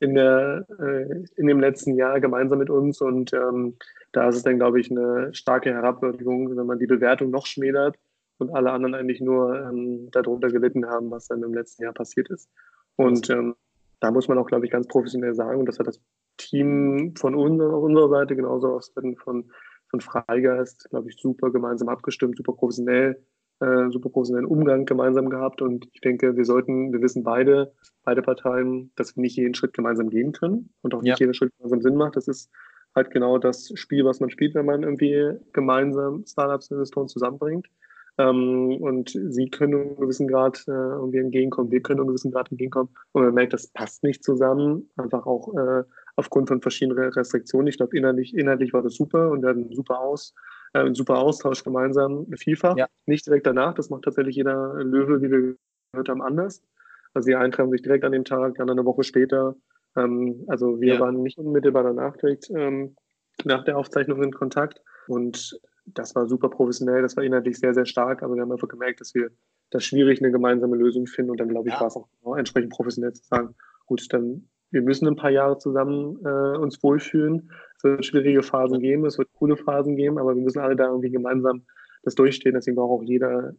in, 0.00 0.14
der, 0.14 0.66
äh, 0.78 1.24
in 1.36 1.46
dem 1.46 1.60
letzten 1.60 1.94
Jahr 1.96 2.20
gemeinsam 2.20 2.58
mit 2.58 2.70
uns. 2.70 3.00
Und 3.00 3.32
ähm, 3.32 3.76
da 4.12 4.28
ist 4.28 4.36
es 4.36 4.42
dann, 4.42 4.58
glaube 4.58 4.80
ich, 4.80 4.90
eine 4.90 5.32
starke 5.34 5.70
Herabwürdigung, 5.70 6.56
wenn 6.56 6.66
man 6.66 6.78
die 6.78 6.86
Bewertung 6.86 7.30
noch 7.30 7.46
schmälert 7.46 7.96
und 8.38 8.54
alle 8.54 8.72
anderen 8.72 8.94
eigentlich 8.94 9.20
nur 9.20 9.58
ähm, 9.60 10.10
darunter 10.10 10.48
gelitten 10.48 10.86
haben, 10.86 11.10
was 11.10 11.28
dann 11.28 11.42
im 11.42 11.54
letzten 11.54 11.84
Jahr 11.84 11.92
passiert 11.92 12.28
ist. 12.30 12.50
Und 12.96 13.30
ähm, 13.30 13.54
da 14.00 14.10
muss 14.10 14.28
man 14.28 14.38
auch, 14.38 14.46
glaube 14.46 14.66
ich, 14.66 14.72
ganz 14.72 14.86
professionell 14.86 15.34
sagen, 15.34 15.60
und 15.60 15.66
das 15.66 15.78
hat 15.78 15.86
das 15.86 16.00
Team 16.36 17.14
von 17.16 17.34
uns, 17.34 17.62
unserer 17.62 18.08
Seite, 18.08 18.36
genauso 18.36 18.68
aus 18.74 18.92
von, 19.22 19.50
von 19.88 20.00
Freigeist, 20.00 20.90
glaube 20.90 21.08
ich, 21.08 21.16
super 21.16 21.50
gemeinsam 21.50 21.88
abgestimmt, 21.88 22.36
super 22.36 22.52
professionell, 22.52 23.24
äh, 23.60 23.90
super 23.90 24.08
professionellen 24.10 24.46
Umgang 24.46 24.84
gemeinsam 24.84 25.30
gehabt. 25.30 25.62
Und 25.62 25.88
ich 25.92 26.00
denke, 26.00 26.36
wir 26.36 26.44
sollten, 26.44 26.92
wir 26.92 27.00
wissen 27.00 27.22
beide, 27.22 27.72
beide 28.04 28.22
Parteien, 28.22 28.90
dass 28.96 29.16
wir 29.16 29.22
nicht 29.22 29.36
jeden 29.36 29.54
Schritt 29.54 29.74
gemeinsam 29.74 30.10
gehen 30.10 30.32
können 30.32 30.70
und 30.82 30.94
auch 30.94 31.02
nicht 31.02 31.18
ja. 31.18 31.26
jeder 31.26 31.34
Schritt 31.34 31.52
gemeinsam 31.56 31.82
Sinn 31.82 31.96
macht. 31.96 32.16
Das 32.16 32.28
ist 32.28 32.50
halt 32.94 33.10
genau 33.10 33.38
das 33.38 33.72
Spiel, 33.74 34.04
was 34.04 34.20
man 34.20 34.30
spielt, 34.30 34.54
wenn 34.54 34.66
man 34.66 34.82
irgendwie 34.82 35.32
gemeinsam 35.52 36.24
Startups 36.26 36.70
und 36.70 36.76
Investoren 36.76 37.08
zusammenbringt. 37.08 37.68
Ähm, 38.16 38.78
und 38.80 39.10
sie 39.10 39.50
können 39.50 39.74
einen 39.74 39.96
gewissen 39.96 40.28
Grad 40.28 40.64
äh, 40.68 40.70
irgendwie 40.70 41.18
entgegenkommen, 41.18 41.72
wir 41.72 41.82
können 41.82 42.00
einen 42.00 42.08
gewissen 42.08 42.30
Grad 42.30 42.50
entgegenkommen. 42.50 42.90
Und 43.12 43.24
man 43.24 43.34
merkt, 43.34 43.52
das 43.52 43.66
passt 43.68 44.04
nicht 44.04 44.22
zusammen, 44.22 44.88
einfach 44.96 45.26
auch 45.26 45.52
äh, 45.54 45.82
aufgrund 46.16 46.48
von 46.48 46.60
verschiedenen 46.60 47.12
Restriktionen. 47.12 47.66
Ich 47.66 47.76
glaube, 47.76 47.96
inhaltlich, 47.96 48.36
inhaltlich 48.36 48.72
war 48.72 48.82
das 48.82 48.94
super 48.94 49.30
und 49.30 49.42
wir 49.42 49.48
hatten 49.48 49.72
super 49.72 49.98
aus, 49.98 50.32
äh, 50.74 50.92
super 50.92 51.18
Austausch 51.18 51.64
gemeinsam, 51.64 52.26
vielfach. 52.36 52.76
Ja. 52.76 52.86
Nicht 53.06 53.26
direkt 53.26 53.46
danach, 53.46 53.74
das 53.74 53.90
macht 53.90 54.02
tatsächlich 54.02 54.36
jeder 54.36 54.74
Löwe, 54.74 55.22
wie 55.22 55.30
wir 55.30 55.56
gehört 55.92 56.08
haben, 56.08 56.22
anders. 56.22 56.62
Also 57.14 57.28
die 57.28 57.36
einen 57.36 57.52
treffen 57.52 57.70
sich 57.70 57.82
direkt 57.82 58.04
an 58.04 58.12
dem 58.12 58.24
Tag, 58.24 58.56
dann 58.56 58.68
eine 58.68 58.84
Woche 58.84 59.04
später. 59.04 59.56
Ähm, 59.96 60.44
also 60.48 60.80
wir 60.80 60.94
ja. 60.94 61.00
waren 61.00 61.22
nicht 61.22 61.38
unmittelbar 61.38 61.84
danach 61.84 62.16
direkt 62.16 62.50
ähm, 62.50 62.96
nach 63.44 63.64
der 63.64 63.78
Aufzeichnung 63.78 64.22
in 64.22 64.32
Kontakt. 64.32 64.82
Und 65.06 65.58
das 65.86 66.14
war 66.14 66.26
super 66.26 66.48
professionell, 66.48 67.02
das 67.02 67.16
war 67.16 67.24
inhaltlich 67.24 67.58
sehr, 67.58 67.74
sehr 67.74 67.86
stark, 67.86 68.22
aber 68.22 68.34
wir 68.34 68.42
haben 68.42 68.52
einfach 68.52 68.68
gemerkt, 68.68 69.00
dass 69.00 69.14
wir 69.14 69.30
das 69.70 69.84
schwierig 69.84 70.20
eine 70.20 70.32
gemeinsame 70.32 70.76
Lösung 70.76 71.06
finden 71.06 71.30
und 71.30 71.40
dann 71.40 71.48
glaube 71.48 71.68
ich, 71.68 71.74
ja. 71.74 71.80
war 71.80 71.88
es 71.88 71.96
auch 71.96 72.36
entsprechend 72.36 72.72
professionell 72.72 73.12
zu 73.12 73.24
sagen, 73.24 73.54
gut, 73.86 74.06
dann 74.12 74.48
wir 74.74 74.82
müssen 74.82 75.06
ein 75.06 75.16
paar 75.16 75.30
Jahre 75.30 75.56
zusammen 75.56 76.18
äh, 76.24 76.58
uns 76.58 76.82
wohlfühlen. 76.82 77.50
Es 77.76 77.84
wird 77.84 78.04
schwierige 78.04 78.42
Phasen 78.42 78.80
geben, 78.80 79.06
es 79.06 79.18
wird 79.18 79.32
coole 79.34 79.56
Phasen 79.56 79.96
geben, 79.96 80.18
aber 80.18 80.34
wir 80.34 80.42
müssen 80.42 80.58
alle 80.58 80.74
da 80.74 80.88
irgendwie 80.88 81.10
gemeinsam 81.10 81.64
das 82.02 82.16
durchstehen. 82.16 82.54
Deswegen 82.54 82.74
braucht 82.74 83.00
auch 83.00 83.04
jeder, 83.04 83.54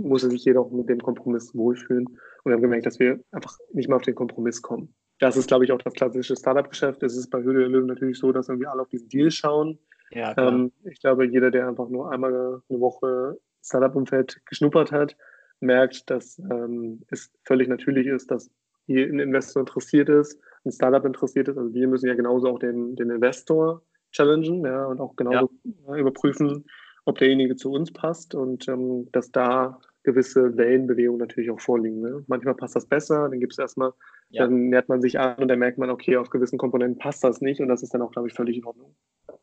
muss 0.00 0.22
sich 0.22 0.44
jeder 0.44 0.60
auch 0.60 0.70
mit 0.70 0.88
dem 0.88 1.00
Kompromiss 1.00 1.54
wohlfühlen. 1.56 2.06
Und 2.06 2.18
wir 2.44 2.52
haben 2.52 2.62
gemerkt, 2.62 2.86
dass 2.86 3.00
wir 3.00 3.18
einfach 3.32 3.58
nicht 3.72 3.88
mehr 3.88 3.96
auf 3.96 4.02
den 4.02 4.14
Kompromiss 4.14 4.62
kommen. 4.62 4.94
Das 5.18 5.36
ist, 5.36 5.48
glaube 5.48 5.64
ich, 5.64 5.72
auch 5.72 5.82
das 5.82 5.92
klassische 5.92 6.36
Startup-Geschäft. 6.36 7.02
Es 7.02 7.16
ist 7.16 7.30
bei 7.30 7.42
Höhle 7.42 7.60
der 7.60 7.68
Löwen 7.68 7.86
natürlich 7.86 8.18
so, 8.18 8.30
dass 8.30 8.48
irgendwie 8.48 8.68
alle 8.68 8.82
auf 8.82 8.88
diesen 8.88 9.08
Deal 9.08 9.30
schauen. 9.32 9.78
Ja, 10.12 10.34
ähm, 10.38 10.72
ich 10.84 11.00
glaube, 11.00 11.26
jeder, 11.26 11.50
der 11.50 11.68
einfach 11.68 11.88
nur 11.88 12.12
einmal 12.12 12.62
eine 12.68 12.80
Woche 12.80 13.38
Startup-Umfeld 13.62 14.40
geschnuppert 14.46 14.92
hat, 14.92 15.16
merkt, 15.58 16.08
dass 16.08 16.38
ähm, 16.38 17.02
es 17.10 17.32
völlig 17.44 17.68
natürlich 17.68 18.06
ist, 18.06 18.30
dass 18.30 18.50
hier 18.86 19.06
ein 19.06 19.18
Investor 19.18 19.60
interessiert 19.60 20.08
ist, 20.08 20.40
ein 20.64 20.72
Startup 20.72 21.04
interessiert 21.04 21.48
ist. 21.48 21.58
Also 21.58 21.72
wir 21.72 21.88
müssen 21.88 22.06
ja 22.06 22.14
genauso 22.14 22.48
auch 22.48 22.58
den, 22.58 22.96
den 22.96 23.10
Investor 23.10 23.82
challengen 24.12 24.64
ja, 24.64 24.86
und 24.86 25.00
auch 25.00 25.16
genauso 25.16 25.50
ja. 25.88 25.96
überprüfen, 25.96 26.64
ob 27.04 27.18
derjenige 27.18 27.56
zu 27.56 27.72
uns 27.72 27.92
passt 27.92 28.34
und 28.34 28.68
ähm, 28.68 29.08
dass 29.12 29.30
da 29.30 29.80
gewisse 30.02 30.56
Wellenbewegungen 30.56 31.20
natürlich 31.20 31.50
auch 31.50 31.60
vorliegen. 31.60 32.00
Ne? 32.00 32.24
Manchmal 32.26 32.54
passt 32.54 32.74
das 32.74 32.86
besser, 32.86 33.28
dann 33.28 33.38
gibt 33.38 33.52
es 33.52 33.58
erstmal, 33.58 33.92
ja. 34.30 34.44
dann 34.44 34.70
nähert 34.70 34.88
man 34.88 35.02
sich 35.02 35.18
an 35.18 35.36
und 35.36 35.48
dann 35.48 35.58
merkt 35.58 35.78
man, 35.78 35.90
okay, 35.90 36.16
auf 36.16 36.30
gewissen 36.30 36.58
Komponenten 36.58 36.98
passt 36.98 37.22
das 37.22 37.40
nicht 37.40 37.60
und 37.60 37.68
das 37.68 37.82
ist 37.82 37.92
dann 37.92 38.02
auch, 38.02 38.10
glaube 38.10 38.28
ich, 38.28 38.34
völlig 38.34 38.56
in 38.56 38.64
Ordnung. 38.64 38.94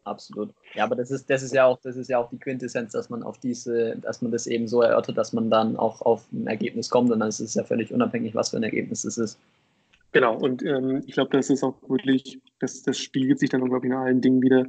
Absolut. 0.04 0.54
Ja, 0.74 0.86
aber 0.86 0.96
das 0.96 1.12
ist, 1.12 1.30
das 1.30 1.44
ist 1.44 1.54
ja 1.54 1.66
auch, 1.66 1.80
das 1.82 1.96
ist 1.96 2.10
ja 2.10 2.18
auch 2.18 2.30
die 2.30 2.40
Quintessenz, 2.40 2.94
dass 2.94 3.10
man 3.10 3.24
auf 3.24 3.38
diese, 3.40 3.98
dass 3.98 4.22
man 4.22 4.32
das 4.32 4.48
eben 4.48 4.68
so 4.68 4.82
erörtert, 4.82 5.18
dass 5.18 5.34
man 5.34 5.50
dann 5.50 5.76
auch 5.76 6.02
auf 6.02 6.26
ein 6.32 6.48
Ergebnis 6.48 6.90
kommt 6.90 7.12
und 7.12 7.20
dann 7.20 7.30
ist 7.30 7.40
es 7.40 7.54
ja 7.54 7.64
völlig 7.64 7.94
unabhängig, 7.94 8.34
was 8.34 8.50
für 8.50 8.58
ein 8.58 8.64
Ergebnis 8.64 9.04
es 9.04 9.18
ist. 9.18 9.40
Genau, 10.18 10.36
und 10.36 10.64
ähm, 10.64 11.04
ich 11.06 11.14
glaube, 11.14 11.30
das 11.32 11.52
ist 11.52 11.64
auch 11.64 11.78
wirklich, 11.88 12.42
das, 12.60 12.82
das 12.82 12.98
spiegelt 12.98 13.38
sich 13.38 13.52
dann, 13.52 13.64
glaube 13.64 13.86
ich, 13.86 13.92
in 13.92 13.98
allen 13.98 14.20
Dingen 14.20 14.42
wieder, 14.42 14.66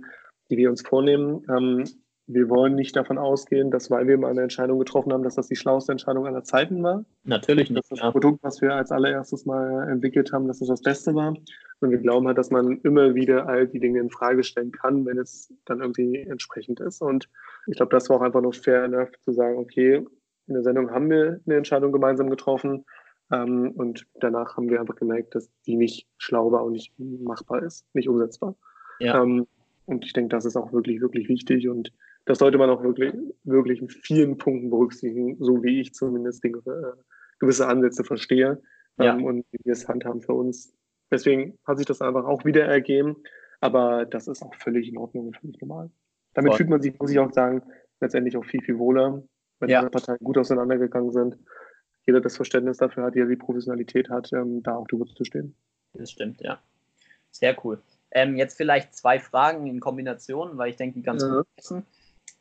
die 0.51 0.59
wir 0.59 0.69
uns 0.69 0.83
vornehmen. 0.83 1.43
Ähm, 1.49 1.85
wir 2.27 2.51
wollen 2.51 2.75
nicht 2.75 2.95
davon 2.95 3.17
ausgehen, 3.17 3.71
dass 3.71 3.91
weil 3.91 4.07
wir 4.07 4.19
mal 4.19 4.31
eine 4.31 4.43
Entscheidung 4.43 4.79
getroffen 4.79 5.11
haben, 5.11 5.23
dass 5.23 5.37
das 5.37 5.49
die 5.49 5.57
schlauste 5.57 5.93
Entscheidung 5.93 6.27
aller 6.27 6.45
Zeiten 6.45 6.83
war. 6.83 7.07
Natürlich 7.25 7.71
nicht. 7.71 7.79
Dass 7.79 7.89
das 7.89 8.01
ja. 8.01 8.11
Produkt, 8.11 8.43
was 8.43 8.61
wir 8.61 8.75
als 8.75 8.93
allererstes 8.93 9.47
mal 9.47 9.89
entwickelt 9.89 10.35
haben, 10.35 10.47
dass 10.47 10.59
das 10.59 10.69
das 10.69 10.83
Beste 10.83 11.15
war. 11.15 11.35
Und 11.81 11.91
wir 11.91 11.99
glauben 11.99 12.27
halt, 12.27 12.37
dass 12.37 12.51
man 12.51 12.81
immer 12.83 13.15
wieder 13.15 13.49
all 13.49 13.67
die 13.67 13.81
Dinge 13.81 14.01
in 14.01 14.11
Frage 14.11 14.43
stellen 14.43 14.73
kann, 14.73 15.07
wenn 15.07 15.17
es 15.17 15.51
dann 15.65 15.81
irgendwie 15.81 16.19
entsprechend 16.19 16.81
ist. 16.81 17.01
Und 17.01 17.31
ich 17.67 17.77
glaube, 17.77 17.91
das 17.91 18.11
war 18.11 18.19
auch 18.19 18.23
einfach 18.23 18.43
nur 18.43 18.53
fair 18.53 18.85
enough 18.85 19.13
zu 19.23 19.33
sagen, 19.33 19.57
okay, 19.57 20.05
in 20.47 20.55
der 20.55 20.63
Sendung 20.63 20.91
haben 20.91 21.09
wir 21.09 21.41
eine 21.47 21.57
Entscheidung 21.57 21.93
gemeinsam 21.93 22.29
getroffen. 22.29 22.85
Ähm, 23.33 23.73
und 23.73 24.07
danach 24.21 24.57
haben 24.57 24.71
wir 24.71 24.81
einfach 24.81 24.97
gemerkt, 24.97 25.35
dass 25.35 25.51
die 25.67 25.77
nicht 25.77 26.09
schlau 26.17 26.51
war 26.53 26.65
und 26.65 26.73
nicht 26.73 26.93
machbar 26.99 27.63
ist, 27.63 27.87
nicht 27.95 28.09
umsetzbar. 28.09 28.57
Ja. 29.01 29.23
Ähm, 29.23 29.47
und 29.87 30.05
ich 30.05 30.13
denke, 30.13 30.31
das 30.31 30.45
ist 30.45 30.57
auch 30.57 30.73
wirklich, 30.73 31.01
wirklich 31.01 31.29
wichtig. 31.29 31.69
Und 31.69 31.93
das 32.25 32.39
sollte 32.39 32.59
man 32.59 32.71
auch 32.71 32.83
wirklich, 32.83 33.15
wirklich 33.45 33.81
in 33.81 33.89
vielen 33.89 34.37
Punkten 34.37 34.71
berücksichtigen, 34.71 35.37
so 35.41 35.63
wie 35.63 35.81
ich 35.81 35.95
zumindest 35.95 36.45
Dinge, 36.45 36.59
äh, 36.59 36.93
gewisse 37.39 37.67
Ansätze 37.67 38.05
verstehe 38.05 38.61
ja. 38.99 39.15
ähm, 39.15 39.25
und 39.25 39.47
wie 39.51 39.59
wir 39.65 39.73
es 39.73 39.89
handhaben 39.89 40.21
für 40.21 40.35
uns. 40.35 40.75
Deswegen 41.11 41.59
hat 41.67 41.79
sich 41.79 41.87
das 41.87 42.03
einfach 42.03 42.25
auch 42.25 42.45
wieder 42.45 42.65
ergeben, 42.65 43.17
aber 43.61 44.05
das 44.05 44.29
ist 44.29 44.43
auch 44.43 44.55
völlig 44.57 44.89
in 44.89 44.99
Ordnung 44.99 45.29
und 45.29 45.37
völlig 45.39 45.61
normal. 45.61 45.91
Damit 46.35 46.51
Voll. 46.51 46.57
fühlt 46.59 46.71
man 46.71 46.83
sich, 46.83 46.99
muss 46.99 47.11
ich 47.11 47.19
auch 47.19 47.33
sagen, 47.33 47.63
letztendlich 48.01 48.37
auch 48.37 48.45
viel, 48.45 48.63
viel 48.63 48.79
wohler, 48.79 49.23
wenn 49.61 49.71
ja. 49.71 49.83
die 49.83 49.89
Parteien 49.89 50.19
gut 50.23 50.39
auseinandergegangen 50.39 51.13
sind. 51.13 51.39
Jeder 52.09 52.23
das 52.23 52.37
Verständnis 52.37 52.79
dafür 52.79 53.05
hat, 53.05 53.15
jeder 53.15 53.29
die 53.29 53.37
Professionalität 53.37 54.09
hat, 54.09 54.33
ähm, 54.33 54.63
da 54.63 54.77
auch 54.77 54.87
drüber 54.87 55.05
zu 55.05 55.25
stehen. 55.25 55.55
Das 55.93 56.11
stimmt, 56.11 56.41
ja. 56.41 56.59
Sehr 57.31 57.55
cool. 57.63 57.83
Ähm, 58.13 58.35
jetzt 58.37 58.57
vielleicht 58.57 58.95
zwei 58.95 59.21
Fragen 59.21 59.67
in 59.67 59.79
Kombination, 59.79 60.57
weil 60.57 60.71
ich 60.71 60.77
denke, 60.77 60.95
die 60.95 61.03
ganz 61.03 61.23
ja. 61.23 61.29
gut. 61.29 61.47
Sehr 61.61 61.85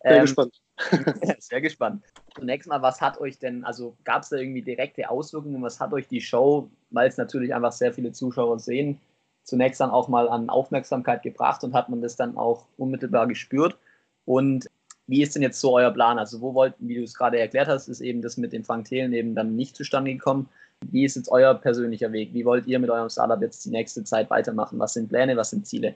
ähm, 0.05 0.21
gespannt. 0.21 0.61
sehr 1.39 1.59
gespannt. 1.59 2.05
Zunächst 2.33 2.69
mal, 2.69 2.81
was 2.81 3.01
hat 3.01 3.19
euch 3.19 3.39
denn, 3.39 3.65
also 3.65 3.97
gab 4.05 4.21
es 4.21 4.29
da 4.29 4.37
irgendwie 4.37 4.61
direkte 4.61 5.09
Auswirkungen? 5.09 5.61
Was 5.61 5.81
hat 5.81 5.91
euch 5.91 6.07
die 6.07 6.21
Show, 6.21 6.71
weil 6.91 7.09
es 7.09 7.17
natürlich 7.17 7.53
einfach 7.53 7.73
sehr 7.73 7.93
viele 7.93 8.13
Zuschauer 8.13 8.59
sehen, 8.59 9.01
zunächst 9.43 9.81
dann 9.81 9.89
auch 9.89 10.07
mal 10.07 10.29
an 10.29 10.49
Aufmerksamkeit 10.49 11.23
gebracht 11.23 11.61
und 11.65 11.73
hat 11.73 11.89
man 11.89 11.99
das 11.99 12.15
dann 12.15 12.37
auch 12.37 12.67
unmittelbar 12.77 13.27
gespürt? 13.27 13.77
Und 14.23 14.69
wie 15.07 15.21
ist 15.21 15.35
denn 15.35 15.41
jetzt 15.41 15.59
so 15.59 15.75
euer 15.75 15.91
Plan? 15.91 16.19
Also 16.19 16.41
wo 16.41 16.53
wollt, 16.53 16.73
wie 16.79 16.95
du 16.95 17.03
es 17.03 17.13
gerade 17.13 17.39
erklärt 17.39 17.67
hast, 17.67 17.87
ist 17.87 18.01
eben 18.01 18.21
das 18.21 18.37
mit 18.37 18.53
den 18.53 18.63
Frank 18.63 18.85
Thelen 18.85 19.13
eben 19.13 19.35
dann 19.35 19.55
nicht 19.55 19.75
zustande 19.75 20.13
gekommen. 20.13 20.49
Wie 20.91 21.05
ist 21.05 21.15
jetzt 21.15 21.31
euer 21.31 21.55
persönlicher 21.55 22.11
Weg? 22.11 22.33
Wie 22.33 22.45
wollt 22.45 22.67
ihr 22.67 22.77
mit 22.79 22.89
eurem 22.89 23.09
Startup 23.09 23.41
jetzt 23.41 23.65
die 23.65 23.71
nächste 23.71 24.03
Zeit 24.03 24.29
weitermachen? 24.29 24.77
Was 24.79 24.93
sind 24.93 25.09
Pläne, 25.09 25.35
was 25.35 25.49
sind 25.49 25.65
Ziele? 25.65 25.95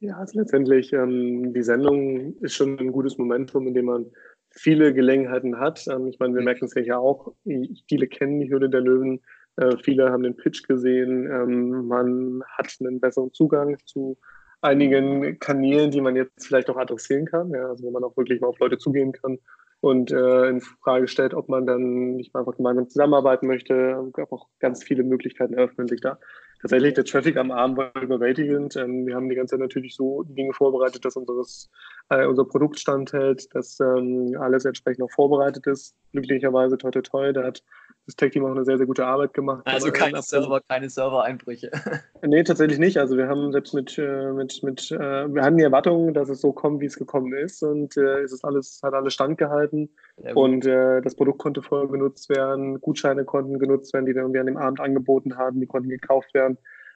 Ja, 0.00 0.16
also 0.16 0.38
letztendlich, 0.38 0.92
ähm, 0.92 1.52
die 1.52 1.62
Sendung 1.62 2.36
ist 2.40 2.54
schon 2.54 2.78
ein 2.78 2.92
gutes 2.92 3.18
Momentum, 3.18 3.66
in 3.66 3.74
dem 3.74 3.86
man 3.86 4.06
viele 4.50 4.94
Gelegenheiten 4.94 5.58
hat. 5.58 5.86
Ähm, 5.88 6.06
ich 6.06 6.18
meine, 6.18 6.34
wir 6.34 6.42
merken 6.42 6.66
es 6.66 6.74
ja 6.74 6.98
auch, 6.98 7.32
viele 7.44 8.06
kennen 8.06 8.40
die 8.40 8.48
Hürde 8.48 8.70
der 8.70 8.80
Löwen, 8.80 9.20
Äh, 9.58 9.76
viele 9.82 10.10
haben 10.10 10.22
den 10.22 10.36
Pitch 10.36 10.66
gesehen. 10.68 11.26
Ähm, 11.26 11.88
man 11.88 12.42
hat 12.56 12.72
einen 12.80 13.00
besseren 13.00 13.32
Zugang 13.32 13.76
zu 13.84 14.16
einigen 14.60 15.38
Kanälen, 15.38 15.90
die 15.90 16.00
man 16.00 16.16
jetzt 16.16 16.46
vielleicht 16.46 16.70
auch 16.70 16.76
adressieren 16.76 17.26
kann. 17.26 17.50
Ja, 17.50 17.68
also 17.68 17.84
wo 17.84 17.90
man 17.90 18.04
auch 18.04 18.16
wirklich 18.16 18.40
mal 18.40 18.48
auf 18.48 18.58
Leute 18.58 18.78
zugehen 18.78 19.12
kann 19.12 19.38
und 19.80 20.10
äh, 20.10 20.48
in 20.48 20.60
Frage 20.60 21.08
stellt, 21.08 21.34
ob 21.34 21.48
man 21.48 21.66
dann 21.66 22.16
nicht 22.16 22.34
mal 22.34 22.40
einfach 22.40 22.56
gemeinsam 22.56 22.88
zusammenarbeiten 22.88 23.46
möchte. 23.46 24.10
Es 24.16 24.32
auch 24.32 24.48
ganz 24.58 24.82
viele 24.82 25.04
Möglichkeiten 25.04 25.54
eröffnen 25.54 25.88
sich 25.88 26.00
da. 26.00 26.18
Tatsächlich, 26.60 26.94
der 26.94 27.04
Traffic 27.04 27.36
am 27.36 27.50
Abend 27.50 27.76
war 27.76 28.02
überwältigend. 28.02 28.76
Ähm, 28.76 29.06
wir 29.06 29.14
haben 29.14 29.28
die 29.28 29.36
ganze 29.36 29.52
Zeit 29.52 29.60
natürlich 29.60 29.94
so 29.94 30.24
Dinge 30.24 30.52
vorbereitet, 30.52 31.04
dass 31.04 31.16
unseres, 31.16 31.70
äh, 32.08 32.26
unser 32.26 32.44
Produkt 32.44 32.78
standhält, 32.80 33.54
dass 33.54 33.78
ähm, 33.80 34.36
alles 34.40 34.64
entsprechend 34.64 35.04
auch 35.04 35.12
vorbereitet 35.12 35.66
ist. 35.66 35.94
Glücklicherweise, 36.12 36.76
toi, 36.76 36.90
toi, 36.90 37.02
toi, 37.02 37.32
da 37.32 37.44
hat 37.44 37.62
das 38.08 38.16
Tech-Team 38.16 38.46
auch 38.46 38.52
eine 38.52 38.64
sehr, 38.64 38.78
sehr 38.78 38.86
gute 38.86 39.04
Arbeit 39.04 39.34
gemacht. 39.34 39.62
Also 39.66 39.92
keine 39.92 40.22
Server, 40.22 40.62
keine 40.66 40.88
Server-Einbrüche. 40.88 41.70
nee, 42.26 42.42
tatsächlich 42.42 42.78
nicht. 42.78 42.96
Also 42.96 43.18
wir 43.18 43.28
haben 43.28 43.52
selbst 43.52 43.74
mit, 43.74 43.98
äh, 43.98 44.32
mit, 44.32 44.62
mit 44.62 44.90
äh, 44.90 44.98
wir 45.32 45.42
hatten 45.42 45.58
die 45.58 45.64
Erwartung, 45.64 46.14
dass 46.14 46.30
es 46.30 46.40
so 46.40 46.52
kommt, 46.52 46.80
wie 46.80 46.86
es 46.86 46.96
gekommen 46.96 47.34
ist 47.34 47.62
und 47.62 47.98
äh, 47.98 48.20
es 48.22 48.32
ist 48.32 48.46
alles, 48.46 48.80
hat 48.82 48.94
alles 48.94 49.12
standgehalten 49.12 49.90
und 50.34 50.64
äh, 50.64 51.02
das 51.02 51.16
Produkt 51.16 51.38
konnte 51.38 51.60
voll 51.60 51.86
genutzt 51.86 52.30
werden, 52.30 52.80
Gutscheine 52.80 53.26
konnten 53.26 53.58
genutzt 53.58 53.92
werden, 53.92 54.06
die 54.06 54.14
wir 54.14 54.22
irgendwie 54.22 54.40
an 54.40 54.46
dem 54.46 54.56
Abend 54.56 54.80
angeboten 54.80 55.36
haben, 55.36 55.60
die 55.60 55.66
konnten 55.66 55.90
gekauft 55.90 56.32
werden. 56.32 56.47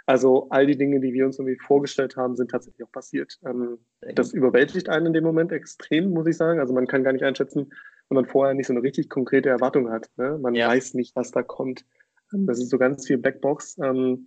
Also 0.07 0.49
all 0.51 0.67
die 0.67 0.77
Dinge, 0.77 1.01
die 1.01 1.13
wir 1.13 1.27
uns 1.27 1.39
irgendwie 1.39 1.59
vorgestellt 1.59 2.17
haben, 2.17 2.37
sind 2.37 2.51
tatsächlich 2.51 2.85
auch 2.85 2.93
passiert. 2.93 3.39
Ähm, 3.47 3.79
das 4.15 4.33
überwältigt 4.33 4.89
einen 4.89 5.07
in 5.07 5.13
dem 5.13 5.25
Moment 5.25 5.53
extrem, 5.53 6.11
muss 6.11 6.27
ich 6.27 6.37
sagen. 6.37 6.59
Also 6.59 6.75
man 6.75 6.87
kann 6.87 7.05
gar 7.05 7.13
nicht 7.13 7.25
einschätzen, 7.25 7.73
wenn 8.09 8.17
man 8.17 8.27
vorher 8.27 8.55
nicht 8.55 8.67
so 8.67 8.73
eine 8.73 8.83
richtig 8.83 9.09
konkrete 9.09 9.49
Erwartung 9.49 9.91
hat. 9.91 10.11
Ne? 10.17 10.39
Man 10.41 10.55
ja. 10.55 10.69
weiß 10.69 10.95
nicht, 10.95 11.15
was 11.15 11.31
da 11.31 11.43
kommt. 11.43 11.85
Ähm, 12.33 12.47
das 12.47 12.59
ist 12.59 12.71
so 12.71 12.79
ganz 12.79 13.07
viel 13.07 13.19
Blackbox. 13.19 13.79
Ähm, 13.79 14.27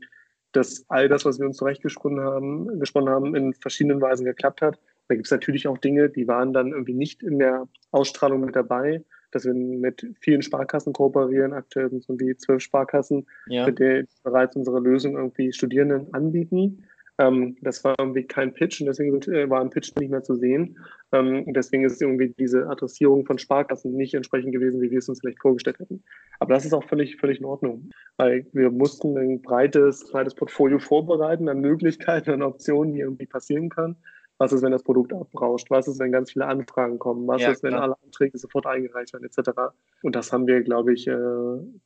dass 0.56 0.86
all 0.88 1.10
das, 1.10 1.26
was 1.26 1.40
wir 1.40 1.46
uns 1.46 1.58
zurechtgesponnen 1.58 2.24
haben, 2.24 2.80
gesponnen 2.80 3.10
haben, 3.10 3.36
in 3.36 3.54
verschiedenen 3.54 4.02
Weisen 4.02 4.26
geklappt 4.26 4.62
hat. 4.62 4.80
Da 5.08 5.16
gibt 5.16 5.28
es 5.28 5.32
natürlich 5.32 5.68
auch 5.68 5.78
Dinge, 5.78 6.10
die 6.10 6.28
waren 6.28 6.54
dann 6.54 6.72
irgendwie 6.72 6.94
nicht 6.94 7.22
in 7.24 7.40
der 7.40 7.68
Ausstrahlung 7.92 8.42
mit 8.42 8.56
dabei, 8.56 9.04
dass 9.36 9.46
wir 9.46 9.54
mit 9.54 10.08
vielen 10.22 10.42
Sparkassen 10.42 10.94
kooperieren. 10.94 11.54
Aktuell 11.54 11.90
sind 11.90 12.00
es 12.00 12.10
irgendwie 12.10 12.36
zwölf 12.38 12.64
Sparkassen, 12.64 13.28
ja. 13.48 13.66
mit 13.66 13.80
denen 13.80 14.08
bereits 14.24 14.56
unsere 14.56 14.80
Lösung 14.80 15.16
irgendwie 15.16 15.52
Studierenden 15.52 16.14
anbieten. 16.14 16.86
Ähm, 17.18 17.56
das 17.62 17.84
war 17.84 17.96
irgendwie 17.98 18.24
kein 18.24 18.54
Pitch 18.54 18.82
und 18.82 18.88
deswegen 18.88 19.22
äh, 19.32 19.50
war 19.50 19.62
ein 19.62 19.70
Pitch 19.70 19.94
nicht 19.98 20.10
mehr 20.10 20.24
zu 20.24 20.36
sehen. 20.36 20.78
Ähm, 21.14 21.46
deswegen 21.54 21.86
ist 21.86 22.02
irgendwie 22.02 22.34
diese 22.38 22.68
Adressierung 22.68 23.26
von 23.26 23.38
Sparkassen 23.38 23.96
nicht 23.96 24.14
entsprechend 24.14 24.52
gewesen, 24.52 24.82
wie 24.82 24.92
wir 24.92 25.00
es 25.00 25.08
uns 25.08 25.22
vielleicht 25.22 25.42
vorgestellt 25.42 25.80
hätten. 25.80 26.04
Aber 26.40 26.54
das 26.54 26.66
ist 26.66 26.74
auch 26.74 26.84
völlig, 26.84 27.16
völlig 27.18 27.40
in 27.40 27.46
Ordnung, 27.46 27.90
weil 28.18 28.46
wir 28.52 28.70
mussten 28.70 29.18
ein 29.18 29.42
breites, 29.42 30.10
breites 30.12 30.36
Portfolio 30.36 30.80
vorbereiten 30.80 31.48
an 31.48 31.62
Möglichkeiten, 31.62 32.32
an 32.32 32.42
Optionen, 32.42 32.94
die 32.94 33.02
irgendwie 33.02 33.28
passieren 33.28 33.70
kann. 33.70 33.96
Was 34.38 34.52
ist, 34.52 34.64
wenn 34.64 34.72
das 34.72 34.84
Produkt 34.84 35.14
abrauscht? 35.14 35.70
Was 35.70 35.88
ist, 35.88 36.00
wenn 36.00 36.12
ganz 36.12 36.32
viele 36.32 36.48
Anfragen 36.48 37.00
kommen? 37.00 37.28
Was 37.28 37.42
ja, 37.42 37.52
ist, 37.52 37.64
wenn 37.64 37.72
klar. 37.72 37.84
alle 37.84 37.96
Anträge 38.04 38.38
sofort 38.38 38.66
eingereicht 38.66 39.14
werden, 39.14 39.26
etc.? 39.26 39.52
Und 40.04 40.16
das 40.16 40.34
haben 40.34 40.46
wir, 40.46 40.62
glaube 40.62 40.94
ich, 40.94 41.08
äh, 41.08 41.14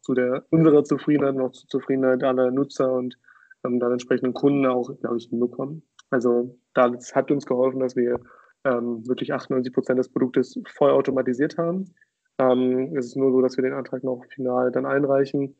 zu 0.01 0.13
der 0.15 0.45
unserer 0.49 0.83
Zufriedenheit 0.83 1.35
noch 1.35 1.51
zur 1.51 1.69
Zufriedenheit 1.69 2.23
aller 2.23 2.49
Nutzer 2.49 2.91
und 2.91 3.17
ähm, 3.63 3.79
dann 3.79 3.91
entsprechenden 3.91 4.33
Kunden 4.33 4.65
auch, 4.65 4.89
glaube 4.99 5.17
ich, 5.17 5.27
hinbekommen. 5.27 5.83
Also 6.09 6.57
das 6.73 7.15
hat 7.15 7.29
uns 7.29 7.45
geholfen, 7.45 7.79
dass 7.79 7.95
wir 7.95 8.19
ähm, 8.65 9.07
wirklich 9.07 9.33
98 9.33 9.73
Prozent 9.73 9.99
des 9.99 10.09
Produktes 10.09 10.59
voll 10.75 10.91
automatisiert 10.91 11.57
haben. 11.57 11.93
Ähm, 12.39 12.95
es 12.97 13.07
ist 13.07 13.15
nur 13.17 13.31
so, 13.31 13.41
dass 13.41 13.57
wir 13.57 13.63
den 13.63 13.73
Antrag 13.73 14.03
noch 14.03 14.23
final 14.33 14.71
dann 14.71 14.85
einreichen 14.85 15.55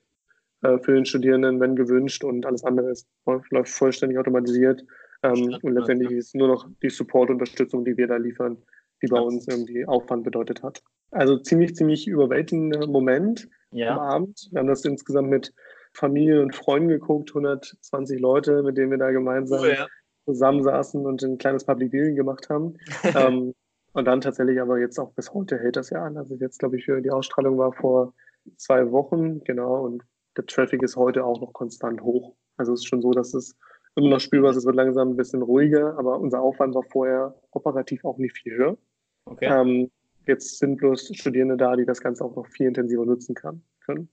äh, 0.61 0.79
für 0.79 0.93
den 0.93 1.05
Studierenden, 1.05 1.59
wenn 1.59 1.75
gewünscht 1.75 2.23
und 2.23 2.45
alles 2.45 2.63
andere 2.63 2.89
ist, 2.91 3.07
läuft 3.25 3.69
vollständig 3.69 4.17
automatisiert. 4.17 4.83
Ähm, 5.23 5.57
und 5.61 5.73
letztendlich 5.73 6.11
ist 6.11 6.35
nur 6.35 6.47
noch 6.47 6.67
die 6.81 6.89
Support-Unterstützung, 6.89 7.83
die 7.85 7.97
wir 7.97 8.07
da 8.07 8.17
liefern, 8.17 8.57
die 9.01 9.07
bei 9.07 9.19
uns 9.19 9.47
irgendwie 9.47 9.85
Aufwand 9.85 10.23
bedeutet 10.23 10.63
hat. 10.63 10.81
Also 11.11 11.37
ziemlich, 11.37 11.75
ziemlich 11.75 12.07
überwältigender 12.07 12.87
Moment 12.87 13.49
ja. 13.71 13.93
am 13.93 13.99
Abend. 13.99 14.47
Wir 14.51 14.59
haben 14.59 14.67
das 14.67 14.85
insgesamt 14.85 15.29
mit 15.29 15.53
Familie 15.93 16.41
und 16.41 16.55
Freunden 16.55 16.89
geguckt, 16.89 17.31
120 17.31 18.19
Leute, 18.19 18.63
mit 18.63 18.77
denen 18.77 18.91
wir 18.91 18.97
da 18.97 19.11
gemeinsam 19.11 19.61
oh, 19.61 19.65
ja. 19.65 19.87
zusammensaßen 20.25 21.05
und 21.05 21.23
ein 21.23 21.37
kleines 21.37 21.65
Public 21.65 21.91
Viewing 21.91 22.15
gemacht 22.15 22.49
haben. 22.49 22.75
ähm, 23.15 23.53
und 23.93 24.05
dann 24.05 24.21
tatsächlich 24.21 24.61
aber 24.61 24.77
jetzt 24.77 24.99
auch 24.99 25.13
bis 25.13 25.33
heute 25.33 25.57
hält 25.57 25.75
das 25.75 25.89
ja 25.89 26.03
an. 26.03 26.17
Also 26.17 26.35
jetzt, 26.35 26.59
glaube 26.59 26.77
ich, 26.77 26.85
die 26.85 27.11
Ausstrahlung 27.11 27.57
war 27.57 27.73
vor 27.73 28.13
zwei 28.57 28.91
Wochen, 28.91 29.43
genau, 29.43 29.83
und 29.83 30.03
der 30.37 30.45
Traffic 30.45 30.83
ist 30.83 30.95
heute 30.95 31.25
auch 31.25 31.41
noch 31.41 31.53
konstant 31.53 32.01
hoch. 32.01 32.35
Also 32.57 32.73
es 32.73 32.81
ist 32.81 32.87
schon 32.87 33.01
so, 33.01 33.11
dass 33.11 33.33
es 33.33 33.55
immer 33.95 34.09
noch 34.09 34.19
spürbar 34.19 34.51
ist, 34.51 34.57
es 34.57 34.65
wird 34.65 34.75
langsam 34.75 35.09
ein 35.09 35.17
bisschen 35.17 35.41
ruhiger, 35.41 35.97
aber 35.97 36.19
unser 36.19 36.41
Aufwand 36.41 36.75
war 36.75 36.83
vorher 36.83 37.35
operativ 37.51 38.05
auch 38.05 38.17
nicht 38.17 38.37
viel 38.37 38.55
höher. 38.55 38.77
Okay. 39.25 39.45
Ähm, 39.45 39.91
jetzt 40.25 40.59
sind 40.59 40.77
bloß 40.77 41.11
Studierende 41.13 41.57
da, 41.57 41.75
die 41.75 41.85
das 41.85 42.01
Ganze 42.01 42.23
auch 42.23 42.35
noch 42.35 42.47
viel 42.47 42.67
intensiver 42.67 43.05
nutzen 43.05 43.35
kann 43.35 43.61
können. 43.89 44.09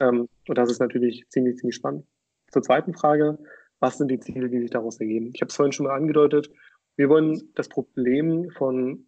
Ähm, 0.00 0.28
und 0.48 0.58
das 0.58 0.70
ist 0.70 0.80
natürlich 0.80 1.24
ziemlich, 1.28 1.56
ziemlich 1.56 1.76
spannend. 1.76 2.04
Zur 2.50 2.62
zweiten 2.62 2.94
Frage, 2.94 3.38
was 3.80 3.98
sind 3.98 4.10
die 4.10 4.18
Ziele, 4.18 4.48
die 4.48 4.60
sich 4.60 4.70
daraus 4.70 4.98
ergeben? 5.00 5.30
Ich 5.34 5.40
habe 5.40 5.48
es 5.48 5.56
vorhin 5.56 5.72
schon 5.72 5.86
mal 5.86 5.94
angedeutet. 5.94 6.50
Wir 6.96 7.08
wollen 7.08 7.50
das 7.54 7.68
Problem 7.68 8.50
von 8.50 9.06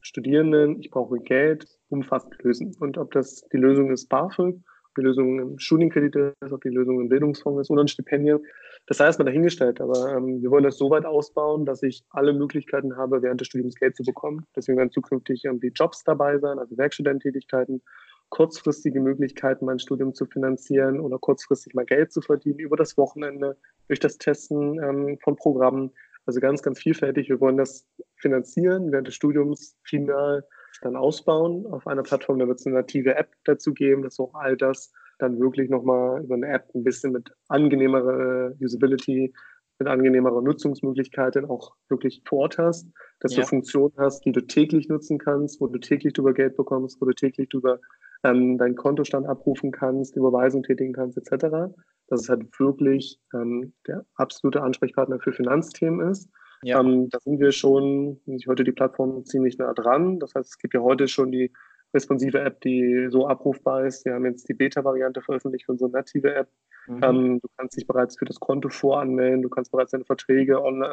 Studierenden, 0.00 0.80
ich 0.80 0.90
brauche 0.90 1.18
Geld, 1.18 1.66
umfassend 1.88 2.42
lösen. 2.42 2.74
Und 2.80 2.98
ob 2.98 3.12
das 3.12 3.46
die 3.52 3.56
Lösung 3.56 3.90
ist 3.90 4.08
BAföG, 4.08 4.56
ob 4.56 4.94
die 4.96 5.02
Lösung 5.02 5.38
im 5.38 5.58
Studienkredit 5.58 6.34
ist, 6.40 6.52
ob 6.52 6.60
die 6.62 6.68
Lösung 6.68 7.00
im 7.00 7.08
Bildungsfonds 7.08 7.60
ist 7.60 7.70
oder 7.70 7.82
ein 7.82 7.88
Stipendium, 7.88 8.42
das 8.86 8.98
sei 8.98 9.04
erstmal 9.04 9.26
dahingestellt. 9.26 9.80
Aber 9.80 10.16
ähm, 10.16 10.42
wir 10.42 10.50
wollen 10.50 10.64
das 10.64 10.78
so 10.78 10.90
weit 10.90 11.04
ausbauen, 11.04 11.64
dass 11.64 11.82
ich 11.82 12.04
alle 12.10 12.32
Möglichkeiten 12.32 12.96
habe, 12.96 13.22
während 13.22 13.40
des 13.40 13.48
Studiums 13.48 13.76
Geld 13.76 13.96
zu 13.96 14.02
bekommen. 14.02 14.46
Deswegen 14.56 14.78
werden 14.78 14.90
zukünftig 14.90 15.44
irgendwie 15.44 15.72
Jobs 15.74 16.04
dabei 16.04 16.38
sein, 16.38 16.58
also 16.58 16.76
Werkstudententätigkeiten, 16.76 17.82
kurzfristige 18.30 19.00
Möglichkeiten, 19.00 19.66
mein 19.66 19.78
Studium 19.78 20.14
zu 20.14 20.26
finanzieren 20.26 21.00
oder 21.00 21.18
kurzfristig 21.18 21.74
mal 21.74 21.84
Geld 21.84 22.12
zu 22.12 22.22
verdienen 22.22 22.58
über 22.58 22.76
das 22.76 22.96
Wochenende, 22.96 23.56
durch 23.88 24.00
das 24.00 24.18
Testen 24.18 24.82
ähm, 24.82 25.18
von 25.22 25.36
Programmen. 25.36 25.92
Also 26.24 26.40
ganz, 26.40 26.62
ganz 26.62 26.78
vielfältig. 26.78 27.28
Wir 27.28 27.40
wollen 27.40 27.56
das 27.56 27.86
finanzieren, 28.16 28.90
während 28.90 29.08
des 29.08 29.14
Studiums 29.14 29.76
final 29.82 30.46
dann 30.80 30.96
ausbauen 30.96 31.66
auf 31.66 31.86
einer 31.86 32.02
Plattform. 32.02 32.38
Da 32.38 32.48
wird 32.48 32.60
es 32.60 32.66
eine 32.66 32.76
native 32.76 33.14
App 33.16 33.30
dazu 33.44 33.74
geben, 33.74 34.02
dass 34.02 34.18
auch 34.18 34.34
all 34.34 34.56
das 34.56 34.92
dann 35.22 35.38
wirklich 35.40 35.70
nochmal 35.70 36.22
über 36.22 36.34
eine 36.34 36.48
App 36.48 36.68
ein 36.74 36.84
bisschen 36.84 37.12
mit 37.12 37.30
angenehmerer 37.48 38.52
Usability, 38.60 39.32
mit 39.78 39.88
angenehmerer 39.88 40.42
Nutzungsmöglichkeiten 40.42 41.44
auch 41.44 41.74
wirklich 41.88 42.22
vor 42.26 42.40
Ort 42.40 42.58
hast, 42.58 42.88
dass 43.20 43.34
ja. 43.34 43.42
du 43.42 43.48
Funktionen 43.48 43.94
hast, 43.96 44.24
die 44.24 44.32
du 44.32 44.40
täglich 44.40 44.88
nutzen 44.88 45.18
kannst, 45.18 45.60
wo 45.60 45.66
du 45.66 45.78
täglich 45.78 46.12
drüber 46.12 46.34
Geld 46.34 46.56
bekommst, 46.56 47.00
wo 47.00 47.06
du 47.06 47.12
täglich 47.12 47.48
drüber 47.48 47.80
ähm, 48.24 48.58
deinen 48.58 48.76
Kontostand 48.76 49.26
abrufen 49.26 49.72
kannst, 49.72 50.16
Überweisung 50.16 50.62
tätigen 50.62 50.92
kannst, 50.92 51.18
etc. 51.18 51.74
Dass 52.08 52.22
es 52.22 52.28
halt 52.28 52.46
wirklich 52.58 53.20
ähm, 53.34 53.72
der 53.86 54.04
absolute 54.14 54.62
Ansprechpartner 54.62 55.18
für 55.20 55.32
Finanzthemen 55.32 56.08
ist. 56.08 56.28
Ja. 56.62 56.80
Ähm, 56.80 57.08
da 57.10 57.18
sind 57.18 57.40
wir 57.40 57.50
schon, 57.50 58.20
ich 58.26 58.46
heute 58.46 58.62
die 58.62 58.72
Plattform 58.72 59.24
ziemlich 59.24 59.58
nah 59.58 59.72
dran. 59.72 60.20
Das 60.20 60.34
heißt, 60.34 60.50
es 60.50 60.58
gibt 60.58 60.74
ja 60.74 60.80
heute 60.80 61.08
schon 61.08 61.32
die 61.32 61.52
responsive 61.94 62.38
App, 62.40 62.60
die 62.60 63.08
so 63.10 63.26
abrufbar 63.26 63.86
ist. 63.86 64.04
Wir 64.04 64.14
haben 64.14 64.26
jetzt 64.26 64.48
die 64.48 64.54
Beta-Variante 64.54 65.20
veröffentlicht 65.22 65.66
für 65.66 65.72
unsere 65.72 65.90
native 65.90 66.34
App. 66.34 66.48
Mhm. 66.86 67.00
Ähm, 67.02 67.40
du 67.40 67.48
kannst 67.56 67.76
dich 67.76 67.86
bereits 67.86 68.18
für 68.18 68.24
das 68.24 68.40
Konto 68.40 68.68
voranmelden, 68.68 69.42
du 69.42 69.48
kannst 69.48 69.70
bereits 69.70 69.92
deine 69.92 70.04
Verträge 70.04 70.62
on, 70.62 70.82
äh, 70.82 70.88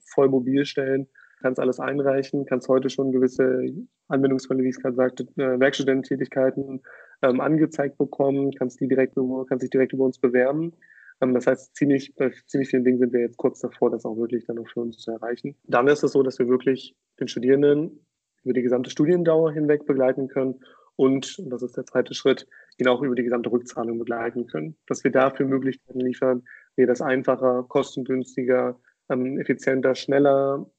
voll 0.00 0.28
mobil 0.28 0.64
stellen 0.64 1.08
kannst 1.40 1.60
alles 1.60 1.80
einreichen, 1.80 2.44
kannst 2.44 2.68
heute 2.68 2.90
schon 2.90 3.12
gewisse 3.12 3.64
Anwendungsfälle, 4.08 4.62
wie 4.62 4.68
ich 4.68 4.76
es 4.76 4.82
gerade 4.82 4.96
sagte, 4.96 5.24
äh, 5.36 5.58
Werkstudententätigkeiten 5.58 6.82
ähm, 7.22 7.40
angezeigt 7.40 7.98
bekommen, 7.98 8.52
kannst 8.52 8.80
die 8.80 8.88
direkt, 8.88 9.16
kannst 9.48 9.62
dich 9.62 9.70
direkt 9.70 9.92
über 9.92 10.04
uns 10.04 10.18
bewerben. 10.18 10.72
Ähm, 11.20 11.34
das 11.34 11.46
heißt, 11.46 11.74
ziemlich, 11.74 12.14
bei 12.14 12.30
ziemlich 12.46 12.70
vielen 12.70 12.84
Dingen 12.84 12.98
sind 12.98 13.12
wir 13.12 13.20
jetzt 13.20 13.36
kurz 13.36 13.60
davor, 13.60 13.90
das 13.90 14.04
auch 14.04 14.16
wirklich 14.16 14.44
dann 14.46 14.58
auch 14.58 14.68
für 14.68 14.80
uns 14.80 14.98
zu 14.98 15.10
erreichen. 15.10 15.56
Dann 15.64 15.88
ist 15.88 16.02
es 16.02 16.12
so, 16.12 16.22
dass 16.22 16.38
wir 16.38 16.48
wirklich 16.48 16.96
den 17.18 17.28
Studierenden 17.28 18.04
über 18.44 18.54
die 18.54 18.62
gesamte 18.62 18.90
Studiendauer 18.90 19.52
hinweg 19.52 19.86
begleiten 19.86 20.28
können 20.28 20.60
und, 21.00 21.38
und 21.38 21.50
das 21.50 21.62
ist 21.62 21.78
der 21.78 21.86
zweite 21.86 22.12
Schritt, 22.12 22.46
ihn 22.76 22.86
auch 22.86 23.00
über 23.00 23.14
die 23.14 23.22
gesamte 23.22 23.50
Rückzahlung 23.50 23.98
begleiten 23.98 24.46
können. 24.46 24.76
Dass 24.86 25.02
wir 25.02 25.10
dafür 25.10 25.46
Möglichkeiten 25.46 26.00
liefern, 26.00 26.42
wie 26.76 26.84
das 26.84 27.00
einfacher, 27.00 27.64
kostengünstiger, 27.66 28.78
ähm, 29.08 29.38
effizienter, 29.40 29.94
schneller 29.94 30.70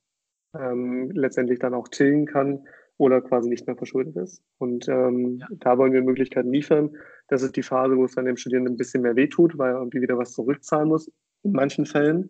ähm, 0.56 1.10
letztendlich 1.12 1.58
dann 1.58 1.74
auch 1.74 1.88
tilgen 1.88 2.28
kann 2.28 2.68
oder 2.98 3.20
quasi 3.22 3.50
nicht 3.50 3.66
mehr 3.66 3.76
verschuldet 3.76 4.16
ist. 4.16 4.44
Und 4.60 4.88
ähm, 4.88 5.40
ja. 5.40 5.48
da 5.60 5.80
wollen 5.80 5.94
wir 5.94 6.04
Möglichkeiten 6.04 6.52
liefern. 6.52 6.96
Das 7.28 7.42
ist 7.42 7.56
die 7.56 7.64
Phase, 7.64 7.98
wo 7.98 8.06
es 8.06 8.14
dann 8.14 8.26
dem 8.26 8.38
Studierenden 8.38 8.76
ein 8.76 8.78
bisschen 8.78 9.02
mehr 9.02 9.16
wehtut, 9.16 9.58
weil 9.58 9.72
er 9.72 9.80
irgendwie 9.80 10.02
wieder 10.02 10.20
was 10.20 10.34
zurückzahlen 10.34 10.88
muss, 10.88 11.12
in 11.42 11.54
manchen 11.54 11.88
Fällen. 11.88 12.30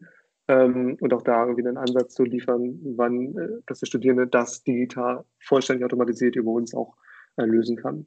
Ähm, 0.52 0.98
und 1.00 1.14
auch 1.14 1.22
da 1.22 1.46
irgendwie 1.46 1.66
einen 1.66 1.78
Ansatz 1.78 2.14
zu 2.14 2.24
liefern, 2.24 2.78
wann 2.98 3.38
äh, 3.38 3.48
dass 3.68 3.80
der 3.80 3.86
Studierende 3.86 4.28
das 4.28 4.64
digital 4.64 5.24
vollständig 5.40 5.86
automatisiert 5.86 6.36
über 6.36 6.52
uns 6.52 6.74
auch 6.74 6.98
äh, 7.38 7.44
lösen 7.44 7.78
kann. 7.78 8.06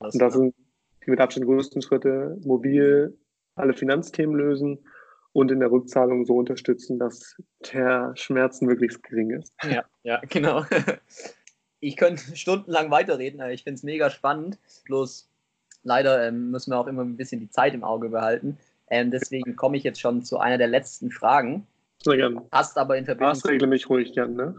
Das 0.00 0.14
und 0.14 0.22
das 0.22 0.32
sind 0.32 0.54
die 1.04 1.10
mit 1.10 1.20
Abstand 1.20 1.44
größten 1.44 1.82
Schritte, 1.82 2.38
mobil 2.42 3.18
alle 3.54 3.74
Finanzthemen 3.74 4.34
lösen 4.34 4.78
und 5.32 5.50
in 5.50 5.60
der 5.60 5.70
Rückzahlung 5.70 6.24
so 6.24 6.36
unterstützen, 6.36 6.98
dass 6.98 7.36
der 7.72 8.12
Schmerz 8.16 8.62
möglichst 8.62 9.02
gering 9.02 9.30
ist. 9.32 9.52
Ja, 9.62 9.84
ja, 10.04 10.22
genau. 10.30 10.64
Ich 11.80 11.98
könnte 11.98 12.34
stundenlang 12.34 12.90
weiterreden, 12.90 13.42
aber 13.42 13.52
ich 13.52 13.62
finde 13.62 13.76
es 13.76 13.82
mega 13.82 14.08
spannend. 14.08 14.58
Bloß 14.86 15.28
leider 15.82 16.26
ähm, 16.26 16.50
müssen 16.50 16.70
wir 16.70 16.78
auch 16.78 16.86
immer 16.86 17.02
ein 17.02 17.18
bisschen 17.18 17.40
die 17.40 17.50
Zeit 17.50 17.74
im 17.74 17.84
Auge 17.84 18.08
behalten. 18.08 18.56
Ähm, 18.88 19.10
deswegen 19.10 19.54
komme 19.54 19.76
ich 19.76 19.82
jetzt 19.82 20.00
schon 20.00 20.22
zu 20.22 20.38
einer 20.38 20.56
der 20.56 20.68
letzten 20.68 21.10
Fragen. 21.10 21.66
Sehr 22.02 22.16
gerne. 22.16 22.46
Hast 22.52 22.76
aber 22.76 22.96
in 22.96 23.04
Verbindung. 23.04 23.30
Maßregle 23.30 23.66
mich 23.66 23.88
ruhig 23.88 24.12
gern, 24.12 24.34
ne? 24.34 24.56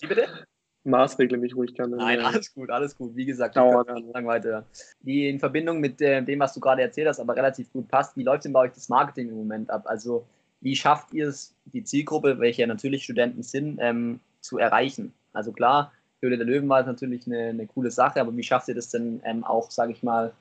Wie 0.00 0.06
bitte? 0.06 0.26
Maßregle 0.84 1.36
mich 1.36 1.54
ruhig 1.54 1.74
gerne. 1.74 1.96
Nein, 1.96 2.20
alles 2.20 2.54
gut, 2.54 2.70
alles 2.70 2.96
gut. 2.96 3.14
Wie 3.14 3.26
gesagt, 3.26 3.56
Dauer 3.56 3.84
lang 3.86 4.26
weiter. 4.26 4.64
Die 5.00 5.28
in 5.28 5.38
Verbindung 5.38 5.80
mit 5.80 6.00
äh, 6.00 6.22
dem, 6.22 6.40
was 6.40 6.54
du 6.54 6.60
gerade 6.60 6.82
erzählt 6.82 7.08
hast, 7.08 7.20
aber 7.20 7.36
relativ 7.36 7.70
gut 7.72 7.88
passt. 7.88 8.16
Wie 8.16 8.22
läuft 8.22 8.44
denn 8.44 8.52
bei 8.52 8.60
euch 8.60 8.72
das 8.72 8.88
Marketing 8.88 9.28
im 9.28 9.36
Moment 9.36 9.68
ab? 9.68 9.82
Also, 9.84 10.24
wie 10.62 10.74
schafft 10.74 11.12
ihr 11.12 11.28
es, 11.28 11.54
die 11.66 11.84
Zielgruppe, 11.84 12.38
welche 12.38 12.62
ja 12.62 12.66
natürlich 12.66 13.04
Studenten 13.04 13.42
sind, 13.42 13.78
ähm, 13.80 14.20
zu 14.40 14.58
erreichen? 14.58 15.12
Also 15.32 15.52
klar, 15.52 15.92
Höhle 16.22 16.36
der 16.36 16.46
Löwen 16.46 16.68
war 16.68 16.82
natürlich 16.82 17.26
eine, 17.26 17.48
eine 17.48 17.66
coole 17.66 17.90
Sache, 17.90 18.20
aber 18.20 18.36
wie 18.36 18.42
schafft 18.42 18.68
ihr 18.68 18.74
das 18.74 18.90
denn 18.90 19.20
ähm, 19.24 19.44
auch, 19.44 19.70
sage 19.70 19.92
ich 19.92 20.02
mal, 20.02 20.32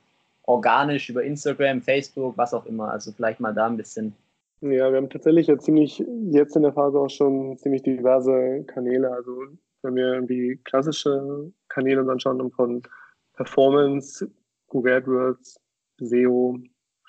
organisch 0.44 1.10
über 1.10 1.24
Instagram, 1.24 1.82
Facebook, 1.82 2.38
was 2.38 2.54
auch 2.54 2.66
immer? 2.66 2.92
Also 2.92 3.12
vielleicht 3.12 3.40
mal 3.40 3.54
da 3.54 3.68
ein 3.68 3.78
bisschen. 3.78 4.14
Ja, 4.62 4.91
wir 4.91 4.97
haben 4.97 5.10
tatsächlich 5.10 5.47
ja 5.47 5.57
ziemlich 5.57 6.03
jetzt 6.32 6.55
in 6.55 6.64
der 6.64 6.74
Phase 6.74 6.99
auch 6.99 7.10
schon 7.10 7.57
ziemlich 7.57 7.82
diverse 7.84 8.64
Kanäle. 8.68 9.12
Also 9.12 9.45
wenn 9.84 9.95
wir 9.95 10.14
irgendwie 10.14 10.60
klassische 10.66 11.51
Kanäle 11.70 12.01
uns 12.01 12.10
anschauen 12.10 12.51
von 12.51 12.84
Performance, 13.34 14.30
Google 14.68 14.93
AdWords, 14.93 15.60
SEO, 16.01 16.57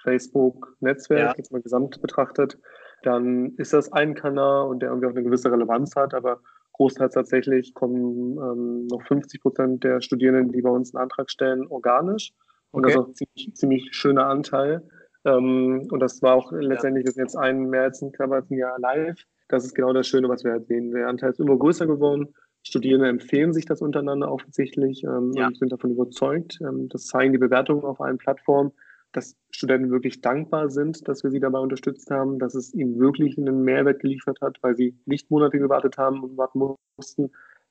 Facebook, 0.03 0.77
Netzwerk, 0.81 1.21
ja. 1.21 1.35
jetzt 1.37 1.53
mal 1.53 1.61
gesamt 1.61 2.01
betrachtet, 2.01 2.59
dann 3.03 3.55
ist 3.57 3.73
das 3.73 3.93
ein 3.93 4.15
Kanal 4.15 4.69
und 4.69 4.81
der 4.81 4.91
irgendwie 4.91 5.07
auch 5.09 5.13
eine 5.13 5.23
gewisse 5.23 5.51
Relevanz 5.51 5.97
hat, 5.97 6.15
aber 6.15 6.41
großteils 6.73 7.15
tatsächlich 7.15 7.75
kommen 7.75 8.39
ähm, 8.39 8.87
noch 8.87 9.03
50 9.03 9.41
Prozent 9.43 9.85
der 9.85 10.01
Studierenden, 10.01 10.53
die 10.53 10.63
bei 10.63 10.71
uns 10.71 10.95
einen 10.95 11.03
Antrag 11.03 11.31
stellen, 11.31 11.67
organisch. 11.67 12.33
Und 12.71 12.85
okay. 12.85 12.95
das 12.95 12.95
ist 12.95 13.01
auch 13.01 13.09
ein 13.09 13.15
ziemlich, 13.15 13.55
ziemlich 13.55 13.89
schöner 13.91 14.27
Anteil. 14.27 14.89
Ähm, 15.25 15.87
und 15.91 16.01
das 16.01 16.23
war 16.23 16.35
auch 16.35 16.53
letztendlich, 16.53 17.07
sind 17.07 17.23
jetzt 17.23 17.37
ein 17.37 17.69
mehr 17.69 17.83
als 17.83 18.03
ein, 18.03 18.13
als 18.19 18.51
ein 18.51 18.59
Jahr 18.59 18.79
live. 18.79 19.19
Das 19.49 19.65
ist 19.65 19.75
genau 19.75 19.93
das 19.93 20.07
Schöne, 20.07 20.29
was 20.29 20.45
wir 20.45 20.53
halt 20.53 20.67
sehen. 20.67 20.93
Der 20.93 21.09
Anteil 21.09 21.31
ist 21.31 21.41
immer 21.41 21.57
größer 21.57 21.87
geworden. 21.87 22.29
Studierende 22.63 23.09
empfehlen 23.09 23.53
sich 23.53 23.65
das 23.65 23.81
untereinander 23.81 24.31
offensichtlich 24.31 25.03
ähm, 25.05 25.33
ja. 25.35 25.47
und 25.47 25.57
sind 25.57 25.73
davon 25.73 25.93
überzeugt. 25.93 26.59
Ähm, 26.61 26.89
das 26.89 27.07
zeigen 27.07 27.33
die 27.33 27.39
Bewertungen 27.39 27.85
auf 27.85 28.01
allen 28.01 28.19
Plattformen, 28.19 28.73
dass 29.13 29.37
Studenten 29.51 29.91
wirklich 29.91 30.21
dankbar 30.21 30.71
sind, 30.71 31.09
dass 31.09 31.25
wir 31.25 31.31
sie 31.31 31.41
dabei 31.41 31.59
unterstützt 31.59 32.11
haben, 32.11 32.39
dass 32.39 32.55
es 32.55 32.73
ihnen 32.75 32.99
wirklich 32.99 33.39
einen 33.39 33.63
Mehrwert 33.63 34.01
geliefert 34.01 34.41
hat, 34.41 34.59
weil 34.63 34.77
sie 34.77 34.97
nicht 35.07 35.31
Monate 35.31 35.59
gewartet 35.59 35.99
haben 35.99 36.23
und 36.23 36.37
warten 36.37 36.77
mussten, 36.97 37.31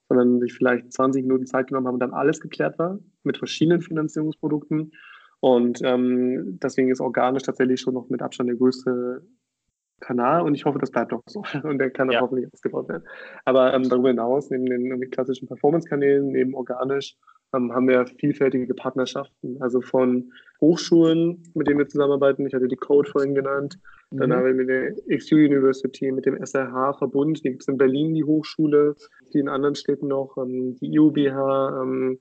sondern 0.10 0.40
sich 0.40 0.54
vielleicht 0.54 0.92
20 0.92 1.24
Minuten 1.24 1.46
Zeit 1.46 1.68
genommen 1.68 1.88
haben 1.88 1.94
und 1.94 2.02
dann 2.02 2.14
alles 2.14 2.42
geklärt 2.42 2.78
war 2.80 3.00
mit 3.24 3.38
verschiedenen 3.38 3.82
Finanzierungsprodukten. 3.82 4.92
Und 5.42 5.80
ähm, 5.84 6.60
deswegen 6.62 6.92
ist 6.92 7.00
organisch 7.02 7.44
tatsächlich 7.44 7.80
schon 7.80 7.94
noch 7.94 8.10
mit 8.10 8.22
Abstand 8.22 8.50
der 8.50 8.58
größte 8.58 9.22
Kanal 10.00 10.42
und 10.42 10.56
ich 10.56 10.66
hoffe, 10.66 10.80
das 10.80 10.92
bleibt 10.92 11.14
auch 11.14 11.22
so 11.28 11.44
und 11.64 11.78
der 11.78 11.92
kann 11.92 12.10
auch 12.10 12.14
ja. 12.14 12.22
hoffentlich 12.22 12.52
ausgebaut 12.52 12.90
werden. 12.90 13.04
Aber 13.46 13.74
ähm, 13.74 13.88
darüber 13.88 14.10
hinaus, 14.10 14.50
neben 14.50 14.66
den 14.66 15.10
klassischen 15.12 15.48
Performance-Kanälen, 15.48 16.32
neben 16.32 16.56
organisch, 16.56 17.16
ähm, 17.54 17.74
haben 17.74 17.88
wir 17.88 18.06
vielfältige 18.20 18.74
Partnerschaften. 18.74 19.62
Also 19.62 19.82
von 19.82 20.32
Hochschulen, 20.62 21.44
mit 21.54 21.68
denen 21.68 21.80
wir 21.80 21.88
zusammenarbeiten. 21.88 22.46
Ich 22.46 22.54
hatte 22.54 22.68
die 22.68 22.76
Code 22.76 23.10
vorhin 23.10 23.34
genannt. 23.36 23.80
Dann 24.12 24.30
mhm. 24.30 24.34
haben 24.34 24.46
wir 24.46 24.54
mit 24.54 24.70
der 24.70 24.94
XU 25.18 25.36
University, 25.36 26.12
mit 26.12 26.26
dem 26.26 26.38
SRH-Verbund, 26.44 27.44
die 27.44 27.50
gibt 27.50 27.62
es 27.62 27.68
in 27.68 27.78
Berlin, 27.78 28.14
die 28.14 28.24
Hochschule, 28.24 28.96
die 29.34 29.40
in 29.40 29.50
anderen 29.50 29.76
Städten 29.76 30.08
noch, 30.08 30.36
ähm, 30.38 30.76
die 30.76 30.94
IUBH, 30.94 31.82
ähm, 31.84 32.20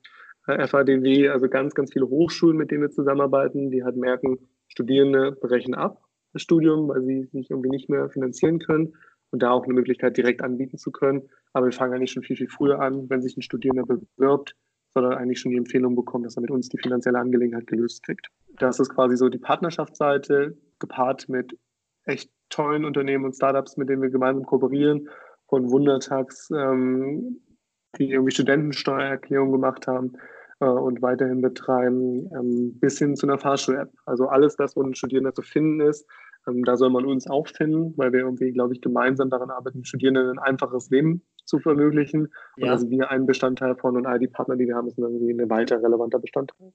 FADW, 0.57 1.29
also 1.29 1.49
ganz, 1.49 1.73
ganz 1.75 1.93
viele 1.93 2.07
Hochschulen, 2.07 2.57
mit 2.57 2.71
denen 2.71 2.81
wir 2.81 2.91
zusammenarbeiten, 2.91 3.71
die 3.71 3.83
halt 3.83 3.95
merken, 3.95 4.37
Studierende 4.67 5.31
brechen 5.31 5.73
ab 5.73 6.01
das 6.33 6.41
Studium, 6.41 6.87
weil 6.89 7.01
sie 7.03 7.23
sich 7.25 7.49
irgendwie 7.49 7.69
nicht 7.69 7.89
mehr 7.89 8.09
finanzieren 8.09 8.59
können 8.59 8.93
und 9.31 9.41
da 9.41 9.51
auch 9.51 9.63
eine 9.63 9.73
Möglichkeit 9.73 10.17
direkt 10.17 10.41
anbieten 10.41 10.77
zu 10.77 10.91
können. 10.91 11.29
Aber 11.53 11.67
wir 11.67 11.73
fangen 11.73 11.93
eigentlich 11.93 12.11
schon 12.11 12.23
viel, 12.23 12.35
viel 12.35 12.49
früher 12.49 12.79
an, 12.79 13.09
wenn 13.09 13.21
sich 13.21 13.35
ein 13.37 13.41
Studierender 13.41 13.85
bewirbt, 13.85 14.55
sondern 14.93 15.13
eigentlich 15.13 15.39
schon 15.39 15.51
die 15.51 15.57
Empfehlung 15.57 15.95
bekommt, 15.95 16.25
dass 16.25 16.37
er 16.37 16.41
mit 16.41 16.51
uns 16.51 16.69
die 16.69 16.77
finanzielle 16.77 17.19
Angelegenheit 17.19 17.67
gelöst 17.67 18.03
kriegt. 18.03 18.29
Das 18.57 18.79
ist 18.79 18.89
quasi 18.89 19.17
so 19.17 19.29
die 19.29 19.37
Partnerschaftsseite, 19.37 20.57
gepaart 20.79 21.29
mit 21.29 21.57
echt 22.05 22.31
tollen 22.49 22.85
Unternehmen 22.85 23.25
und 23.25 23.35
Startups, 23.35 23.77
mit 23.77 23.89
denen 23.89 24.01
wir 24.01 24.09
gemeinsam 24.09 24.45
kooperieren, 24.45 25.09
von 25.47 25.69
Wundertags, 25.69 26.49
ähm, 26.51 27.41
die 27.97 28.11
irgendwie 28.11 28.31
Studentensteuererklärung 28.31 29.51
gemacht 29.51 29.87
haben 29.87 30.13
äh, 30.59 30.65
und 30.65 31.01
weiterhin 31.01 31.41
betreiben, 31.41 32.29
ähm, 32.35 32.79
bis 32.79 32.99
hin 32.99 33.15
zu 33.15 33.27
einer 33.27 33.37
Fahrschul-App. 33.37 33.91
Also 34.05 34.27
alles 34.27 34.55
das, 34.55 34.75
wo 34.75 34.83
ein 34.83 34.95
Studierender 34.95 35.33
zu 35.33 35.41
finden 35.41 35.81
ist, 35.81 36.07
ähm, 36.47 36.63
da 36.63 36.77
soll 36.77 36.89
man 36.89 37.05
uns 37.05 37.29
auch 37.29 37.47
finden, 37.47 37.93
weil 37.97 38.11
wir 38.13 38.21
irgendwie, 38.21 38.51
glaube 38.51 38.73
ich, 38.73 38.81
gemeinsam 38.81 39.29
daran 39.29 39.49
arbeiten, 39.49 39.85
Studierenden 39.85 40.31
ein 40.31 40.39
einfaches 40.39 40.89
Leben 40.89 41.21
zu 41.45 41.59
vermöglichen. 41.59 42.27
Und 42.57 42.65
ja. 42.65 42.71
also 42.71 42.89
wir 42.89 43.09
ein 43.09 43.25
Bestandteil 43.25 43.75
von 43.75 43.95
und 43.97 44.05
all 44.05 44.19
die 44.19 44.27
Partner, 44.27 44.55
die 44.55 44.67
wir 44.67 44.75
haben, 44.75 44.89
sind 44.89 45.03
irgendwie 45.03 45.31
ein 45.31 45.49
weiter 45.49 45.81
relevanter 45.81 46.19
Bestandteil. 46.19 46.73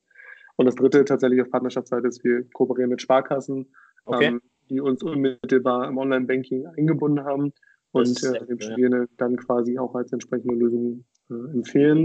Und 0.57 0.67
das 0.67 0.77
dritte 0.77 1.05
tatsächlich 1.05 1.43
auf 1.43 1.51
Partnerschaftsseite 1.51 2.07
ist, 2.07 2.23
wir 2.25 2.45
kooperieren 2.53 2.91
mit 2.91 3.03
Sparkassen, 3.03 3.73
okay. 4.05 4.27
ähm, 4.27 4.41
die 4.71 4.81
uns 4.81 5.03
unmittelbar 5.03 5.89
im 5.89 5.99
Online-Banking 5.99 6.67
eingebunden 6.79 7.25
haben 7.25 7.53
und 7.93 8.23
äh, 8.25 8.47
dem 8.47 8.61
Studierenden 8.61 9.09
dann 9.19 9.37
quasi 9.37 9.79
auch 9.79 9.95
als 9.95 10.13
entsprechende 10.13 10.55
Lösung 10.55 11.05
äh, 11.31 11.35
empfehlen 11.53 12.05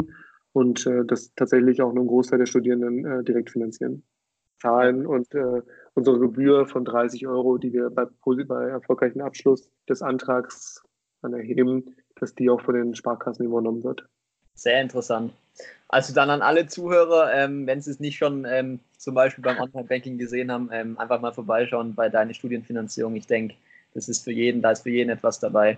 und 0.59 0.85
äh, 0.85 1.05
das 1.05 1.33
tatsächlich 1.35 1.81
auch 1.81 1.93
nur 1.93 2.03
ein 2.03 2.07
Großteil 2.07 2.39
der 2.39 2.45
Studierenden 2.45 3.05
äh, 3.05 3.23
direkt 3.23 3.49
finanzieren. 3.49 4.03
Zahlen 4.61 5.05
und 5.05 5.33
äh, 5.33 5.61
unsere 5.93 6.19
Gebühr 6.19 6.67
von 6.67 6.83
30 6.83 7.27
Euro, 7.27 7.57
die 7.57 7.71
wir 7.71 7.89
bei, 7.89 8.05
bei 8.25 8.65
erfolgreichen 8.65 9.21
Abschluss 9.21 9.71
des 9.87 10.01
Antrags 10.01 10.83
dann 11.21 11.33
erheben, 11.33 11.95
dass 12.15 12.35
die 12.35 12.49
auch 12.49 12.59
von 12.59 12.75
den 12.75 12.93
Sparkassen 12.93 13.45
übernommen 13.45 13.85
wird. 13.85 14.05
Sehr 14.53 14.81
interessant. 14.81 15.31
Also 15.87 16.13
dann 16.13 16.29
an 16.29 16.41
alle 16.41 16.67
Zuhörer, 16.67 17.33
ähm, 17.33 17.65
wenn 17.65 17.81
sie 17.81 17.91
es 17.91 18.01
nicht 18.01 18.17
schon 18.17 18.45
ähm, 18.45 18.81
zum 18.97 19.15
Beispiel 19.15 19.41
beim 19.41 19.59
Online-Banking 19.59 20.17
gesehen 20.17 20.51
haben, 20.51 20.69
ähm, 20.73 20.99
einfach 20.99 21.21
mal 21.21 21.31
vorbeischauen 21.31 21.95
bei 21.95 22.09
deiner 22.09 22.33
Studienfinanzierung. 22.33 23.15
Ich 23.15 23.27
denke, 23.27 23.55
das 23.93 24.09
ist 24.09 24.23
für 24.23 24.31
jeden, 24.31 24.61
da 24.61 24.71
ist 24.71 24.83
für 24.83 24.89
jeden 24.89 25.09
etwas 25.09 25.39
dabei. 25.39 25.77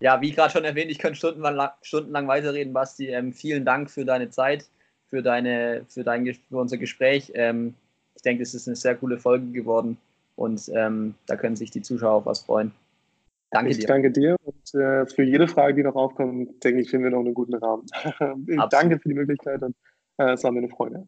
Ja, 0.00 0.20
wie 0.20 0.32
gerade 0.32 0.52
schon 0.52 0.64
erwähnt, 0.64 0.90
ich 0.90 0.98
könnte 0.98 1.16
stundenlang, 1.16 1.70
stundenlang 1.82 2.28
weiterreden, 2.28 2.72
Basti. 2.72 3.08
Ähm, 3.08 3.32
vielen 3.32 3.64
Dank 3.64 3.90
für 3.90 4.04
deine 4.04 4.28
Zeit, 4.30 4.66
für, 5.06 5.22
deine, 5.22 5.84
für, 5.88 6.04
dein, 6.04 6.26
für 6.26 6.58
unser 6.58 6.76
Gespräch. 6.76 7.32
Ähm, 7.34 7.74
ich 8.14 8.22
denke, 8.22 8.42
es 8.42 8.54
ist 8.54 8.66
eine 8.68 8.76
sehr 8.76 8.94
coole 8.94 9.18
Folge 9.18 9.46
geworden 9.52 9.96
und 10.36 10.70
ähm, 10.74 11.14
da 11.26 11.36
können 11.36 11.56
sich 11.56 11.70
die 11.70 11.82
Zuschauer 11.82 12.14
auf 12.14 12.26
was 12.26 12.40
freuen. 12.40 12.72
Danke 13.50 13.70
ich 13.70 13.78
dir. 13.78 13.86
danke 13.86 14.10
dir 14.10 14.36
und 14.44 14.74
äh, 14.74 15.06
für 15.06 15.22
jede 15.22 15.48
Frage, 15.48 15.74
die 15.74 15.82
noch 15.82 15.94
aufkommt, 15.94 16.62
denke 16.62 16.80
ich, 16.80 16.90
finden 16.90 17.04
wir 17.04 17.10
noch 17.12 17.20
einen 17.20 17.32
guten 17.32 17.54
Rahmen. 17.54 17.86
danke 18.70 18.98
für 18.98 19.08
die 19.08 19.14
Möglichkeit 19.14 19.62
und 19.62 19.74
äh, 20.18 20.32
es 20.32 20.44
war 20.44 20.50
mir 20.50 20.58
eine 20.58 20.68
Freude. 20.68 21.06